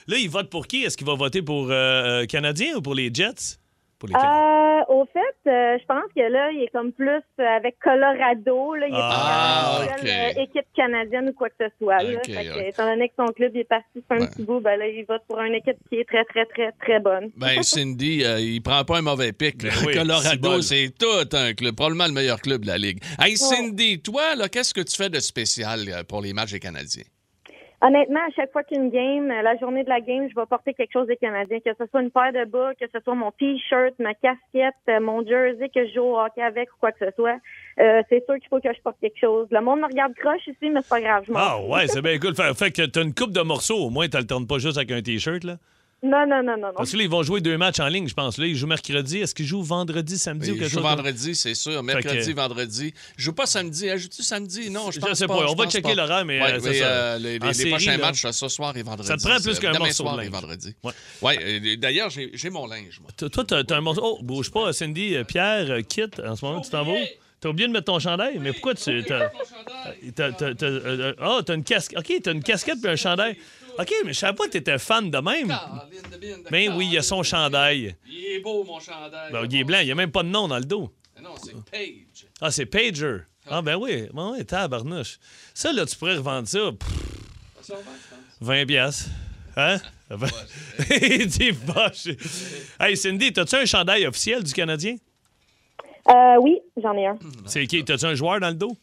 là, 0.07 0.17
il 0.17 0.29
vote 0.29 0.49
pour 0.49 0.65
qui? 0.65 0.83
Est-ce 0.83 0.97
qu'il 0.97 1.05
va 1.05 1.13
voter 1.13 1.43
pour 1.43 1.69
euh, 1.69 1.73
euh, 2.23 2.25
Canadien 2.25 2.75
ou 2.77 2.81
pour 2.81 2.95
les 2.95 3.11
Jets? 3.13 3.59
Pour 4.03 4.09
les 4.09 4.15
Canadiens. 4.15 4.81
Euh, 4.89 4.93
au 4.93 5.05
fait, 5.05 5.49
euh, 5.49 5.77
je 5.79 5.85
pense 5.85 6.03
que 6.13 6.29
là, 6.29 6.51
il 6.51 6.63
est 6.63 6.71
comme 6.73 6.91
plus 6.91 7.21
avec 7.37 7.79
Colorado. 7.79 8.75
Là, 8.75 8.87
il 8.89 8.93
est 8.93 8.97
Ah, 8.99 9.79
pas 9.87 10.05
euh, 10.05 10.41
équipe 10.43 10.65
canadienne 10.75 11.29
ou 11.29 11.33
quoi 11.33 11.47
que 11.47 11.55
ce 11.61 11.67
soit. 11.81 12.03
Là. 12.03 12.19
Fait 12.25 12.33
que. 12.45 12.67
Étant 12.69 12.83
donné 12.89 13.07
que 13.07 13.13
son 13.17 13.31
club 13.31 13.55
est 13.55 13.63
parti 13.63 13.85
sur 13.95 14.03
un 14.09 14.19
Ouais. 14.19 14.27
petit 14.27 14.43
bout, 14.43 14.59
ben 14.59 14.77
là, 14.77 14.87
il 14.89 15.05
vote 15.05 15.21
pour 15.29 15.39
une 15.39 15.53
équipe 15.53 15.77
qui 15.89 15.95
est 15.99 16.05
très, 16.05 16.25
très, 16.25 16.45
très, 16.47 16.71
très 16.81 16.99
bonne. 16.99 17.29
Ben, 17.37 17.63
Cindy, 17.63 18.25
euh, 18.25 18.41
il 18.41 18.61
prend 18.61 18.83
pas 18.83 18.97
un 18.97 19.01
mauvais 19.03 19.31
pic. 19.31 19.63
là. 19.63 19.69
Ben 19.69 19.87
oui, 19.87 19.93
Colorado, 19.93 20.49
bon. 20.57 20.61
c'est 20.61 20.91
tout 20.99 21.29
un 21.37 21.53
club, 21.53 21.73
probablement 21.75 22.07
le 22.07 22.11
meilleur 22.13 22.41
club 22.41 22.63
de 22.63 22.67
la 22.67 22.77
Ligue. 22.77 23.01
Hey, 23.21 23.37
Cindy, 23.37 24.01
toi, 24.01 24.35
là, 24.35 24.49
qu'est-ce 24.49 24.73
que 24.73 24.81
tu 24.81 24.97
fais 24.97 25.09
de 25.09 25.19
spécial 25.21 25.79
pour 26.09 26.21
les 26.21 26.33
matchs 26.33 26.51
des 26.51 26.59
Canadiens? 26.59 27.03
Honnêtement, 27.85 28.21
à 28.25 28.31
chaque 28.33 28.53
fois 28.53 28.63
qu'une 28.63 28.89
game, 28.89 29.29
euh, 29.29 29.41
la 29.41 29.57
journée 29.57 29.83
de 29.83 29.89
la 29.89 29.99
game, 29.99 30.29
je 30.29 30.39
vais 30.39 30.45
porter 30.45 30.73
quelque 30.73 30.93
chose 30.93 31.05
des 31.05 31.17
Canadiens, 31.17 31.59
que 31.59 31.71
ce 31.77 31.85
soit 31.91 32.01
une 32.01 32.11
paire 32.11 32.31
de 32.31 32.49
bas, 32.49 32.71
que 32.79 32.85
ce 32.87 32.97
soit 33.03 33.13
mon 33.13 33.31
t-shirt, 33.31 33.93
ma 33.99 34.13
casquette, 34.13 34.73
euh, 34.87 35.01
mon 35.01 35.25
jersey 35.27 35.67
que 35.67 35.85
je 35.87 35.95
joue 35.95 36.03
au 36.03 36.17
hockey 36.17 36.41
avec 36.41 36.69
ou 36.71 36.75
quoi 36.79 36.93
que 36.93 37.05
ce 37.05 37.11
soit. 37.13 37.35
Euh, 37.81 38.01
c'est 38.07 38.23
sûr 38.23 38.35
qu'il 38.35 38.47
faut 38.47 38.61
que 38.61 38.73
je 38.73 38.81
porte 38.81 38.95
quelque 39.01 39.19
chose. 39.19 39.47
Le 39.51 39.59
monde 39.59 39.81
me 39.81 39.87
regarde 39.87 40.13
croche 40.13 40.47
ici, 40.47 40.69
mais 40.69 40.79
c'est 40.81 40.87
pas 40.87 41.01
grave. 41.01 41.25
Je 41.27 41.33
m'en 41.33 41.39
Ah 41.41 41.59
ouais, 41.59 41.87
c'est 41.87 42.01
bien 42.01 42.17
cool. 42.19 42.33
Fait, 42.35 42.53
fait 42.53 42.71
que 42.71 42.85
t'as 42.85 43.03
une 43.03 43.13
coupe 43.13 43.33
de 43.33 43.41
morceaux, 43.41 43.87
au 43.87 43.89
moins 43.89 44.07
t'alternes 44.07 44.47
pas 44.47 44.59
juste 44.59 44.77
avec 44.77 44.91
un 44.91 45.01
T-shirt, 45.01 45.43
là? 45.43 45.57
Non, 46.03 46.25
non, 46.27 46.43
non, 46.43 46.57
non. 46.57 46.67
Parce 46.75 46.91
que 46.91 46.97
là, 46.97 47.03
ils 47.03 47.09
vont 47.09 47.23
jouer 47.23 47.39
deux 47.39 47.57
matchs 47.57 47.79
en 47.79 47.87
ligne, 47.87 48.09
je 48.09 48.13
pense. 48.13 48.37
Là, 48.37 48.45
ils 48.45 48.57
jouent 48.57 48.67
mercredi. 48.67 49.19
Est-ce 49.19 49.33
qu'ils 49.33 49.45
jouent 49.45 49.63
vendredi, 49.63 50.17
samedi 50.17 50.51
ou 50.51 50.55
quelque 50.55 50.63
chose? 50.65 50.73
comme- 50.73 50.83
vendredi, 50.83 51.33
c'est 51.33 51.55
sûr. 51.55 51.81
Mercredi, 51.81 52.27
que- 52.33 52.35
vendredi. 52.35 52.93
Je 53.15 53.23
joue 53.23 53.31
pas 53.33 53.45
samedi. 53.45 53.89
Ah, 53.89 53.95
Joue-tu 53.95 54.21
samedi? 54.21 54.69
Non, 54.69 54.91
je 54.91 54.99
pense 54.99 55.09
Je 55.11 55.15
sais 55.15 55.27
pas. 55.27 55.37
pas. 55.37 55.49
On 55.49 55.55
va 55.55 55.67
checker 55.69 55.95
l'horaire, 55.95 56.25
mais, 56.25 56.41
Ouais, 56.41 56.51
euh, 56.51 56.59
c'est 56.61 56.69
mais, 56.71 56.79
ça. 56.79 56.85
euh, 56.85 57.17
les, 57.19 57.53
série, 57.53 57.69
prochains 57.69 57.91
là, 57.97 58.05
matchs, 58.07 58.25
ce 58.29 58.47
soir 58.49 58.75
et 58.75 58.83
vendredi. 58.83 59.07
Ça 59.07 59.15
te 59.15 59.23
prend 59.23 59.39
plus 59.39 59.57
qu'un 59.59 59.69
demain 59.71 59.85
morceau 59.85 60.03
de 60.03 60.09
soir 60.09 60.21
et 60.21 60.27
vendredi. 60.29 60.75
Ouais. 60.83 60.91
Ouais, 61.21 61.39
euh, 61.41 61.75
d'ailleurs, 61.77 62.09
j'ai 62.09 62.49
mon 62.49 62.67
linge, 62.67 62.99
moi. 63.01 63.09
Toi, 63.29 63.45
t'as 63.47 63.63
t'as 63.63 63.77
un 63.77 63.81
morceau. 63.81 64.01
Oh, 64.03 64.19
bouge 64.21 64.51
pas, 64.51 64.73
Cindy, 64.73 65.15
Pierre, 65.25 65.77
quitte 65.87 66.19
en 66.19 66.35
ce 66.35 66.43
moment. 66.43 66.59
Tu 66.59 66.69
t'en 66.69 66.83
vas? 66.83 66.93
T'as 67.39 67.49
oublié 67.49 67.67
de 67.67 67.73
mettre 67.73 67.85
ton 67.85 67.99
chandail? 67.99 68.39
Mais 68.39 68.51
pourquoi 68.53 68.73
tu. 68.73 69.03
t'as- 69.05 70.31
t'as- 70.31 70.53
t'as- 70.53 71.13
Ah, 71.19 71.39
t'as 71.45 71.55
une 71.55 71.63
casquette. 71.63 71.99
OK, 71.99 72.13
t'as 72.23 72.31
une 72.33 72.43
casquette 72.43 72.79
puis 72.81 72.91
un 72.91 72.95
chandail. 72.95 73.37
OK, 73.79 73.93
mais 74.05 74.13
je 74.13 74.19
savais 74.19 74.36
pas 74.36 74.45
que 74.45 74.51
t'étais 74.51 74.77
fan 74.77 75.09
de 75.09 75.17
même. 75.17 75.55
Mais 76.51 76.69
oui, 76.69 76.86
il 76.88 76.93
y 76.93 76.97
a 76.97 77.01
son 77.01 77.23
chandail. 77.23 77.95
Il 78.07 78.25
est 78.25 78.39
beau, 78.39 78.63
mon 78.63 78.79
chandail. 78.79 79.31
Ben, 79.31 79.45
il 79.49 79.59
est 79.59 79.63
blanc, 79.63 79.79
il 79.79 79.86
n'y 79.86 79.91
a 79.91 79.95
même 79.95 80.12
pas 80.12 80.23
de 80.23 80.29
nom 80.29 80.47
dans 80.47 80.57
le 80.59 80.65
dos. 80.65 80.91
Non, 81.21 81.36
c'est 81.41 81.53
Page. 81.71 82.27
Ah, 82.41 82.51
c'est 82.51 82.65
Pager. 82.65 83.19
Ah, 83.47 83.62
ben 83.62 83.75
oui. 83.75 84.07
Ben 84.13 84.31
oui, 84.31 84.45
tabarnouche. 84.45 85.19
Ça, 85.53 85.71
là, 85.71 85.86
tu 85.86 85.95
pourrais 85.95 86.17
revendre 86.17 86.47
ça. 86.47 86.59
pff, 86.71 87.71
20 88.41 88.65
piastres. 88.65 89.09
Hein? 89.55 89.77
Il 90.89 91.27
dit 91.27 91.51
vache. 91.51 92.07
Hey, 92.79 92.97
Cindy, 92.97 93.31
t'as-tu 93.31 93.55
un 93.55 93.65
chandail 93.65 94.05
officiel 94.05 94.43
du 94.43 94.53
Canadien? 94.53 94.95
Euh, 96.09 96.36
oui, 96.41 96.59
j'en 96.81 96.95
ai 96.97 97.07
un. 97.07 97.17
C'est 97.45 97.65
qui? 97.67 97.83
T'as-tu 97.86 98.05
un 98.05 98.15
joueur 98.15 98.39
dans 98.39 98.49
le 98.49 98.55
dos? 98.55 98.75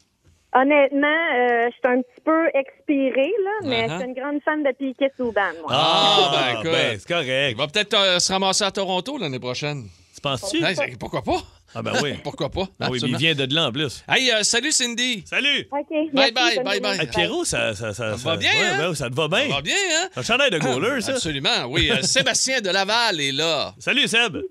Honnêtement, 0.53 1.07
euh, 1.07 1.69
je 1.69 1.73
suis 1.73 1.97
un 1.99 2.03
petit 2.03 2.21
peu 2.25 2.49
expirée, 2.55 3.33
là, 3.45 3.51
mais 3.69 3.87
Uh-huh. 3.87 3.91
je 3.93 3.97
suis 3.99 4.05
une 4.09 4.15
grande 4.15 4.43
fan 4.45 4.63
de 4.65 4.73
Piquet 4.73 5.13
Souban, 5.17 5.41
moi. 5.63 5.69
Ah, 5.71 6.31
ben, 6.33 6.61
écoute. 6.61 7.01
c'est 7.01 7.09
correct. 7.09 7.51
Il 7.53 7.57
va 7.57 7.67
peut-être 7.69 7.95
euh, 7.95 8.19
se 8.19 8.33
ramasser 8.33 8.65
à 8.65 8.71
Toronto 8.73 9.17
l'année 9.17 9.39
prochaine. 9.39 9.85
Tu 10.15 10.21
penses-tu? 10.21 10.63
Hey, 10.65 10.75
c'est- 10.75 10.99
pourquoi 10.99 11.23
pas? 11.23 11.39
Ah, 11.73 11.83
ben 11.83 11.93
oui. 12.03 12.15
Pourquoi 12.25 12.49
pas? 12.49 12.63
Ah 12.81 12.89
oui, 12.91 12.99
mais 13.01 13.09
il 13.11 13.15
Absolument. 13.15 13.19
vient 13.19 13.35
de 13.47 13.55
là 13.55 13.69
en 13.69 13.73
plus. 13.73 14.03
Hey, 14.09 14.29
euh, 14.33 14.43
salut 14.43 14.73
Cindy. 14.73 15.23
Salut! 15.25 15.69
OK. 15.71 15.87
Bye, 15.89 16.11
merci, 16.13 16.33
bye, 16.33 16.55
bonne 16.57 16.65
bye, 16.65 16.75
journée. 16.75 16.81
bye. 16.81 17.01
Hey, 17.01 17.07
Pierrot, 17.07 17.45
ça, 17.45 17.75
ça, 17.77 17.95
ça, 17.95 18.17
va 18.17 18.37
bien, 18.37 18.51
ouais, 18.51 18.65
hein? 18.67 18.89
ouais, 18.89 18.95
ça 18.97 19.09
te 19.09 19.15
va 19.15 19.29
bien. 19.29 19.49
Ça 19.49 19.55
va 19.55 19.63
bien, 19.63 19.77
hein? 19.77 20.09
Un 20.17 20.23
chandail 20.23 20.51
de 20.51 20.59
goaler, 20.59 21.01
ça? 21.01 21.13
Absolument, 21.13 21.67
oui. 21.69 21.89
Euh, 21.93 21.99
Sébastien 22.03 22.61
de 22.61 22.71
Laval 22.71 23.21
est 23.21 23.31
là. 23.31 23.73
Salut, 23.79 24.09
Seb. 24.09 24.39
Salut, 24.39 24.43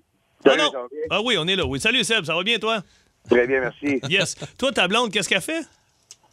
Ah, 0.46 0.56
non. 0.56 0.72
ça 0.72 0.78
va 0.80 0.88
bien? 0.90 1.00
Ah 1.10 1.22
oui, 1.22 1.36
on 1.38 1.46
est 1.46 1.58
là. 1.58 1.66
Oui, 1.66 1.78
salut, 1.82 2.06
Seb. 2.06 2.24
Ça 2.24 2.34
va 2.34 2.42
bien, 2.44 2.58
toi? 2.58 2.82
Très 3.30 3.46
bien, 3.46 3.60
merci. 3.60 4.00
Yes. 4.10 4.38
toi, 4.58 4.72
ta 4.72 4.88
blonde, 4.88 5.12
qu'est-ce 5.12 5.28
qu'elle 5.28 5.42
fait? 5.42 5.64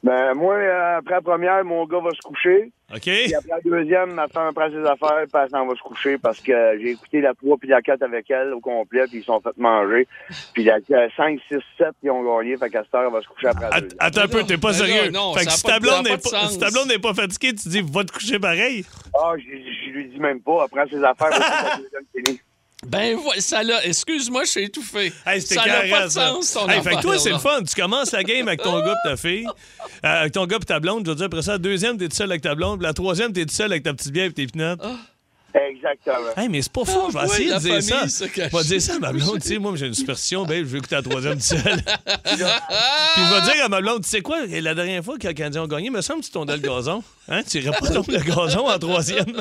Ben, 0.06 0.34
moi, 0.34 0.54
euh, 0.54 0.98
après 0.98 1.14
la 1.14 1.20
première, 1.20 1.64
mon 1.64 1.84
gars 1.84 1.98
va 1.98 2.10
se 2.10 2.20
coucher. 2.20 2.70
OK. 2.94 3.00
Puis 3.02 3.34
après 3.34 3.50
la 3.50 3.60
deuxième, 3.60 4.12
ma 4.12 4.28
femme 4.28 4.54
prend 4.54 4.70
ses 4.70 4.84
affaires, 4.88 5.24
puis 5.32 5.42
elle 5.42 5.50
s'en 5.50 5.66
va 5.66 5.74
se 5.74 5.82
coucher 5.82 6.16
parce 6.16 6.38
que 6.40 6.78
j'ai 6.80 6.90
écouté 6.90 7.20
la 7.20 7.34
3 7.34 7.56
puis 7.58 7.68
la 7.68 7.82
4 7.82 8.02
avec 8.04 8.30
elle 8.30 8.52
au 8.54 8.60
complet, 8.60 9.06
puis 9.08 9.18
ils 9.18 9.24
sont 9.24 9.40
fait 9.40 9.56
manger. 9.56 10.06
Puis 10.54 10.62
la 10.62 10.76
5, 11.16 11.40
6, 11.48 11.56
7, 11.76 11.88
ils 12.04 12.10
ont 12.12 12.22
gagné, 12.22 12.56
fait 12.56 12.70
qu'à 12.70 12.84
cette 12.84 12.94
heure, 12.94 13.02
elle 13.08 13.12
va 13.12 13.20
se 13.20 13.26
coucher 13.26 13.48
après 13.48 13.68
la 13.68 13.74
Att- 13.74 13.80
deuxième. 13.82 13.98
Attends 13.98 14.20
un 14.20 14.28
peu, 14.28 14.42
t'es 14.44 14.58
pas 14.58 14.70
Mais 14.70 14.78
non, 14.78 14.84
sérieux. 14.86 15.10
non, 15.10 15.34
fait 15.34 15.46
que 15.46 15.50
si 15.50 15.62
ta 15.64 15.80
blonde 15.80 16.04
n'est 16.04 16.16
pas, 16.18 16.28
sens. 16.28 16.52
si 16.52 16.58
ta 16.60 16.70
blonde 16.70 16.86
n'est 16.88 16.98
pas 17.00 17.12
fatiguée, 17.14 17.54
tu 17.54 17.68
dis 17.68 17.82
va 17.82 18.04
te 18.04 18.12
coucher 18.12 18.38
pareil. 18.38 18.84
Ah, 19.20 19.32
je, 19.36 19.90
lui 19.90 20.08
dis 20.08 20.20
même 20.20 20.40
pas, 20.40 20.64
elle 20.64 20.70
prend 20.70 20.88
ses 20.88 21.02
affaires, 21.02 21.30
elle 21.32 21.40
va 21.40 21.62
la 21.70 21.76
deuxième 21.78 22.04
fini. 22.14 22.40
Ben, 22.84 23.16
voilà, 23.16 23.40
ça 23.40 23.62
l'a. 23.62 23.84
Excuse-moi, 23.86 24.44
je 24.44 24.50
suis 24.50 24.64
étouffé. 24.64 25.12
Hey, 25.24 25.40
ça 25.40 25.66
n'a 25.66 25.82
pas 25.88 26.04
de 26.06 26.10
sens, 26.10 26.52
ton 26.52 26.68
Hey, 26.68 26.82
fait 26.82 26.96
que 26.96 27.00
toi, 27.00 27.14
affaire, 27.14 27.20
c'est 27.20 27.30
le 27.30 27.38
fun. 27.38 27.62
Tu 27.62 27.74
commences 27.80 28.12
la 28.12 28.22
game 28.22 28.46
avec 28.48 28.62
ton 28.62 28.78
gars 28.80 28.94
et 29.04 29.08
ta 29.08 29.16
fille. 29.16 29.46
Euh, 29.46 29.88
avec 30.02 30.32
ton 30.34 30.46
gars 30.46 30.58
et 30.60 30.64
ta 30.64 30.78
blonde. 30.78 31.04
Je 31.06 31.10
veux 31.10 31.16
dire, 31.16 31.26
après 31.26 31.42
ça, 31.42 31.52
la 31.52 31.58
deuxième, 31.58 31.96
t'es 31.96 32.08
tout 32.08 32.16
seul 32.16 32.30
avec 32.30 32.42
ta 32.42 32.54
blonde. 32.54 32.78
Puis 32.78 32.86
la 32.86 32.92
troisième, 32.92 33.32
t'es 33.32 33.46
tout 33.46 33.54
seul 33.54 33.72
avec 33.72 33.82
ta 33.82 33.94
petite 33.94 34.12
bière 34.12 34.26
et 34.26 34.32
tes 34.32 34.46
pinottes. 34.46 34.80
Exactement. 35.70 36.16
Hey, 36.36 36.48
mais 36.50 36.60
c'est 36.60 36.72
pas 36.72 36.84
fou. 36.84 37.08
Je 37.08 37.12
vais 37.14 37.18
Ah, 37.22 37.24
essayer 37.24 37.48
oui, 37.48 37.54
de 37.54 37.60
dire 37.60 37.82
ça. 37.82 38.06
Je 38.06 38.56
vais 38.56 38.64
dire 38.64 38.82
ça 38.82 38.94
à 38.94 38.98
ma 38.98 39.12
blonde. 39.12 39.40
Tu 39.40 39.48
sais, 39.48 39.58
moi, 39.58 39.72
j'ai 39.74 39.86
une 39.86 39.94
superstition. 39.94 40.44
Ben, 40.44 40.58
je 40.58 40.64
vais 40.64 40.78
écouter 40.78 40.96
la 40.96 41.02
troisième 41.02 41.40
seule. 41.40 41.60
Puis 41.62 42.36
je 42.36 43.34
vais 43.34 43.52
dire 43.54 43.64
à 43.64 43.68
ma 43.68 43.80
blonde, 43.80 44.02
tu 44.02 44.08
sais 44.10 44.20
quoi, 44.20 44.44
la 44.46 44.74
dernière 44.74 45.02
fois 45.02 45.16
que 45.18 45.26
les 45.26 45.34
Canadiens 45.34 45.62
ont 45.62 45.66
gagné, 45.66 45.86
il 45.86 45.92
me 45.92 46.02
semble 46.02 46.20
que 46.20 46.26
tu 46.26 46.32
tondais 46.32 46.56
le 46.56 46.62
gazon. 46.62 47.02
Hein? 47.28 47.42
Tu 47.42 47.58
irais 47.58 47.76
pas 47.78 47.88
tomber 47.88 48.18
le 48.18 48.24
gazon 48.24 48.68
en 48.68 48.78
troisième. 48.78 49.26
Jour- 49.26 49.40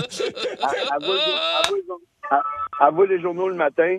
elle- 2.31 2.37
elle 2.87 2.93
voit 2.93 3.07
les 3.07 3.21
journaux 3.21 3.49
le 3.49 3.55
matin, 3.55 3.97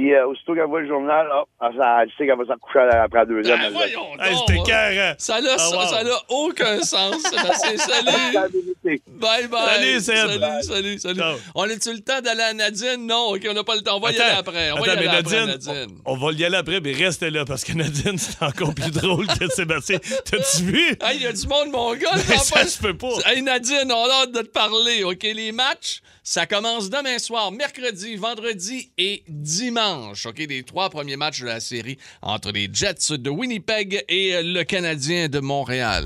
puis 0.00 0.14
euh, 0.14 0.26
aussitôt 0.28 0.54
qu'elle 0.54 0.64
voit 0.64 0.80
le 0.80 0.88
journal, 0.88 1.26
hop, 1.30 1.48
elle, 1.60 1.68
elle 2.02 2.08
sait 2.16 2.26
qu'elle 2.26 2.38
va 2.38 2.44
se 2.54 2.58
coucher 2.58 2.78
après 2.96 3.18
la 3.18 3.24
deuxième. 3.26 3.58
Ben, 3.58 3.70
voyons 3.72 4.06
Hey, 4.18 4.32
donc, 4.34 4.44
C'était 4.48 4.60
hein. 4.60 4.62
carré. 4.66 5.14
Ça 5.18 5.40
n'a 5.40 5.50
Ah, 5.58 5.68
wow. 5.70 5.86
ça 5.88 6.04
n'a 6.04 6.16
aucun 6.30 6.80
sens. 6.80 7.16
Sébastien. 7.22 7.76
Salut. 7.76 9.02
Bye 9.06 9.46
bye. 9.48 9.66
Salut, 9.74 10.00
Seb. 10.00 10.16
Salut, 10.16 10.62
salut, 10.62 10.98
salut. 10.98 11.20
On 11.54 11.64
a-tu 11.64 11.92
le 11.92 12.00
temps 12.00 12.20
d'aller 12.22 12.40
à 12.42 12.54
Nadine? 12.54 13.06
Non, 13.06 13.32
OK, 13.34 13.46
on 13.48 13.52
n'a 13.52 13.62
pas 13.64 13.74
le 13.74 13.82
temps. 13.82 13.96
On 13.96 14.00
va 14.00 14.12
y 14.12 14.16
Attends, 14.16 14.24
aller 14.24 14.36
après. 14.38 14.72
On 14.72 14.74
va 14.76 14.80
y 14.80 14.82
attends, 14.84 14.92
aller 14.98 15.08
mais 15.08 15.16
après, 15.16 15.46
Nadine, 15.46 15.72
Nadine. 15.74 15.96
On, 16.06 16.12
on 16.14 16.16
va 16.16 16.32
y 16.32 16.44
aller 16.44 16.56
après, 16.56 16.80
mais 16.80 16.92
reste 16.92 17.22
là, 17.22 17.44
parce 17.44 17.64
que 17.64 17.72
Nadine, 17.72 18.16
c'est 18.18 18.42
encore 18.42 18.74
plus 18.74 18.90
drôle 18.90 19.26
que 19.26 19.48
Sébastien. 19.48 19.98
T'as-tu 20.24 20.62
vu? 20.64 20.88
Hey, 21.02 21.16
il 21.16 21.22
y 21.22 21.26
a 21.26 21.32
du 21.32 21.46
monde, 21.46 21.70
mon 21.72 21.94
gars. 21.94 22.16
Ça 22.16 22.54
pas- 22.60 22.64
se 22.66 22.80
peut 22.80 22.96
pas. 22.96 23.08
Hey, 23.26 23.42
Nadine, 23.42 23.92
on 23.92 24.04
a 24.04 24.22
hâte 24.22 24.32
de 24.32 24.40
te 24.42 24.50
parler. 24.50 25.04
OK, 25.04 25.22
les 25.22 25.52
matchs, 25.52 26.00
ça 26.30 26.46
commence 26.46 26.90
demain 26.90 27.18
soir, 27.18 27.50
mercredi, 27.50 28.14
vendredi 28.14 28.92
et 28.96 29.24
dimanche. 29.26 30.26
OK, 30.26 30.38
les 30.38 30.62
trois 30.62 30.88
premiers 30.88 31.16
matchs 31.16 31.40
de 31.40 31.46
la 31.46 31.58
série 31.58 31.98
entre 32.22 32.52
les 32.52 32.70
Jets 32.72 33.18
de 33.18 33.28
Winnipeg 33.28 34.04
et 34.08 34.40
le 34.40 34.62
Canadien 34.62 35.26
de 35.26 35.40
Montréal. 35.40 36.04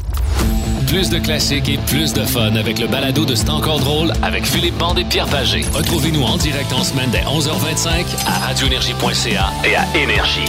Plus 0.87 1.11
de 1.11 1.19
classiques 1.19 1.69
et 1.69 1.77
plus 1.77 2.15
de 2.15 2.25
fun 2.25 2.57
avec 2.57 2.79
le 2.79 2.87
balado 2.87 3.27
de 3.27 3.35
C'est 3.35 3.51
encore 3.51 3.81
drôle 3.81 4.15
avec 4.23 4.47
Philippe 4.47 4.79
Bande 4.79 4.99
et 4.99 5.05
Pierre 5.05 5.29
Pagé. 5.29 5.61
Retrouvez-nous 5.75 6.23
en 6.23 6.39
direct 6.39 6.73
en 6.73 6.85
semaine 6.85 7.11
dès 7.11 7.21
11h25 7.21 8.07
à 8.27 8.47
radioénergie.ca 8.47 9.53
et 9.63 9.77
à 9.77 9.85
Énergie. 9.95 10.41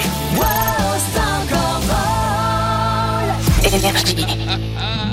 Énergie. 3.73 4.25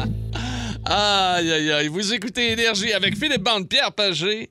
Aïe, 0.94 1.50
aïe, 1.50 1.72
aïe. 1.72 1.88
Vous 1.88 2.12
écoutez 2.12 2.52
Énergie 2.52 2.92
avec 2.92 3.16
Philippe 3.16 3.42
Bande, 3.42 3.66
Pierre 3.66 3.92
Pagé. 3.92 4.50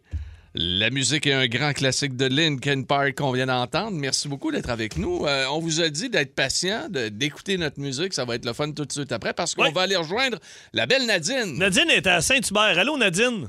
La 0.56 0.89
musique 0.89 1.27
est 1.27 1.34
un 1.34 1.45
grand 1.45 1.71
classique 1.71 2.17
de 2.17 2.25
Linkin 2.25 2.82
Park 2.82 3.13
qu'on 3.19 3.32
vient 3.32 3.45
d'entendre. 3.45 3.91
Merci 3.91 4.27
beaucoup 4.27 4.51
d'être 4.51 4.71
avec 4.71 4.97
nous. 4.97 5.27
Euh, 5.27 5.45
on 5.51 5.60
vous 5.60 5.82
a 5.82 5.89
dit 5.89 6.10
d'être 6.10 6.34
patient, 6.34 6.88
de- 6.89 7.10
d'écouter 7.10 7.60
notre 7.60 7.80
musique. 7.80 8.13
Ça 8.15 8.25
va 8.25 8.34
être 8.36 8.45
le 8.45 8.54
fun 8.54 8.71
tout 8.71 8.86
de 8.86 8.91
suite 8.91 9.12
après 9.12 9.34
parce 9.34 9.54
qu'on 9.54 9.65
Ouais. 9.65 9.71
va 9.71 9.82
aller 9.84 9.95
rejoindre 9.95 10.39
la 10.73 10.88
belle 10.88 11.06
Nadine. 11.06 11.60
Nadine 11.60 11.91
est 11.91 12.08
à 12.08 12.21
Saint-Hubert. 12.21 12.80
Allô, 12.80 12.97
Nadine? 12.97 13.47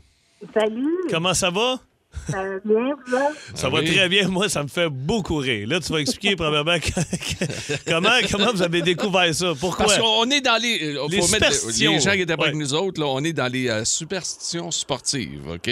Salut, 0.53 0.87
Comment 1.09 1.33
ça 1.33 1.49
va? 1.49 1.81
Ça 2.29 2.43
va 2.43 2.59
bien, 2.65 2.95
vous 3.07 3.15
autres? 3.15 3.37
Ça 3.55 3.69
va 3.69 3.83
très 3.83 4.09
bien. 4.09 4.29
Moi, 4.29 4.49
ça 4.49 4.63
me 4.63 4.69
fait 4.69 4.89
beaucoup 4.89 5.37
rire. 5.37 5.67
Là, 5.69 5.81
tu 5.81 5.93
vas 5.93 5.99
expliquer 6.01 6.37
probablement 6.37 6.79
que- 6.79 7.91
comment, 7.91 8.11
comment 8.31 8.53
vous 8.53 8.63
avez 8.63 8.83
découvert 8.83 9.35
ça. 9.35 9.53
Pourquoi? 9.59 9.87
Parce 9.87 9.99
qu'on 9.99 10.25
est 10.31 10.41
dans 10.41 10.61
les. 10.63 10.97
euh, 10.97 11.07
Les 11.11 11.21
faut 11.21 11.29
mettre- 11.33 11.51
les 11.79 11.99
gens 12.01 12.13
qui 12.13 12.21
étaient 12.21 12.37
pas 12.37 12.43
Ouais. 12.43 12.49
avec 12.49 12.61
nous 12.61 12.75
autres, 12.75 13.01
là, 13.01 13.07
on 13.09 13.21
est 13.25 13.33
dans 13.33 13.51
les 13.53 13.69
euh, 13.69 13.85
superstitions 13.85 14.71
sportives, 14.71 15.49
OK? 15.49 15.71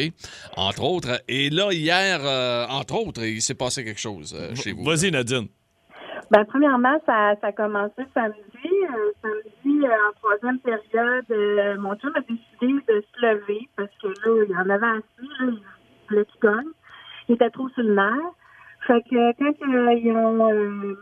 Entre 0.57 0.83
autres. 0.83 1.23
Et 1.29 1.51
là, 1.51 1.73
hier, 1.73 2.21
euh, 2.23 2.67
entre 2.69 2.95
autres, 2.95 3.23
il 3.25 3.41
s'est 3.43 3.55
passé 3.55 3.85
quelque 3.85 4.01
chose 4.01 4.35
euh, 4.39 4.55
chez 4.55 4.73
vous. 4.73 4.85
Vas-y, 4.85 5.11
Nadine. 5.11 5.49
Ben, 6.31 6.45
premièrement, 6.45 6.97
ça, 7.07 7.35
ça 7.41 7.49
a 7.49 7.53
commencé 7.53 8.03
samedi. 8.15 8.37
Samedi, 9.23 9.85
en 9.87 10.13
troisième 10.21 10.59
période, 10.61 11.79
mon 11.81 11.95
chum 11.97 12.13
a 12.15 12.21
décidé 12.21 12.81
de 12.89 13.03
se 13.03 13.27
lever 13.27 13.69
parce 13.77 13.91
que 14.01 14.07
là, 14.09 14.45
il 14.49 14.55
en 14.57 14.71
avait 14.71 14.87
assez, 14.87 15.27
là, 15.41 15.47
il 15.49 15.59
voulait 16.11 16.25
qu'il 16.27 16.41
gagne. 16.41 16.73
Il 17.29 17.35
était 17.37 17.51
trop 17.51 17.69
sur 17.71 17.83
le 17.83 17.95
nerf. 17.95 18.35
Fait 18.87 19.03
que 19.03 19.33
quand 19.39 19.69
euh, 19.69 19.93
ils 19.93 20.11
ont 20.13 20.51
euh, 20.51 20.97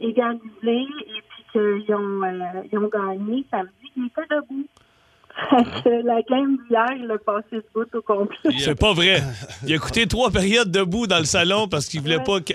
égalisé 0.00 0.42
et 0.62 1.22
puis 1.28 1.44
qu'ils 1.52 1.94
ont, 1.94 2.22
euh, 2.22 2.62
ils 2.72 2.78
ont 2.78 2.88
gagné 2.88 3.44
samedi, 3.50 3.92
il 3.96 4.06
était 4.06 4.22
debout. 4.30 4.66
La 5.50 6.22
game 6.30 6.56
d'hier, 6.68 6.86
il 6.98 7.10
a 7.10 7.18
passé 7.18 7.46
le 7.52 7.64
bout 7.74 7.92
au 7.94 8.02
complet. 8.02 8.36
C'est 8.58 8.78
pas 8.78 8.92
vrai. 8.92 9.22
Il 9.66 9.72
a 9.72 9.76
écouté 9.76 10.06
trois 10.06 10.30
périodes 10.30 10.70
debout 10.70 11.06
dans 11.06 11.18
le 11.18 11.24
salon 11.24 11.68
parce 11.68 11.86
qu'il 11.86 12.00
voulait 12.00 12.22
pas 12.22 12.40
que. 12.40 12.52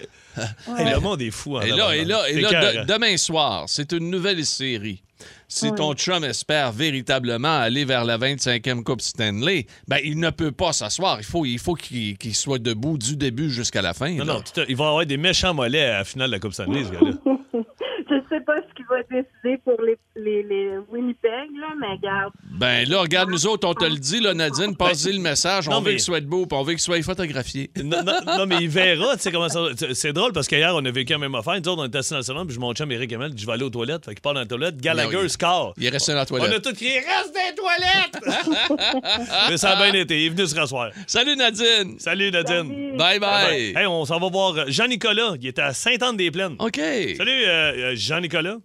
Hey, 0.77 0.93
le 0.93 0.99
monde 0.99 1.21
est 1.21 1.31
fou. 1.31 1.57
en 1.57 1.61
Et 1.61 1.69
là, 1.71 1.95
et 1.95 2.05
là, 2.05 2.29
et 2.29 2.39
là 2.39 2.83
de- 2.83 2.91
demain 2.93 3.17
soir, 3.17 3.65
c'est 3.67 3.91
une 3.91 4.09
nouvelle 4.09 4.45
série. 4.45 5.01
Si 5.49 5.65
Ouais. 5.69 5.75
ton 5.75 5.93
chum 5.95 6.23
espère 6.23 6.71
véritablement 6.71 7.57
aller 7.59 7.83
vers 7.83 8.05
la 8.05 8.17
25e 8.17 8.83
Coupe 8.83 9.01
Stanley, 9.01 9.65
ben 9.87 9.97
il 10.03 10.17
ne 10.19 10.29
peut 10.29 10.51
pas 10.53 10.71
s'asseoir. 10.71 11.17
Il 11.19 11.25
faut, 11.25 11.45
il 11.45 11.59
faut 11.59 11.73
qu'il 11.73 12.35
soit 12.35 12.59
debout 12.59 12.97
du 12.97 13.17
début 13.17 13.49
jusqu'à 13.49 13.81
la 13.81 13.93
fin. 13.93 14.11
Non, 14.11 14.23
là. 14.25 14.33
non, 14.35 14.39
tout 14.41 14.61
il 14.69 14.75
va 14.77 14.87
avoir 14.87 15.05
des 15.05 15.17
méchants 15.17 15.53
mollets 15.53 15.83
à 15.85 15.97
la 15.99 16.03
finale 16.05 16.29
de 16.29 16.35
la 16.35 16.39
Coupe 16.39 16.53
Stanley, 16.53 16.85
ce 16.85 16.91
gars-là. 16.91 17.11
je 18.09 18.15
sais 18.29 18.39
pas 18.41 18.55
ce 18.57 18.73
qu'il 18.75 18.85
va 18.85 19.01
décider 19.11 19.57
pour 19.65 19.81
les, 19.81 19.97
les, 20.23 20.43
les 20.43 20.69
Winnipeg, 20.89 21.49
là, 21.60 21.67
mais 21.79 21.88
regarde. 21.95 22.32
Ben 22.51 22.88
là, 22.89 23.01
regarde, 23.01 23.29
nous 23.29 23.47
autres, 23.47 23.67
on 23.67 23.73
te 23.73 23.86
le 23.86 23.95
dit, 23.97 24.19
là, 24.19 24.34
Nadine, 24.34 24.75
passe-y 24.75 25.13
le 25.13 25.19
message. 25.19 25.67
On 25.69 25.82
veut 25.82 25.91
qu'il 25.91 25.99
soit 25.99 26.21
beau, 26.25 26.45
puis 26.45 26.58
on 26.58 26.63
veut 26.63 26.73
qu'il 26.73 26.82
soit 26.82 27.01
photographié. 27.01 27.71
Non, 27.84 28.03
non, 28.03 28.19
non, 28.38 28.45
mais 28.45 28.58
il 28.62 28.69
verra, 28.69 29.15
tu 29.15 29.23
sais 29.23 29.32
comment 29.32 29.49
ça. 29.49 29.60
c'est- 29.75 29.93
C'est 29.93 30.13
drôle 30.13 30.32
parce 30.34 30.47
qu'hier, 30.47 30.73
on 30.75 30.84
a 30.86 30.91
vécu 30.91 31.13
la 31.13 31.19
même 31.19 31.34
affaire. 31.36 31.53
Nous 31.60 31.67
autres, 31.69 31.82
on 31.82 31.86
était 31.86 31.97
assis 31.99 32.12
dans 32.12 32.17
le 32.17 32.23
salon, 32.23 32.45
puis 32.45 32.53
je 32.55 32.60
mon 32.60 32.73
chum 32.73 32.91
Eric 32.91 33.12
Hamel, 33.13 33.32
je 33.36 33.45
vais 33.45 33.51
aller 33.53 33.63
aux 33.63 33.69
toilettes. 33.69 34.05
Fait 34.05 34.12
qu'il 34.13 34.21
part 34.21 34.34
dans 34.34 34.41
la 34.41 34.45
toilette. 34.45 34.77
Gallagher 34.77 35.15
Non, 35.17 35.23
il- 35.23 35.29
score. 35.29 35.73
Il 35.77 35.86
est 35.86 35.89
resté 35.89 36.12
dans 36.12 36.19
la 36.19 36.25
On 36.32 36.36
a 36.36 36.39
toilette. 36.39 36.62
tout 36.63 36.73
crié 36.73 36.99
Reste 36.99 37.34
des 37.34 37.55
toilettes! 37.55 39.03
mais 39.49 39.58
ça 39.58 39.71
a 39.71 39.75
bien 39.91 39.99
été. 39.99 40.19
Il 40.21 40.25
est 40.27 40.29
venu 40.29 40.47
se 40.47 40.55
rasseoir. 40.55 40.91
Salut, 41.08 41.36
Nadine. 41.36 41.99
Salut, 41.99 42.32
Nadine. 42.32 42.95
Bye 42.97 43.19
bye. 43.19 43.73
Hey, 43.75 43.86
on 43.88 44.05
s'en 44.05 44.19
va 44.19 44.29
voir 44.29 44.69
Jean-Nicolas. 44.69 45.34
Il 45.41 45.47
était 45.47 45.62
à 45.62 45.73
Sainte-Anne-des-Plaines. 45.73 46.55
OK. 46.60 46.75
Salut, 47.17 47.32
euh, 47.47 47.47
euh, 47.47 47.93
Jean-Nicolas. 47.95 48.58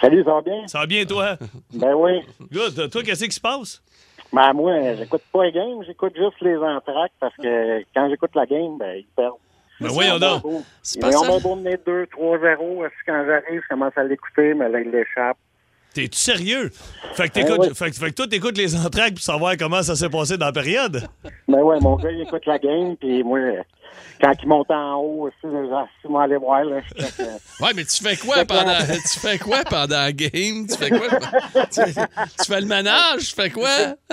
Salut, 0.00 0.22
ça 0.24 0.32
va 0.34 0.40
bien? 0.42 0.66
Ça 0.66 0.78
va 0.80 0.86
bien, 0.86 1.04
toi? 1.04 1.36
Ben 1.72 1.94
oui. 1.94 2.20
Good. 2.52 2.90
Toi, 2.90 3.02
qu'est-ce 3.02 3.24
qui 3.24 3.30
se 3.32 3.40
passe? 3.40 3.82
Ben 4.32 4.52
moi, 4.52 4.94
j'écoute 4.96 5.22
pas 5.32 5.44
les 5.44 5.52
games, 5.52 5.82
j'écoute 5.86 6.12
juste 6.14 6.40
les 6.42 6.56
entractes 6.58 7.14
parce 7.18 7.34
que 7.36 7.80
quand 7.94 8.08
j'écoute 8.10 8.30
la 8.34 8.44
game, 8.46 8.76
ben 8.78 8.96
ils 8.98 9.06
perdent. 9.16 9.34
Ben 9.80 9.88
voyons 9.88 10.18
donc. 10.18 10.42
Ils 10.94 11.00
pas 11.00 11.16
ont 11.16 11.40
beau 11.40 11.54
mener 11.56 11.76
2-3-0. 11.76 12.84
Est-ce 12.84 12.88
que 12.90 13.06
Quand 13.06 13.24
j'arrive, 13.26 13.62
je 13.62 13.68
commence 13.68 13.92
à 13.96 14.02
l'écouter, 14.04 14.52
mais 14.54 14.68
là, 14.68 14.80
il 14.80 14.90
l'échappe. 14.90 15.38
T'es-tu 15.94 16.18
sérieux? 16.18 16.68
Fait 17.14 17.28
que, 17.28 17.34
Ben 17.34 17.44
t'écoutes- 17.46 17.60
oui. 17.68 17.74
fait, 17.74 17.90
que- 17.90 17.96
fait 17.96 18.10
que 18.10 18.14
toi, 18.14 18.26
t'écoutes 18.26 18.58
les 18.58 18.76
entraques 18.76 19.14
pour 19.14 19.22
savoir 19.22 19.54
comment 19.58 19.82
ça 19.82 19.96
s'est 19.96 20.10
passé 20.10 20.36
dans 20.36 20.46
la 20.46 20.52
période? 20.52 21.08
Ben 21.48 21.62
ouais, 21.62 21.78
mon 21.80 21.96
gars, 21.96 22.10
il 22.10 22.20
écoute 22.20 22.44
la 22.44 22.58
game, 22.58 22.96
puis 22.96 23.22
moi, 23.24 23.38
quand 24.20 24.32
il 24.42 24.48
monte 24.48 24.70
en 24.70 24.94
haut 24.96 25.26
aussi, 25.28 25.34
je 25.44 25.48
vais 26.12 26.18
aller 26.18 26.36
voir. 26.36 26.64
Là, 26.64 26.80
je 26.96 27.02
fais 27.04 27.10
que- 27.22 27.28
Ouais, 27.64 27.70
mais 27.74 27.84
tu 27.84 28.02
fais 28.02 28.16
quoi 28.16 28.44
pendant 28.44 28.78
tu 28.78 29.18
fais 29.18 29.38
quoi 29.38 29.62
pendant 29.64 29.96
la 29.96 30.12
game? 30.12 30.66
Tu 30.68 30.76
fais 30.76 30.90
quoi? 30.90 31.08
tu, 31.70 31.80
tu 31.82 32.44
fais 32.46 32.60
le 32.60 32.66
ménage? 32.66 33.20
Tu 33.28 33.34
fais 33.34 33.50
quoi? 33.50 33.68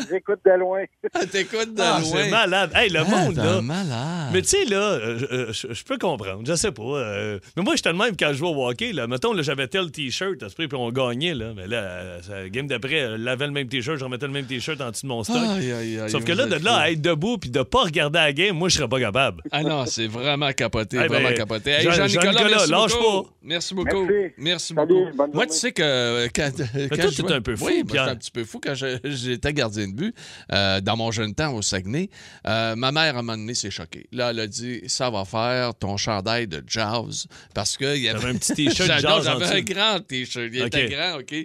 J'écoute 0.10 0.39
de 0.45 0.52
loin. 0.52 0.84
T'écoutes 1.32 1.74
de 1.74 1.82
Ah, 1.82 2.00
loin. 2.00 2.10
c'est 2.24 2.30
malade. 2.30 2.71
Hey, 2.76 2.89
le 2.89 3.00
Ah, 3.00 3.04
monde, 3.04 3.36
t'es 3.36 3.41
là. 3.41 3.62
malade. 3.62 4.30
Mais 4.34 4.41
tu 4.41 4.50
sais, 4.50 4.65
là, 4.65 4.78
euh, 4.78 5.19
euh, 5.32 5.54
je 5.54 5.74
je 5.74 5.84
peux 5.84 5.98
comprendre. 5.98 6.41
Je 6.45 6.56
sais 6.56 6.71
pas. 6.71 6.84
euh, 6.84 7.39
mais 7.56 7.63
moi, 7.63 7.76
j'étais 7.76 7.91
de 7.93 7.98
même 7.98 8.15
quand 8.17 8.30
je 8.30 8.34
jouais 8.34 8.50
au 8.50 8.67
hockey. 8.67 8.91
Là. 8.91 9.08
Mettons, 9.08 9.34
là, 9.34 9.41
j'avais 9.41 9.67
tel 9.67 9.91
T-shirt, 9.91 10.41
à 10.43 10.50
ce 10.50 10.56
prix, 10.56 10.67
puis 10.67 10.78
on 10.78 10.89
gagnait. 10.91 11.34
Là. 11.34 11.48
Mais 11.56 11.67
là, 11.67 12.17
la 12.30 12.50
game 12.50 12.67
d'après, 12.67 13.02
euh, 13.02 13.17
lavait 13.17 13.45
le 13.48 13.52
même 13.54 13.67
T-shirt, 13.67 13.98
je 13.98 14.04
remettais 14.04 14.28
le 14.28 14.34
même 14.34 14.45
T-shirt 14.45 14.80
en 14.82 14.91
dessous 14.91 15.04
de 15.04 15.08
mon 15.10 15.24
stock. 15.24 15.36
Aïe, 15.38 15.71
aïe, 15.71 16.00
aïe, 16.00 16.10
Sauf 16.10 16.24
que 16.24 16.32
là, 16.32 16.45
de 16.45 16.56
là 16.63 16.76
à 16.78 16.89
être 16.91 17.02
debout 17.02 17.38
puis 17.38 17.50
de 17.50 17.62
pas 17.62 17.84
regarder 17.84 18.19
la 18.19 18.34
game, 18.34 18.56
moi, 18.58 18.69
je 18.69 18.78
serais 18.78 18.88
pas 18.88 19.00
capable. 19.00 19.41
Ah 19.52 19.62
non, 19.63 19.74
c'est 19.85 20.07
vraiment 20.07 20.51
capoté, 20.53 20.97
Eh 20.97 20.99
ben, 21.01 21.07
vraiment 21.07 21.33
capoté. 21.35 21.71
Hey, 21.71 21.83
Jean- 21.83 21.91
Jean-Nicolas, 21.91 22.43
merci 22.49 22.71
lâche 22.71 22.91
beaucoup. 22.93 23.23
pas. 23.23 23.29
Merci 23.43 23.73
beaucoup. 23.73 24.05
Merci. 24.05 24.33
Merci 24.38 24.73
Salut, 24.73 24.88
beaucoup. 25.05 25.17
bonne 25.17 25.31
Moi, 25.33 25.45
tu 25.47 25.53
sais 25.53 25.71
que 25.71 25.81
euh, 25.83 26.27
quand, 26.33 26.51
quand 26.57 26.63
toi, 26.63 26.88
je 26.89 26.93
t'es 27.09 27.11
jouais- 27.21 27.33
un 27.33 27.41
peu 27.41 27.55
fou, 27.55 27.65
Oui, 27.65 27.83
moi, 27.88 28.01
un 28.03 28.15
petit 28.15 28.31
peu 28.31 28.43
fou 28.45 28.59
quand 28.63 28.73
j'étais 29.03 29.53
gardien 29.53 29.88
de 29.88 29.93
but 29.93 30.15
euh, 30.51 30.81
dans 30.81 30.95
mon 30.97 31.11
jeune 31.11 31.33
temps 31.35 31.53
au 31.53 31.61
Saguenay. 31.61 32.09
Euh, 32.47 32.75
ma 32.75 32.91
mère, 32.91 33.15
à 33.15 33.19
un 33.19 33.21
moment 33.21 33.38
donné, 33.38 33.53
s'est 33.53 33.71
choquée. 33.71 34.07
Là, 34.11 34.29
elle 34.31 34.39
a 34.39 34.47
dit 34.47 34.81
Ça 34.88 35.09
va 35.09 35.25
faire 35.25 35.75
ton 35.75 35.97
chandail 35.97 36.47
de 36.47 36.63
jazz. 36.67 37.27
Parce 37.53 37.77
qu'il 37.77 37.97
y 37.97 38.09
avait 38.09 38.29
un 38.29 38.35
petit 38.35 38.53
T-shirt 38.53 38.89
jazz 38.99 39.23
J'avais 39.25 39.45
un 39.45 39.61
grand 39.61 39.99
T-shirt. 39.99 40.49
Il 40.53 40.61
OK. 40.61 40.67
était 40.67 40.88
grand, 40.89 41.19
OK? 41.19 41.35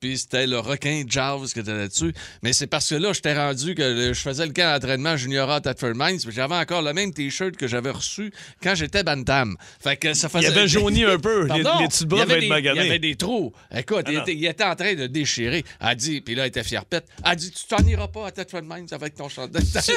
Puis 0.00 0.18
c'était 0.18 0.46
le 0.46 0.58
requin 0.58 1.02
jazz 1.06 1.52
qui 1.52 1.60
était 1.60 1.74
là-dessus. 1.74 2.12
Mais 2.42 2.52
c'est 2.52 2.66
parce 2.66 2.88
que 2.90 2.94
là, 2.96 3.12
j'étais 3.12 3.34
rendu 3.34 3.74
que 3.74 3.82
le- 3.82 4.12
je 4.12 4.20
faisais 4.20 4.44
le 4.46 4.52
camp 4.52 4.72
d'entraînement 4.74 5.16
junior 5.16 5.50
à 5.50 5.60
Thetford 5.60 5.92
Mines. 5.94 6.20
puis 6.20 6.32
J'avais 6.32 6.54
encore 6.56 6.82
le 6.82 6.92
même 6.92 7.12
T-shirt 7.12 7.56
que 7.56 7.66
j'avais 7.66 7.90
reçu 7.90 8.32
quand 8.62 8.74
j'étais 8.74 9.02
Bantam. 9.02 9.56
Fait 9.80 9.96
que 9.96 10.12
ça 10.14 10.28
Il 10.34 10.38
faisait... 10.40 10.46
avait 10.48 10.68
jauni 10.68 11.04
un 11.04 11.18
peu. 11.18 11.42
Les, 11.42 11.62
Pardon? 11.62 11.80
les 11.80 11.88
petits 11.88 12.02
il 12.02 12.08
bras 12.08 12.24
devaient 12.24 12.46
être 12.46 12.58
il 12.58 12.64
y 12.64 12.68
avait 12.78 12.98
des 12.98 13.16
trous. 13.16 13.52
Écoute, 13.74 14.04
Ah 14.06 14.10
il, 14.12 14.18
était, 14.18 14.34
il 14.34 14.44
était 14.44 14.64
en 14.64 14.74
train 14.74 14.94
de 14.94 15.06
déchirer. 15.06 15.64
Elle 15.80 15.86
a 15.88 15.94
dit, 15.94 16.20
puis 16.20 16.34
là, 16.34 16.42
elle 16.42 16.48
était 16.48 16.62
fierpette. 16.64 17.06
Elle 17.24 17.30
a 17.32 17.34
dit, 17.36 17.50
tu 17.50 17.64
t'en 17.66 17.82
iras 17.86 18.08
pas 18.08 18.26
à 18.26 18.30
Thetford 18.30 18.62
Mines 18.62 18.86
avec 18.92 19.14
ton 19.14 19.28
chandail. 19.28 19.62
Tu 19.64 19.92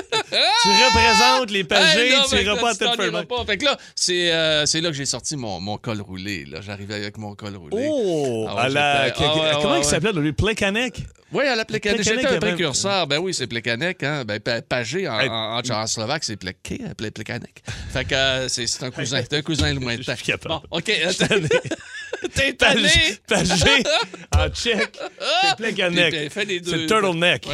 représentes 0.70 1.52
les 1.52 1.64
pagés, 1.64 2.08
Hey, 2.10 2.14
non, 2.18 2.24
tu 2.30 2.36
iras 2.36 2.56
là, 2.56 2.62
pas 2.62 2.70
à 2.72 2.76
Thetford 2.76 3.12
Mines. 3.12 3.46
Fait 3.46 3.58
que 3.58 3.66
là, 3.66 3.78
c'est 3.96 4.32
euh, 4.32 4.66
c'est 4.66 4.82
là 4.82 4.90
que 4.90 4.96
j'ai 4.96 5.06
sorti 5.06 5.36
mon, 5.36 5.60
mon 5.60 5.78
col 5.78 6.02
roulé. 6.02 6.46
J'arrivais 6.62 6.96
avec 6.96 7.18
mon 7.18 7.36
col 7.36 7.56
roulé. 7.56 7.76
Oh! 7.90 8.46
Ouais, 8.48 8.60
à 8.62 8.70
la- 8.70 9.08
j'étais- 9.08 9.20
ouais, 9.22 9.52
comment 9.62 9.74
ouais, 9.74 9.80
il 9.80 9.86
s'appelait, 9.90 10.14
lui? 10.14 10.34
Plekanec? 10.34 11.04
Oui, 11.32 11.46
à 11.46 11.56
la 11.56 11.64
Plekanec. 11.64 12.02
J'étais 12.02 12.26
un 12.26 12.40
précurseur. 12.40 13.06
Ben 13.06 13.20
oui, 13.20 13.34
c'est 13.36 13.46
Plekanec. 13.46 14.02
Hein? 14.02 14.24
Ben, 14.26 14.40
pa- 14.40 14.62
Pagé 14.64 15.08
en, 15.08 15.20
Hey. 15.20 15.30
en, 15.30 15.60
en, 15.60 15.70
en 15.70 15.88
slovaque, 15.88 16.24
c'est 16.24 16.38
Pleké, 16.38 16.82
appelé 16.90 17.12
Plekanec? 17.12 17.62
Fait 17.94 18.04
que 18.06 18.16
euh, 18.16 18.48
c'est 18.48 18.66
c'est 18.66 18.84
un 18.84 18.90
cousin. 18.92 19.22
C'est 19.22 19.38
un 19.38 19.42
cousin 19.44 19.72
lointain. 19.74 20.02
Je 20.14 20.24
suis 20.24 20.26
capable. 20.32 20.56
Bon, 20.56 20.78
OK. 20.78 20.90
attends. 20.90 21.36
T'es 22.34 22.54
tanné? 22.54 22.90
Pagé 23.28 23.84
en 24.36 24.50
tchèque, 24.50 24.98
c'est 25.44 25.56
Plekanec. 25.58 26.32
C'est 26.34 26.86
Turtleneck. 26.88 27.42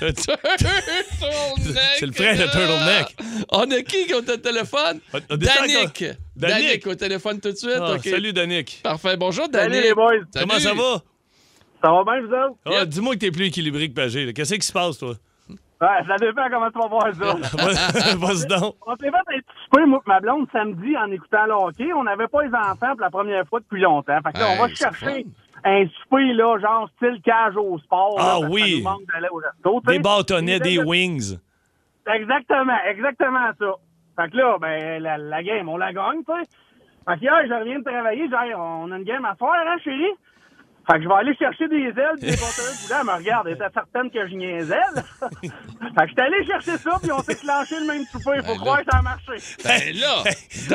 Turtleneck. 0.00 0.16
C'est 1.98 2.06
le 2.06 2.12
frère 2.12 2.36
de 2.36 2.42
Turtleneck. 2.44 3.16
On 3.50 3.70
a 3.70 3.82
qui 3.82 4.06
qui 4.06 4.12
a 4.12 4.18
au 4.18 4.20
téléphone? 4.22 5.00
Danick. 5.30 6.04
Danick. 6.36 6.86
Au 6.86 6.94
téléphone 6.94 7.40
tout 7.40 7.52
de 7.52 7.56
suite. 7.56 7.70
Ah. 7.80 7.96
Salut, 8.02 8.32
Danick. 8.32 8.80
Parfait. 8.82 9.16
Bonjour, 9.16 9.48
Danick. 9.48 9.74
Salut 9.74 9.86
les 9.88 9.94
boys. 9.94 10.12
Comment 10.38 10.58
ça 10.60 10.74
va? 10.74 11.02
Ça 11.84 11.90
va 11.92 12.02
bien, 12.04 12.20
vous 12.22 12.32
autres? 12.32 12.56
Ah. 12.64 12.84
Dis-moi 12.86 13.14
que 13.14 13.18
t'es 13.20 13.30
plus 13.30 13.46
équilibré 13.46 13.88
que 13.90 13.94
Pagé. 13.94 14.24
là. 14.24 14.32
Qu'est-ce 14.32 14.54
qui 14.54 14.66
se 14.66 14.72
passe, 14.72 14.96
toi? 14.98 15.12
Ouais, 15.50 15.88
ça 16.08 16.16
dépend 16.18 16.48
comment 16.50 16.70
tu 16.70 16.78
vas 16.78 16.86
voir 16.88 17.14
ça. 17.14 17.56
Vas- 17.58 18.26
Vas-y 18.26 18.46
donc. 18.46 18.74
On 18.86 18.96
s'est 18.96 19.10
fait 19.10 19.16
un 19.16 19.38
petit 19.38 19.44
souper, 19.64 19.84
moi 19.84 20.00
et 20.06 20.08
ma 20.08 20.20
blonde, 20.20 20.46
samedi, 20.50 20.96
en 20.96 21.10
écoutant 21.10 21.44
le 21.44 21.52
hockey. 21.52 21.92
On 21.92 22.04
n'avait 22.04 22.28
pas 22.28 22.42
les 22.42 22.54
enfants 22.54 22.92
pour 22.92 23.00
la 23.00 23.10
première 23.10 23.46
fois 23.48 23.60
depuis 23.60 23.82
longtemps. 23.82 24.16
Fait 24.24 24.32
que 24.32 24.38
là, 24.38 24.46
on 24.56 24.62
va 24.62 24.68
Hey, 24.68 24.76
chercher 24.76 25.26
un 25.64 25.84
souper, 26.02 26.32
là, 26.32 26.58
genre 26.58 26.88
style 26.96 27.20
cage 27.22 27.56
au 27.56 27.78
sport. 27.80 28.16
Ah 28.18 28.22
là, 28.22 28.28
parce 28.40 28.44
que 28.46 28.50
oui. 28.54 28.70
ça 28.70 28.76
nous 28.78 28.82
manque 28.84 29.12
d'aller 29.12 29.28
au 29.30 29.36
resto, 29.36 29.80
tu 29.84 29.90
sais. 29.92 29.98
Des 29.98 30.02
bâtonnets, 30.02 30.60
des 30.60 30.78
wings. 30.78 31.36
Exactement, 32.06 32.78
exactement 32.88 33.50
ça. 33.58 33.74
Fait 34.16 34.30
que 34.30 34.36
là, 34.36 34.56
ben, 34.60 35.02
la, 35.02 35.18
la 35.18 35.42
game, 35.42 35.68
on 35.68 35.76
la 35.76 35.92
gagne, 35.92 36.18
tu 36.24 36.32
sais. 36.32 36.48
Fait 37.06 37.18
je 37.20 37.54
reviens 37.60 37.78
de 37.80 37.84
travailler, 37.84 38.26
j'ai 38.30 38.54
on 38.54 38.90
a 38.90 38.96
une 38.96 39.04
game 39.04 39.24
à 39.26 39.34
soir, 39.36 39.52
hein, 39.66 39.76
chérie? 39.84 40.12
Fait 40.86 40.98
que 40.98 41.02
je 41.02 41.08
vais 41.08 41.14
aller 41.14 41.34
chercher 41.36 41.66
des 41.68 41.76
ailes, 41.88 42.16
puis 42.20 42.30
des 42.30 42.36
bâtonnets 42.36 42.72
de 42.72 42.82
poulet. 42.86 42.94
Elle 43.00 43.06
me 43.06 43.12
regarde, 43.12 43.46
elle 43.48 43.54
était 43.54 43.64
certaine 43.72 44.10
que 44.10 44.28
je 44.28 44.34
niaisais, 44.34 44.74
là. 44.94 45.02
fait 45.42 45.48
que 45.48 46.08
j'étais 46.08 46.20
allé 46.22 46.44
chercher 46.46 46.76
ça, 46.78 46.98
puis 47.02 47.10
on 47.12 47.22
s'est 47.22 47.36
clenché 47.36 47.74
le 47.80 47.86
même 47.86 48.04
souper. 48.12 48.38
Faut 48.44 48.52
Ben 48.52 48.58
croire 48.58 48.76
là. 48.78 48.84
que 48.84 48.90
ça 48.90 48.98
a 48.98 49.02
marché. 49.02 49.32
Ben 49.64 49.96
là, 49.96 50.24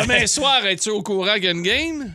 demain 0.02 0.26
soir, 0.28 0.66
es-tu 0.66 0.90
au 0.90 1.04
courant 1.04 1.34
qu'il 1.36 1.44
y 1.46 1.48
a 1.48 1.52
une 1.52 1.62
game? 1.62 2.14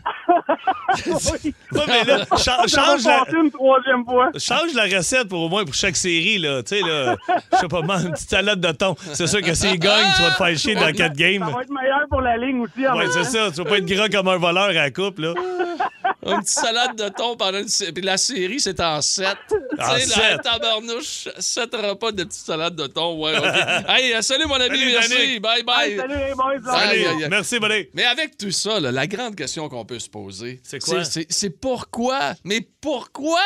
oui. 1.07 1.55
Ouais, 1.75 1.83
mais 1.89 2.05
là, 2.05 2.25
cha- 2.39 2.67
change 2.69 3.05
la, 3.05 3.25
une 3.37 3.51
troisième 3.51 4.05
fois. 4.05 4.31
change 4.39 4.75
la 4.75 4.85
recette 4.85 5.29
pour 5.29 5.43
au 5.43 5.49
moins 5.49 5.65
pour 5.65 5.75
chaque 5.75 5.97
série, 5.97 6.39
là. 6.39 6.63
Tu 6.63 6.77
sais, 6.77 6.81
là, 6.83 7.17
je 7.53 7.57
sais 7.59 7.69
pas, 7.69 7.83
man, 7.83 8.07
une 8.07 8.13
petite 8.13 8.31
salade 8.31 8.61
de 8.61 8.71
thon. 8.71 8.95
C'est 9.13 9.27
sûr 9.27 9.41
que 9.43 9.55
s'ils 9.55 9.79
gagnent, 9.81 10.13
tu 10.17 10.23
vas 10.23 10.31
te 10.31 10.37
faire 10.37 10.57
chier 10.57 10.75
dans 10.77 10.93
quatre 10.93 11.17
games. 11.17 11.45
Ça 11.45 11.53
va 11.57 11.63
être 11.63 11.71
meilleur 11.71 12.07
pour 12.09 12.21
la 12.21 12.37
ligne 12.37 12.61
aussi. 12.61 12.81
même 12.81 13.09
c'est 13.11 13.23
temps. 13.23 13.25
ça. 13.25 13.51
Tu 13.51 13.57
vas 13.63 13.65
pas 13.71 13.79
être 13.79 13.87
gras 13.87 14.09
comme 14.09 14.29
un 14.29 14.37
voleur 14.37 14.65
à 14.69 14.73
la 14.73 14.91
coupe, 14.91 15.19
là. 15.19 15.35
Une 16.27 16.37
petite 16.39 16.49
salade 16.49 16.97
de 16.97 17.09
thon 17.09 17.37
pendant 17.37 17.59
une... 17.59 17.69
sé- 17.69 17.84
Puis 17.93 18.03
la 18.05 18.17
série, 18.17 18.61
c'est 18.61 18.81
en 18.81 19.01
7. 19.01 19.27
En 19.77 19.95
tu 19.97 20.01
sais, 20.03 20.07
la 20.21 20.31
sept. 20.37 20.43
tabarnouche, 20.43 21.29
7 21.37 21.75
repas 21.75 22.13
de 22.13 22.23
petite 22.23 22.47
salade 22.47 22.77
de 22.77 22.87
thon. 22.87 23.19
Ouais, 23.21 23.33
hey, 23.89 24.13
euh, 24.15 24.23
salut 24.23 24.47
mon 24.47 24.55
ami, 24.55 24.79
Salut, 24.79 24.93
merci. 24.93 25.41
Bye 25.41 25.63
bye. 25.65 25.91
Hey, 25.91 25.97
salut 25.97 26.15
les 26.15 26.35
boys. 26.35 26.73
Aïe, 26.73 27.05
aïe. 27.07 27.27
merci, 27.29 27.59
buddy. 27.59 27.89
Mais 27.93 28.05
avec 28.05 28.39
tout 28.39 28.53
ça, 28.53 28.79
là, 28.79 28.93
la 28.93 29.07
grande 29.09 29.35
question 29.35 29.69
qu'on 29.69 29.85
peut 29.85 29.99
se 29.99 30.09
poser, 30.09 30.61
C'est 30.63 30.79
quoi? 30.79 31.03
C'est 31.05 31.51
pourquoi, 31.51 32.35
mais 32.45 32.61
pourquoi 32.81 33.41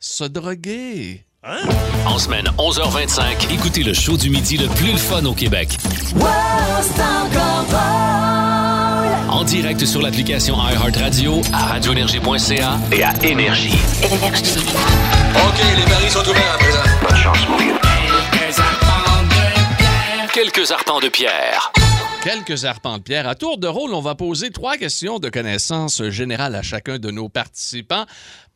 se 0.00 0.24
droguer? 0.24 1.24
Hein? 1.44 1.60
En 2.06 2.18
semaine 2.18 2.46
11h25, 2.58 3.52
écoutez 3.54 3.84
le 3.84 3.94
show 3.94 4.16
du 4.16 4.28
midi 4.30 4.56
le 4.56 4.66
plus 4.74 4.90
le 4.90 4.98
fun 4.98 5.24
au 5.24 5.34
Québec. 5.34 5.68
En 9.30 9.44
direct 9.44 9.84
sur 9.84 10.00
l'application 10.00 10.56
iHeartRadio, 10.56 11.42
à 11.52 11.66
radioénergie.ca 11.66 12.78
et 12.92 13.02
à 13.02 13.12
Énergie. 13.22 13.74
Énergie. 14.02 14.54
OK, 15.34 15.60
les 15.76 15.84
paris 15.84 16.10
sont 16.10 16.28
ouverts 16.28 16.54
à 16.54 16.58
présent. 16.58 16.82
Bonne 17.02 17.16
chance, 17.16 17.48
mon 17.48 17.56
vieux. 17.56 17.74
Quelques 20.32 20.70
arpents 20.70 21.00
de 21.00 21.08
pierre. 21.08 21.72
Quelques 22.22 22.64
arpents 22.64 22.98
de 22.98 23.02
pierre. 23.02 23.28
À 23.28 23.34
tour 23.34 23.58
de 23.58 23.66
rôle, 23.66 23.94
on 23.94 24.00
va 24.00 24.14
poser 24.14 24.50
trois 24.50 24.76
questions 24.76 25.18
de 25.18 25.28
connaissance 25.28 26.02
générale 26.10 26.54
à 26.54 26.62
chacun 26.62 26.98
de 26.98 27.10
nos 27.10 27.28
participants. 27.28 28.06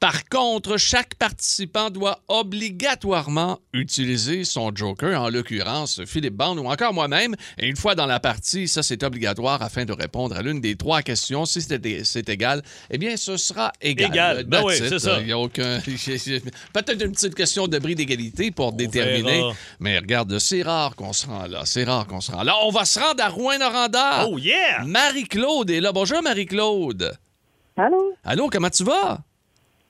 Par 0.03 0.29
contre, 0.29 0.79
chaque 0.79 1.15
participant 1.15 1.89
doit 1.89 2.19
obligatoirement 2.27 3.61
utiliser 3.73 4.43
son 4.43 4.75
joker, 4.75 5.23
en 5.23 5.29
l'occurrence 5.29 6.05
Philippe 6.07 6.35
Bande 6.35 6.59
ou 6.59 6.67
encore 6.67 6.93
moi-même. 6.93 7.37
Et 7.57 7.69
une 7.69 7.77
fois 7.77 7.95
dans 7.95 8.07
la 8.07 8.19
partie, 8.19 8.67
ça 8.67 8.83
c'est 8.83 9.05
obligatoire 9.05 9.63
afin 9.63 9.85
de 9.85 9.93
répondre 9.93 10.37
à 10.37 10.43
l'une 10.43 10.61
des 10.61 10.75
trois 10.75 11.03
questions. 11.03 11.45
Si 11.45 11.63
c'est 11.63 12.29
égal, 12.29 12.65
eh 12.91 12.99
bien 12.99 13.17
ce 13.17 13.37
sera 13.37 13.71
égal. 13.81 14.11
Égal. 14.11 14.45
Ben 14.49 14.65
oui, 14.65 14.75
c'est 14.77 14.99
ça. 14.99 15.21
Il 15.21 15.29
y 15.29 15.33
a 15.33 15.39
aucun... 15.39 15.79
Peut-être 16.73 17.05
une 17.05 17.13
petite 17.13 17.37
question 17.37 17.69
de 17.69 17.79
bris 17.79 17.95
d'égalité 17.95 18.51
pour 18.51 18.73
déterminer. 18.73 19.39
verra. 19.39 19.53
Mais 19.79 20.01
regarde, 20.01 20.37
c'est 20.41 20.63
rare 20.63 20.97
qu'on 20.97 21.13
se 21.13 21.29
rend 21.29 21.47
là. 21.47 21.63
C'est 21.65 21.85
rare 21.85 22.09
qu'on 22.09 22.21
se 22.21 22.33
rend 22.33 22.43
là. 22.43 22.57
On 22.65 22.71
va 22.71 22.85
se 22.85 22.99
rendre 22.99 23.23
à 23.23 23.29
Rouen-Noranda. 23.29 24.27
Oh, 24.27 24.37
yeah! 24.37 24.83
Marie-Claude 24.85 25.71
est 25.71 25.81
là. 25.81 25.93
Bonjour, 25.93 26.21
Marie-Claude. 26.25 27.17
Allô? 27.77 28.15
Allô, 28.25 28.51
comment 28.51 28.69
tu 28.69 28.83
vas? 28.83 29.21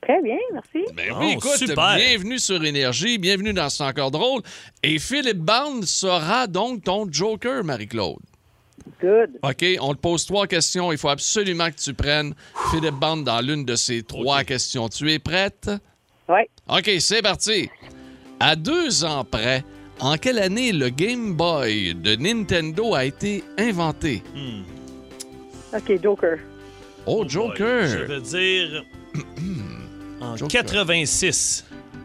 Très 0.03 0.21
bien, 0.21 0.37
merci. 0.53 0.85
Ben 0.95 1.11
Oh, 1.13 1.17
oui, 1.21 1.33
écoute, 1.37 1.57
super. 1.57 1.95
bienvenue 1.97 2.39
sur 2.39 2.63
Énergie, 2.65 3.19
bienvenue 3.19 3.53
dans 3.53 3.69
C'est 3.69 3.85
encore 3.85 4.11
drôle. 4.11 4.43
Et 4.83 4.99
Philippe 4.99 5.39
Bond 5.39 5.83
sera 5.83 6.47
donc 6.49 6.83
ton 6.83 7.07
Joker, 7.11 7.63
Marie-Claude. 7.63 8.19
Good. 9.01 9.39
OK, 9.45 9.65
on 9.81 9.95
te 9.95 10.01
pose 10.01 10.27
trois 10.27 10.49
questions. 10.49 10.91
Il 10.91 10.99
faut 10.99 11.09
absolument 11.09 11.71
que 11.71 11.77
tu 11.81 11.95
prennes 11.95 12.35
Philippe 12.73 12.97
Bond 12.97 13.19
dans 13.19 13.41
l'une 13.41 13.65
de 13.65 13.77
ces 13.77 14.03
trois 14.03 14.43
questions. 14.43 14.89
Tu 14.89 15.13
es 15.13 15.21
prête? 15.21 15.71
Oui. 16.29 16.41
OK, 16.69 16.91
c'est 16.99 17.23
parti. 17.23 17.71
À 18.41 18.57
deux 18.57 19.05
ans 19.05 19.25
près, 19.25 19.63
en 20.01 20.17
quelle 20.17 20.41
année 20.41 20.73
le 20.73 20.89
Game 20.89 21.35
Boy 21.35 21.95
de 21.95 22.17
Nintendo 22.17 22.95
a 22.97 23.05
été 23.05 23.45
inventé? 23.57 24.21
OK, 25.73 26.03
Joker. 26.03 26.39
Oh, 27.07 27.25
Joker! 27.29 27.87
Je 27.87 27.99
veux 27.99 28.21
dire 28.21 28.85
en 30.33 30.37
Joker. 30.37 30.63
86. 30.63 31.65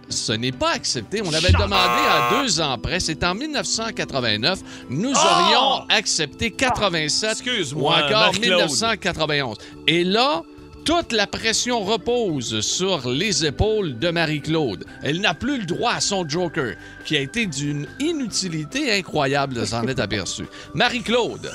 Ce 0.09 0.31
n'est 0.31 0.51
pas 0.53 0.71
accepté. 0.71 1.21
On 1.23 1.33
avait 1.33 1.51
demandé 1.51 1.73
à 1.75 2.29
deux 2.41 2.61
ans 2.61 2.77
près. 2.77 2.99
C'est 2.99 3.23
en 3.23 3.35
1989. 3.35 4.59
Nous 4.89 5.11
aurions 5.11 5.85
accepté 5.89 6.51
87 6.51 7.29
ou 7.29 7.31
Excuse-moi, 7.31 7.95
encore 7.97 8.09
Marc-Claude. 8.09 8.43
1991. 8.43 9.57
Et 9.87 10.03
là, 10.05 10.43
toute 10.85 11.11
la 11.11 11.27
pression 11.27 11.83
repose 11.83 12.61
sur 12.61 13.09
les 13.09 13.45
épaules 13.45 13.99
de 13.99 14.09
Marie-Claude. 14.09 14.85
Elle 15.03 15.19
n'a 15.19 15.33
plus 15.33 15.59
le 15.59 15.65
droit 15.65 15.91
à 15.91 15.99
son 15.99 16.27
Joker, 16.27 16.75
qui 17.03 17.17
a 17.17 17.19
été 17.19 17.45
d'une 17.45 17.85
inutilité 17.99 18.93
incroyable 18.93 19.55
de 19.55 19.65
s'en 19.65 19.85
être 19.87 19.99
aperçu. 19.99 20.45
Marie-Claude, 20.73 21.51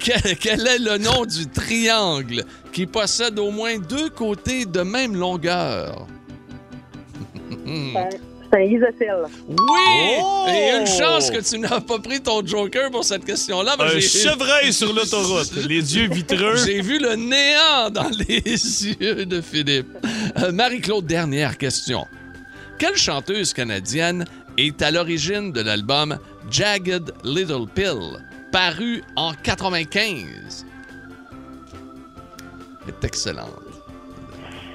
quel, 0.00 0.36
quel 0.38 0.66
est 0.66 0.78
le 0.78 0.98
nom 0.98 1.24
du 1.24 1.46
triangle 1.48 2.44
qui 2.72 2.86
possède 2.86 3.38
au 3.38 3.50
moins 3.50 3.78
deux 3.78 4.10
côtés 4.10 4.64
de 4.66 4.80
même 4.82 5.16
longueur? 5.16 6.06
C'est 7.66 7.98
un- 7.98 8.08
c'est 8.50 8.56
un 8.56 8.62
isocèle. 8.62 9.24
Oui! 9.48 9.56
Oh! 10.22 10.46
Et 10.48 10.78
une 10.80 10.86
chance 10.86 11.30
que 11.30 11.38
tu 11.40 11.58
n'as 11.58 11.80
pas 11.80 11.98
pris 11.98 12.20
ton 12.20 12.44
Joker 12.46 12.90
pour 12.90 13.04
cette 13.04 13.24
question-là. 13.24 13.76
mais 13.78 13.84
Un 13.84 13.88
j'ai- 13.98 14.00
chevreuil 14.00 14.72
sur 14.72 14.92
l'autoroute, 14.92 15.52
les 15.68 15.96
yeux 15.96 16.08
vitreux. 16.08 16.56
J'ai 16.64 16.80
vu 16.80 16.98
le 16.98 17.14
néant 17.16 17.90
dans 17.90 18.08
les 18.28 18.40
yeux 18.42 19.26
de 19.26 19.40
Philippe. 19.40 19.88
Euh, 20.42 20.52
Marie-Claude, 20.52 21.06
dernière 21.06 21.58
question. 21.58 22.06
Quelle 22.78 22.96
chanteuse 22.96 23.52
canadienne 23.52 24.24
est 24.56 24.80
à 24.82 24.90
l'origine 24.90 25.52
de 25.52 25.60
l'album 25.60 26.18
Jagged 26.50 27.12
Little 27.24 27.66
Pill, 27.74 28.24
paru 28.52 29.02
en 29.16 29.32
95? 29.34 30.66
Elle 32.82 32.94
est 32.94 33.04
excellente. 33.04 33.52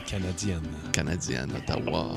Canadienne. 0.07 0.61
Canadienne, 0.91 1.51
Ottawa. 1.57 2.11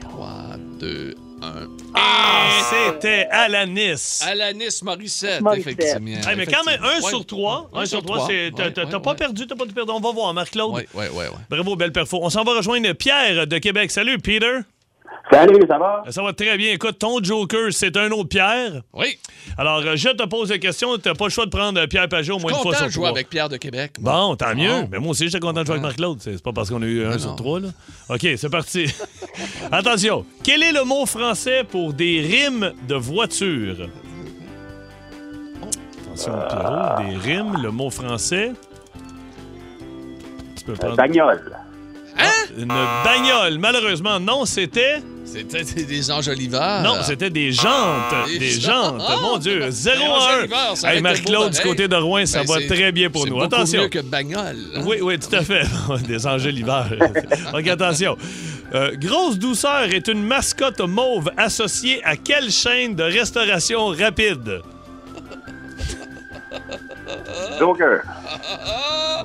3, 0.00 0.56
2, 0.80 1.14
1. 1.40 1.52
Ah, 1.94 2.48
c'était 2.70 3.26
Alanis. 3.30 4.20
Alanis 4.22 4.80
Morissette, 4.82 5.40
Morissette. 5.40 5.78
effectivement. 5.80 6.28
Hey, 6.28 6.36
mais 6.36 6.46
quand 6.46 6.64
même, 6.64 6.80
un 6.82 6.96
Ouais. 7.00 7.08
sur 7.08 7.24
trois. 7.24 7.70
Un 7.72 7.80
Un 7.82 7.86
sur 7.86 7.98
sur 7.98 8.02
trois, 8.06 8.16
trois. 8.18 8.28
c'est. 8.28 8.50
T'as 8.54 8.64
Ouais, 8.64 8.92
ouais, 8.94 9.00
pas 9.00 9.10
ouais. 9.10 9.16
perdu, 9.16 9.46
t'as 9.46 9.54
pas 9.56 9.64
perdu. 9.66 9.90
On 9.92 10.00
va 10.00 10.12
voir, 10.12 10.34
Marc-Claude. 10.34 10.72
Oui, 10.74 10.82
oui, 10.94 11.04
oui. 11.12 11.18
Ouais. 11.18 11.30
Bravo, 11.48 11.76
belle 11.76 11.92
perfo. 11.92 12.18
On 12.22 12.30
s'en 12.30 12.42
va 12.44 12.56
rejoindre 12.56 12.92
Pierre 12.94 13.46
de 13.46 13.58
Québec. 13.58 13.90
Salut, 13.90 14.18
Peter. 14.18 14.58
Salut, 15.30 15.64
ça 15.66 15.78
va? 15.78 16.02
Ça 16.10 16.22
va 16.22 16.32
très 16.32 16.56
bien. 16.58 16.72
Écoute, 16.72 16.98
ton 16.98 17.22
Joker, 17.22 17.72
c'est 17.72 17.96
un 17.96 18.10
autre 18.10 18.28
Pierre. 18.28 18.82
Oui. 18.92 19.18
Alors, 19.56 19.78
euh, 19.78 19.96
je 19.96 20.10
te 20.10 20.24
pose 20.26 20.50
la 20.50 20.58
question. 20.58 20.98
T'as 20.98 21.14
pas 21.14 21.24
le 21.24 21.30
choix 21.30 21.46
de 21.46 21.50
prendre 21.50 21.80
euh, 21.80 21.86
Pierre 21.86 22.08
Pajot 22.08 22.36
au 22.36 22.38
moins 22.38 22.52
une 22.52 22.58
fois 22.58 22.74
sur 22.74 22.86
de 22.86 22.90
jouer 22.90 23.02
trois. 23.04 23.08
avec 23.10 23.30
Pierre 23.30 23.48
de 23.48 23.56
Québec. 23.56 23.92
moi. 23.98 24.12
Bon, 24.12 24.36
tant 24.36 24.54
mieux. 24.54 24.86
Mais 24.90 24.98
moi 24.98 25.10
aussi, 25.12 25.26
j'étais 25.26 25.40
content 25.40 25.60
de 25.62 25.66
jouer 25.66 25.74
avec 25.74 25.82
Marc-Claude. 25.84 26.18
C'est 26.20 26.32
c'est 26.34 26.42
pas 26.42 26.52
parce 26.52 26.68
qu'on 26.70 26.82
a 26.82 26.86
eu 26.86 27.04
un 27.06 27.18
sur 27.18 27.34
trois, 27.36 27.60
là. 27.60 27.68
OK, 28.10 28.26
c'est 28.36 28.50
parti. 28.50 28.86
Attention. 29.72 30.24
Quel 30.44 30.62
est 30.62 30.72
le 30.72 30.84
mot 30.84 31.06
français 31.06 31.64
pour 31.64 31.92
des 31.94 32.20
rimes 32.20 32.72
de 32.86 32.94
voiture? 32.94 33.88
Attention, 36.04 36.32
Pierrot. 36.48 37.02
Des 37.10 37.16
rimes, 37.16 37.56
le 37.62 37.70
mot 37.70 37.88
français. 37.90 38.52
Tu 40.56 40.64
peux 40.64 40.74
prendre 40.74 40.96
Bagnole. 40.96 41.56
Une 42.58 42.68
bagnole. 43.04 43.58
Malheureusement, 43.58 44.20
non, 44.20 44.44
c'était... 44.44 45.02
C'était 45.24 45.64
des 45.84 46.10
enjoliveurs. 46.10 46.82
Non, 46.82 46.96
c'était 47.02 47.30
des 47.30 47.52
jantes. 47.52 48.26
Des 48.26 48.38
Des 48.38 48.50
jantes. 48.50 49.00
jantes. 49.00 49.22
Mon 49.22 49.38
Dieu, 49.38 49.70
0 49.70 49.96
Des 49.96 50.02
à 50.02 50.06
1. 50.06 50.10
enjoliveurs, 50.10 50.76
ça 50.76 50.86
aurait 50.88 50.96
Hey, 50.96 51.02
Marc-Claude, 51.02 51.52
du 51.52 51.60
côté 51.60 51.88
de 51.88 51.96
Rouen, 51.96 52.26
ça 52.26 52.42
Ben, 52.44 52.52
va 52.54 52.66
très 52.66 52.92
bien 52.92 53.08
pour 53.08 53.26
nous. 53.26 53.40
Attention. 53.40 53.82
mieux 53.82 53.88
que 53.88 54.00
bagnole. 54.00 54.56
hein? 54.76 54.82
Oui, 54.84 54.96
oui, 55.00 55.18
tout 55.18 55.34
à 55.34 55.42
fait. 55.42 55.62
Des 56.06 56.26
enjoliveurs. 56.26 56.90
OK, 57.54 57.66
attention. 57.66 58.16
Euh, 58.74 58.92
Grosse 58.96 59.38
douceur 59.38 59.84
est 59.84 60.08
une 60.08 60.22
mascotte 60.22 60.80
mauve 60.80 61.30
associée 61.38 62.02
à 62.04 62.16
quelle 62.16 62.50
chaîne 62.50 62.94
de 62.94 63.02
restauration 63.04 63.86
rapide? 63.86 64.60
Joker. 67.58 68.00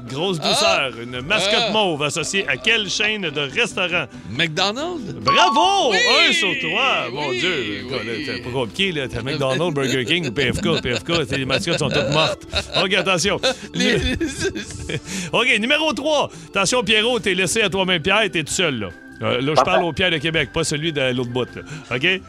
Grosse 0.09 0.39
douceur, 0.39 0.91
une 1.01 1.21
mascotte 1.21 1.65
Ah. 1.69 1.71
mauve 1.71 2.03
associée 2.03 2.47
à 2.47 2.55
quelle 2.57 2.89
chaîne 2.89 3.23
de 3.23 3.41
restaurant? 3.41 4.05
McDonald's? 4.29 5.13
Bravo! 5.15 5.91
Oui! 5.91 5.97
Un 6.29 6.33
sur 6.33 6.49
trois! 6.61 7.09
Mon 7.11 7.29
Oui, 7.29 7.39
Dieu! 7.39 7.85
oui. 7.89 8.23
C'est 8.25 8.43
pas 8.43 8.49
compliqué, 8.51 8.91
là. 8.91 9.07
T'as 9.07 9.21
McDonald's, 9.21 9.73
Burger 9.73 10.05
King 10.05 10.27
ou 10.27 10.31
PFK. 10.31 10.81
PFK, 10.83 11.31
les 11.37 11.45
mascottes 11.45 11.79
sont 11.79 11.89
toutes 11.89 12.11
mortes. 12.11 12.43
OK, 12.83 12.93
attention. 12.93 13.39
Les- 13.73 13.95
OK, 15.33 15.59
numéro 15.59 15.91
3. 15.93 16.29
Attention, 16.49 16.83
Pierrot, 16.83 17.19
t'es 17.19 17.33
laissé 17.33 17.61
à 17.63 17.69
toi-même, 17.69 18.01
Pierre, 18.01 18.29
t'es 18.31 18.43
tout 18.43 18.53
seul, 18.53 18.79
là. 18.79 18.89
Euh, 19.23 19.41
là, 19.41 19.53
je 19.57 19.61
parle 19.63 19.83
au 19.83 19.93
Pierre 19.93 20.11
de 20.11 20.17
Québec, 20.19 20.49
pas 20.53 20.63
celui 20.63 20.93
de 20.93 21.01
l'autre 21.11 21.31
bout, 21.31 21.47
là. 21.55 21.61
OK? 21.95 22.21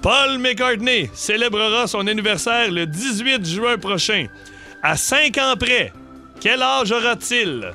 Paul 0.00 0.38
McCartney 0.38 1.10
célébrera 1.12 1.88
son 1.88 2.06
anniversaire 2.06 2.70
le 2.70 2.86
18 2.86 3.44
juin 3.44 3.76
prochain. 3.78 4.26
À 4.82 4.96
5 4.96 5.36
ans 5.38 5.54
près, 5.58 5.92
quel 6.40 6.62
âge 6.62 6.92
aura-t-il? 6.92 7.72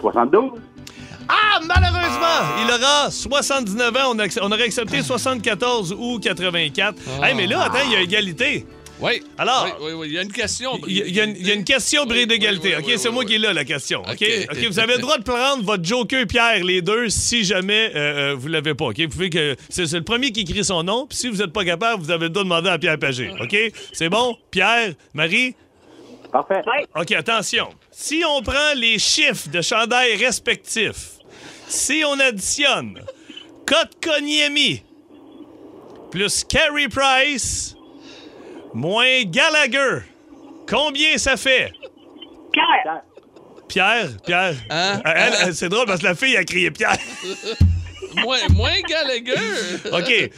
72. 0.00 0.52
Ah, 1.28 1.60
malheureusement, 1.64 2.62
il 2.62 2.70
aura 2.70 3.10
79 3.10 3.96
ans. 3.96 4.16
On, 4.42 4.52
aurait 4.52 4.64
accepté 4.64 5.02
74 5.02 5.94
ou 5.98 6.18
84. 6.18 6.98
Ah. 7.22 7.28
Hey, 7.28 7.34
mais 7.34 7.46
là, 7.46 7.62
attends, 7.62 7.78
il 7.86 7.92
y 7.92 7.96
a 7.96 8.00
égalité. 8.00 8.66
Oui. 9.04 9.22
Alors- 9.38 9.66
Oui, 9.80 9.86
oui, 9.88 9.92
oui. 9.92 10.06
Il 10.08 10.14
y 10.14 10.18
a 10.18 10.22
une 10.22 10.32
question. 10.32 10.78
Il 10.86 10.96
y, 10.96 11.02
a- 11.02 11.06
y 11.06 11.20
une- 11.30 11.36
il 11.36 11.46
y 11.46 11.50
a 11.50 11.54
une 11.54 11.64
question 11.64 12.06
bris 12.06 12.20
Oui, 12.20 12.26
d'égalité. 12.26 12.68
oui, 12.70 12.74
OK, 12.80 12.84
oui, 12.88 12.94
c'est 12.98 13.08
oui, 13.08 13.14
moi 13.14 13.22
oui. 13.24 13.28
qui 13.30 13.34
ai 13.34 13.38
là, 13.38 13.52
la 13.52 13.64
question. 13.64 14.00
OK? 14.02 14.24
Vous 14.68 14.78
avez 14.78 14.94
le 14.94 15.00
droit 15.00 15.18
de 15.18 15.22
prendre 15.24 15.62
votre 15.62 15.84
Joker 15.84 16.26
Pierre, 16.26 16.64
les 16.64 16.80
deux, 16.82 17.08
si 17.10 17.44
jamais 17.44 17.90
euh, 17.94 18.32
euh, 18.32 18.34
vous 18.34 18.48
l'avez 18.48 18.74
pas. 18.74 18.86
OK? 18.86 18.98
Vous 19.00 19.08
pouvez 19.08 19.30
que. 19.30 19.56
C'est 19.68 19.90
le 19.92 20.02
premier 20.02 20.32
qui 20.32 20.40
écrit 20.40 20.64
son 20.64 20.82
nom. 20.82 21.06
Puis 21.06 21.18
si 21.18 21.28
vous 21.28 21.36
n'êtes 21.36 21.52
pas 21.52 21.64
capable, 21.64 22.02
vous 22.02 22.10
avez 22.10 22.24
le 22.24 22.30
droit 22.30 22.42
de 22.44 22.48
demander 22.48 22.70
à 22.70 22.78
Pierre 22.78 22.98
Pagé. 22.98 23.30
OK? 23.40 23.56
C'est 23.92 24.08
bon? 24.08 24.36
Pierre, 24.50 24.94
Marie? 25.12 25.54
Parfait. 26.32 26.62
OK, 26.96 27.12
attention. 27.12 27.68
Si 27.92 28.22
on 28.28 28.42
prend 28.42 28.74
les 28.74 28.98
chiffres 28.98 29.48
de 29.50 29.60
chandail 29.62 30.16
respectifs, 30.16 31.18
si 31.68 32.02
on 32.04 32.18
additionne 32.18 33.00
Kotkaniemi 33.66 34.82
plus 36.10 36.44
Carey 36.44 36.88
Price 36.88 37.73
moins 38.74 39.22
Gallagher, 39.24 40.02
combien 40.68 41.16
ça 41.16 41.36
fait? 41.36 41.72
Pierre! 42.52 43.02
Pierre, 43.68 44.08
Pierre. 44.24 44.54
Hein? 44.70 45.00
Elle, 45.04 45.32
elle, 45.46 45.54
c'est 45.54 45.68
drôle 45.68 45.86
parce 45.86 46.00
que 46.00 46.06
la 46.06 46.14
fille 46.14 46.36
a 46.36 46.44
crié 46.44 46.70
Pierre. 46.70 46.96
Moins, 48.22 48.38
moins 48.54 48.80
Gallagher. 48.88 49.34
OK. 49.92 50.30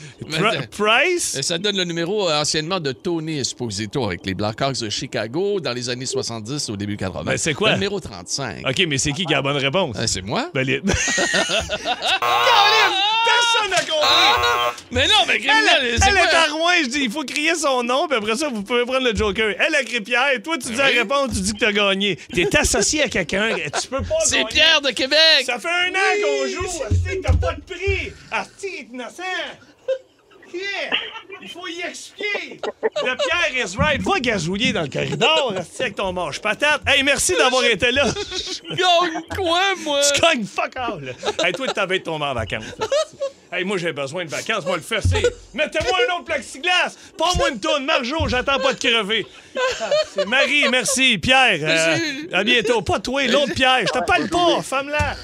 Price? 0.76 1.40
Ça 1.42 1.58
donne 1.58 1.76
le 1.76 1.84
numéro 1.84 2.28
euh, 2.28 2.40
anciennement 2.40 2.80
de 2.80 2.92
Tony 2.92 3.38
Esposito 3.38 4.04
avec 4.04 4.24
les 4.26 4.34
Blackhawks 4.34 4.80
de 4.80 4.88
Chicago 4.90 5.60
dans 5.60 5.72
les 5.72 5.88
années 5.88 6.06
70 6.06 6.70
au 6.70 6.76
début 6.76 6.96
80. 6.96 7.22
Ben, 7.24 7.36
c'est 7.36 7.54
quoi? 7.54 7.68
Le 7.70 7.74
numéro 7.74 8.00
35. 8.00 8.64
OK, 8.68 8.82
mais 8.88 8.98
c'est 8.98 9.12
qui 9.12 9.24
qui 9.24 9.32
a 9.34 9.36
la 9.38 9.42
bonne 9.42 9.56
réponse? 9.56 9.96
Euh, 9.98 10.06
c'est 10.06 10.22
moi? 10.22 10.50
Ben, 10.54 10.62
les- 10.66 10.80
Personne 13.26 13.70
n'a 13.70 13.76
compris! 13.78 14.76
Mais 14.92 15.06
non, 15.08 15.14
mais 15.26 15.34
Elle, 15.34 15.40
criminel, 15.40 15.78
elle 15.82 15.98
c'est 16.00 16.10
est 16.10 16.34
à 16.34 16.44
Rouen, 16.52 16.70
je 16.84 16.88
dis, 16.88 17.00
il 17.02 17.10
faut 17.10 17.24
crier 17.24 17.54
son 17.56 17.82
nom, 17.82 18.06
puis 18.06 18.16
après 18.16 18.36
ça, 18.36 18.48
vous 18.48 18.62
pouvez 18.62 18.84
prendre 18.84 19.08
le 19.10 19.14
Joker. 19.16 19.54
Elle 19.58 19.74
a 19.74 19.82
crié 19.82 20.00
Pierre, 20.00 20.30
et 20.34 20.40
toi, 20.40 20.56
tu 20.58 20.68
dis 20.70 20.76
la 20.76 20.86
Oui. 20.90 20.98
réponse, 20.98 21.32
tu 21.34 21.40
dis 21.40 21.52
que 21.52 21.58
t'as 21.58 21.72
gagné. 21.72 22.16
T'es 22.32 22.56
associé 22.56 23.02
à 23.02 23.08
quelqu'un, 23.08 23.56
tu 23.80 23.88
peux 23.88 24.02
pas 24.02 24.14
C'est. 24.24 24.44
Pierre 24.46 24.80
de 24.80 24.90
Québec! 24.90 25.18
Ça 25.44 25.58
fait 25.58 25.68
un 25.68 25.90
an 25.90 26.22
qu'on 26.22 26.46
joue, 26.48 26.66
Asti, 26.84 27.20
t'as 27.22 27.32
pas 27.34 27.54
de 27.54 27.60
prix! 27.66 28.12
Asti, 28.30 28.88
innocent! 28.92 29.22
Yeah. 30.54 30.96
Il 31.42 31.48
faut 31.48 31.66
y 31.66 31.80
expliquer! 31.80 32.60
Le 32.82 33.16
Pierre 33.16 33.66
is 33.66 33.76
right. 33.76 34.00
Va 34.00 34.20
gazouiller 34.20 34.72
dans 34.72 34.82
le 34.82 34.88
corridor, 34.88 35.52
Asti, 35.58 35.82
avec 35.82 35.96
ton 35.96 36.12
manche 36.12 36.40
patate? 36.40 36.82
Hey, 36.86 37.02
merci 37.02 37.36
d'avoir 37.36 37.64
été 37.64 37.90
là. 37.90 38.04
Gagne 38.70 39.22
quoi, 39.34 39.60
moi? 39.82 40.00
Tu 40.14 40.20
cognes 40.20 40.44
fuck 40.44 40.76
all. 40.76 41.14
Hey, 41.44 41.52
toi, 41.52 41.66
t'avais 41.66 41.98
tombé 41.98 42.24
en 42.26 42.34
vacances. 42.34 42.64
Hey, 43.52 43.64
moi, 43.64 43.76
j'ai 43.76 43.92
besoin 43.92 44.24
de 44.24 44.30
vacances. 44.30 44.64
Moi, 44.64 44.76
le 44.76 44.82
fesser. 44.82 45.24
Mettez-moi 45.52 45.98
un 46.08 46.14
autre 46.14 46.24
plexiglas. 46.24 46.96
Pas 47.18 47.34
moi 47.36 47.50
une 47.50 47.60
tourne. 47.60 47.84
Marjo, 47.84 48.28
j'attends 48.28 48.58
pas 48.58 48.72
de 48.72 48.78
crever. 48.78 49.26
Ah, 49.80 49.90
c'est 50.14 50.26
Marie, 50.26 50.68
merci. 50.68 51.18
Pierre, 51.18 51.58
euh, 51.62 51.98
à 52.32 52.44
bientôt. 52.44 52.82
Pas 52.82 53.00
toi, 53.00 53.24
l'autre 53.24 53.54
Pierre. 53.54 53.80
Je 53.80 53.98
te 53.98 54.04
parle 54.04 54.28
pas, 54.28 54.62
femme-là. 54.62 55.16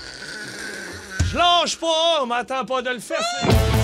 Je 1.33 1.39
lâche 1.39 1.77
pas, 1.77 2.21
on 2.23 2.27
m'attend 2.27 2.63
pas 2.67 2.83
de 2.83 2.91
le 2.91 2.99
faire. 2.99 3.23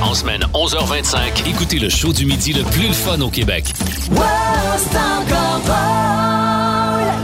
En 0.03 0.13
semaine 0.13 0.43
11h25, 0.53 1.49
écoutez 1.49 1.79
le 1.79 1.89
show 1.89 2.13
du 2.13 2.27
midi 2.27 2.53
le 2.53 2.63
plus 2.63 2.93
fun 2.93 3.19
au 3.23 3.31
Québec. 3.31 3.65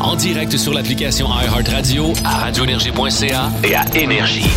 En 0.01 0.17
direct 0.17 0.57
sur 0.57 0.73
l'application 0.73 1.29
iHeartRadio, 1.29 2.15
à 2.25 2.39
radioénergie.ca 2.39 3.51
et 3.65 3.75
à 3.75 3.85
Énergie. 3.95 4.49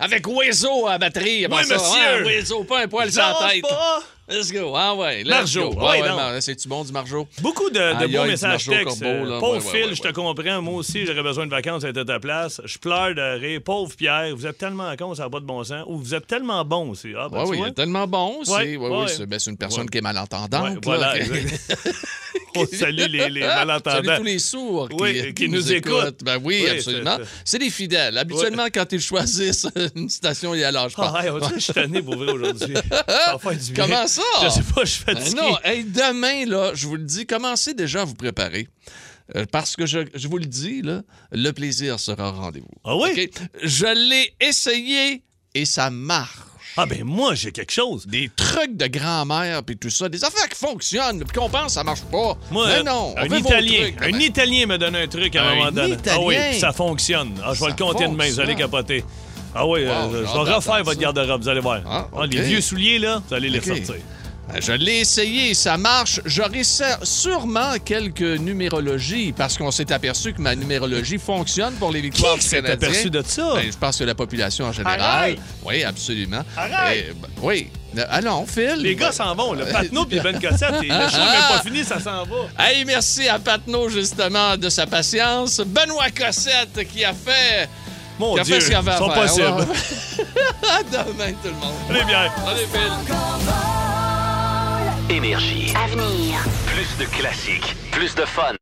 Avec 0.00 0.26
Oiseau 0.26 0.88
à 0.88 0.98
batterie. 0.98 1.46
Oui, 1.48 1.64
ça. 1.64 1.74
monsieur. 1.74 2.24
Oiseau, 2.26 2.64
pas 2.64 2.82
un 2.82 2.88
poil 2.88 3.06
Je 3.06 3.12
sur 3.12 3.22
la 3.22 3.28
lâche 3.28 3.52
tête. 3.52 3.62
pas. 3.62 4.02
Let's 4.30 4.52
go. 4.52 4.74
Ah 4.76 4.94
ouais, 4.94 5.24
let's 5.24 5.28
Marjo. 5.54 5.70
go. 5.70 5.80
Ouais, 5.80 6.02
Ouais, 6.02 6.40
C'est-tu 6.40 6.68
bon 6.68 6.84
du 6.84 6.92
Marjo? 6.92 7.26
Beaucoup 7.40 7.70
de, 7.70 8.06
beaux 8.12 8.24
messages 8.24 8.66
textes. 8.66 9.02
Euh. 9.02 9.40
Pauvre 9.40 9.60
Phil, 9.62 9.94
je 9.94 10.02
te 10.02 10.12
comprends. 10.12 10.60
Moi 10.60 10.74
aussi, 10.74 11.06
j'aurais 11.06 11.22
besoin 11.22 11.46
de 11.46 11.50
vacances 11.50 11.84
à 11.84 11.92
ta 11.92 12.20
place. 12.20 12.60
Je 12.64 12.78
pleure 12.78 13.14
de 13.14 13.38
rire. 13.40 13.60
Pauvre 13.64 13.94
Pierre, 13.96 14.34
vous 14.36 14.46
êtes 14.46 14.58
tellement 14.58 14.94
con, 14.96 15.14
ça 15.14 15.24
n'a 15.24 15.30
pas 15.30 15.40
de 15.40 15.46
bon 15.46 15.64
sens. 15.64 15.84
Ou 15.86 15.98
vous 15.98 16.14
êtes 16.14 16.26
tellement 16.26 16.64
bon 16.64 16.90
aussi. 16.90 17.12
Ah, 17.18 17.28
ben, 17.30 17.44
oui, 17.46 17.58
il 17.62 17.68
est 17.68 17.72
tellement 17.72 18.06
bon 18.06 18.40
aussi. 18.40 18.52
Ouais, 18.52 18.76
Oui, 18.76 18.88
oui, 18.88 18.96
ouais. 18.98 19.08
c'est 19.08 19.26
ben, 19.26 19.38
c'est 19.38 19.50
une 19.50 19.56
personne 19.56 19.88
qui 19.88 19.98
est 19.98 20.02
malentendante. 20.02 20.78
Voilà. 20.84 21.14
On 22.60 22.66
salue 22.76 23.06
les, 23.10 23.28
les 23.30 23.40
malentendants. 23.40 24.02
Salut 24.04 24.18
tous 24.18 24.24
les 24.24 24.38
sourds 24.38 24.88
qui, 24.88 24.96
Oui, 25.00 25.22
qui 25.28 25.34
qui 25.34 25.48
nous, 25.48 25.56
nous 25.56 25.72
écoutent. 25.72 25.92
écoutent. 26.04 26.24
Ben 26.24 26.38
oui, 26.42 26.62
Oui, 26.64 26.68
absolument. 26.70 27.18
c'est 27.44 27.58
des 27.58 27.70
fidèles. 27.70 28.18
Habituellement, 28.18 28.66
quand 28.72 28.92
ils 28.92 29.00
choisissent 29.00 29.66
une 29.96 30.08
station, 30.08 30.54
ils 30.54 30.60
la 30.60 30.72
lâchent 30.72 30.96
pas. 30.96 31.12
Ah, 31.16 31.24
hey, 31.24 31.30
on 31.30 31.38
dirait 31.38 31.52
que 31.52 31.58
je 31.58 31.64
suis 31.64 31.72
tanné 31.72 32.02
pour 32.02 32.16
vrai 32.16 32.32
aujourd'hui. 32.32 32.74
Comment 33.76 34.06
ça? 34.06 34.22
Je 34.42 34.48
sais 34.48 34.62
pas, 34.74 34.84
je 34.84 34.90
suis 34.90 35.04
Ben 35.04 35.16
fatigué. 35.16 35.40
non, 35.40 35.58
hey, 35.64 35.84
demain, 35.84 36.44
là, 36.46 36.72
je 36.74 36.86
vous 36.86 36.96
le 36.96 37.04
dis, 37.04 37.26
commencez 37.26 37.74
déjà 37.74 38.02
à 38.02 38.04
vous 38.04 38.14
préparer. 38.14 38.68
Euh, 39.36 39.44
parce 39.52 39.76
que 39.76 39.84
je, 39.84 40.00
je 40.14 40.26
vous 40.26 40.38
le 40.38 40.46
dis, 40.46 40.80
là, 40.82 41.02
le 41.32 41.50
plaisir 41.52 42.00
sera 42.00 42.30
au 42.30 42.32
rendez-vous. 42.32 42.66
Ah 42.84 42.96
oui? 42.96 43.30
Je 43.62 43.84
l'ai 43.84 44.32
essayé 44.40 45.22
et 45.54 45.64
ça 45.66 45.90
marche. 45.90 46.38
Ah 46.76 46.86
ben 46.86 47.02
moi, 47.04 47.34
j'ai 47.34 47.50
quelque 47.50 47.72
chose. 47.72 48.06
Des 48.06 48.30
trucs 48.34 48.76
de 48.76 48.86
grand-mère 48.86 49.62
puis 49.64 49.76
tout 49.76 49.90
ça, 49.90 50.08
des 50.08 50.22
affaires 50.24 50.48
qui 50.48 50.56
fonctionnent, 50.56 51.24
puis 51.24 51.38
qu'on 51.38 51.48
pense 51.48 51.66
que 51.66 51.72
ça 51.72 51.84
marche 51.84 52.02
pas. 52.02 52.36
Moi, 52.50 52.66
Mais 52.68 52.82
non, 52.82 53.14
on 53.16 53.20
un 53.20 53.24
Italien, 53.36 53.82
trucs. 53.96 54.02
un 54.02 54.10
Ben, 54.12 54.20
Italien 54.22 54.66
me 54.66 54.78
donne 54.78 54.96
un 54.96 55.06
truc 55.08 55.34
à 55.36 55.42
un, 55.44 55.48
Un 55.52 55.54
moment 55.56 55.72
donné. 55.72 55.96
Ah 56.08 56.16
oui, 56.20 56.34
Italien? 56.34 56.50
puis 56.50 56.60
ça 56.60 56.72
fonctionne. 56.72 57.32
Ah, 57.44 57.52
je 57.54 57.60
vais 57.64 57.70
le 57.70 57.76
compter 57.76 58.06
demain, 58.06 58.28
vous 58.28 58.40
allez 58.40 58.54
capoter. 58.54 59.04
Ah 59.54 59.66
oui, 59.66 59.80
euh, 59.84 60.26
je 60.26 60.44
vais 60.44 60.54
refaire 60.54 60.84
votre 60.84 61.00
garde-robe, 61.00 61.42
vous 61.42 61.48
allez 61.48 61.60
voir. 61.60 61.80
Ah, 61.86 62.06
Ah, 62.16 62.26
les 62.26 62.42
vieux 62.42 62.60
souliers, 62.60 62.98
là, 62.98 63.22
vous 63.26 63.34
allez 63.34 63.48
les 63.48 63.58
Ok. 63.58 63.82
Je 64.60 64.72
l'ai 64.72 65.00
essayé, 65.00 65.52
ça 65.54 65.76
marche. 65.76 66.20
J'aurai 66.24 66.62
sûrement 66.64 67.74
quelques 67.84 68.20
numérologies 68.22 69.32
parce 69.36 69.56
qu'on 69.58 69.70
s'est 69.70 69.92
aperçu 69.92 70.32
que 70.32 70.40
ma 70.40 70.54
numérologie 70.54 71.18
fonctionne 71.18 71.74
pour 71.74 71.92
les 71.92 72.00
victoires 72.00 72.34
Qui 72.34 72.40
du 72.40 72.46
s'est 72.46 72.62
Canadien. 72.62 72.88
aperçu 72.88 73.10
de 73.10 73.22
ça? 73.26 73.52
Ben, 73.54 73.70
je 73.70 73.76
pense 73.76 73.98
que 73.98 74.04
la 74.04 74.14
population 74.14 74.64
en 74.66 74.72
général. 74.72 75.00
Arrête! 75.00 75.38
Oui, 75.64 75.84
absolument. 75.84 76.42
Arrête! 76.56 77.08
Et, 77.10 77.12
ben, 77.12 77.28
oui. 77.42 77.68
Allons, 78.10 78.46
Phil. 78.46 78.76
Les 78.78 78.94
gars 78.96 79.12
s'en 79.12 79.34
vont, 79.34 79.52
le 79.54 79.64
Patnaud 79.64 80.04
puis 80.06 80.20
Ben 80.20 80.38
Cossette, 80.40 80.74
et 80.82 80.88
le 80.88 81.08
show 81.08 81.18
n'est 81.18 81.32
même 81.32 81.48
pas 81.48 81.62
fini, 81.64 81.84
ça 81.84 81.98
s'en 82.00 82.24
va. 82.24 82.48
Hey, 82.58 82.84
merci 82.84 83.28
à 83.28 83.38
Patnaud, 83.38 83.88
justement, 83.88 84.56
de 84.56 84.68
sa 84.68 84.86
patience. 84.86 85.60
Benoît 85.60 86.10
Cossette 86.10 86.86
qui 86.92 87.04
a 87.04 87.12
fait. 87.12 87.68
Mon 88.18 88.34
qui 88.34 88.40
a 88.40 88.44
Dieu, 88.44 88.54
fait 88.56 88.60
ce 88.60 88.66
qu'il 88.66 88.76
avait 88.76 88.90
à 88.90 88.96
faire. 88.98 89.14
possible. 89.14 89.66
À 90.70 90.82
demain, 91.04 91.32
tout 91.42 91.48
le 91.48 91.52
monde. 91.52 91.74
Allez 91.90 92.04
bien. 92.04 92.30
Allez, 92.46 92.66
Phil. 92.72 93.87
Énergie. 95.10 95.72
Avenir. 95.74 96.38
Plus 96.66 96.98
de 96.98 97.10
classiques, 97.10 97.74
plus 97.92 98.14
de 98.14 98.26
fun. 98.26 98.57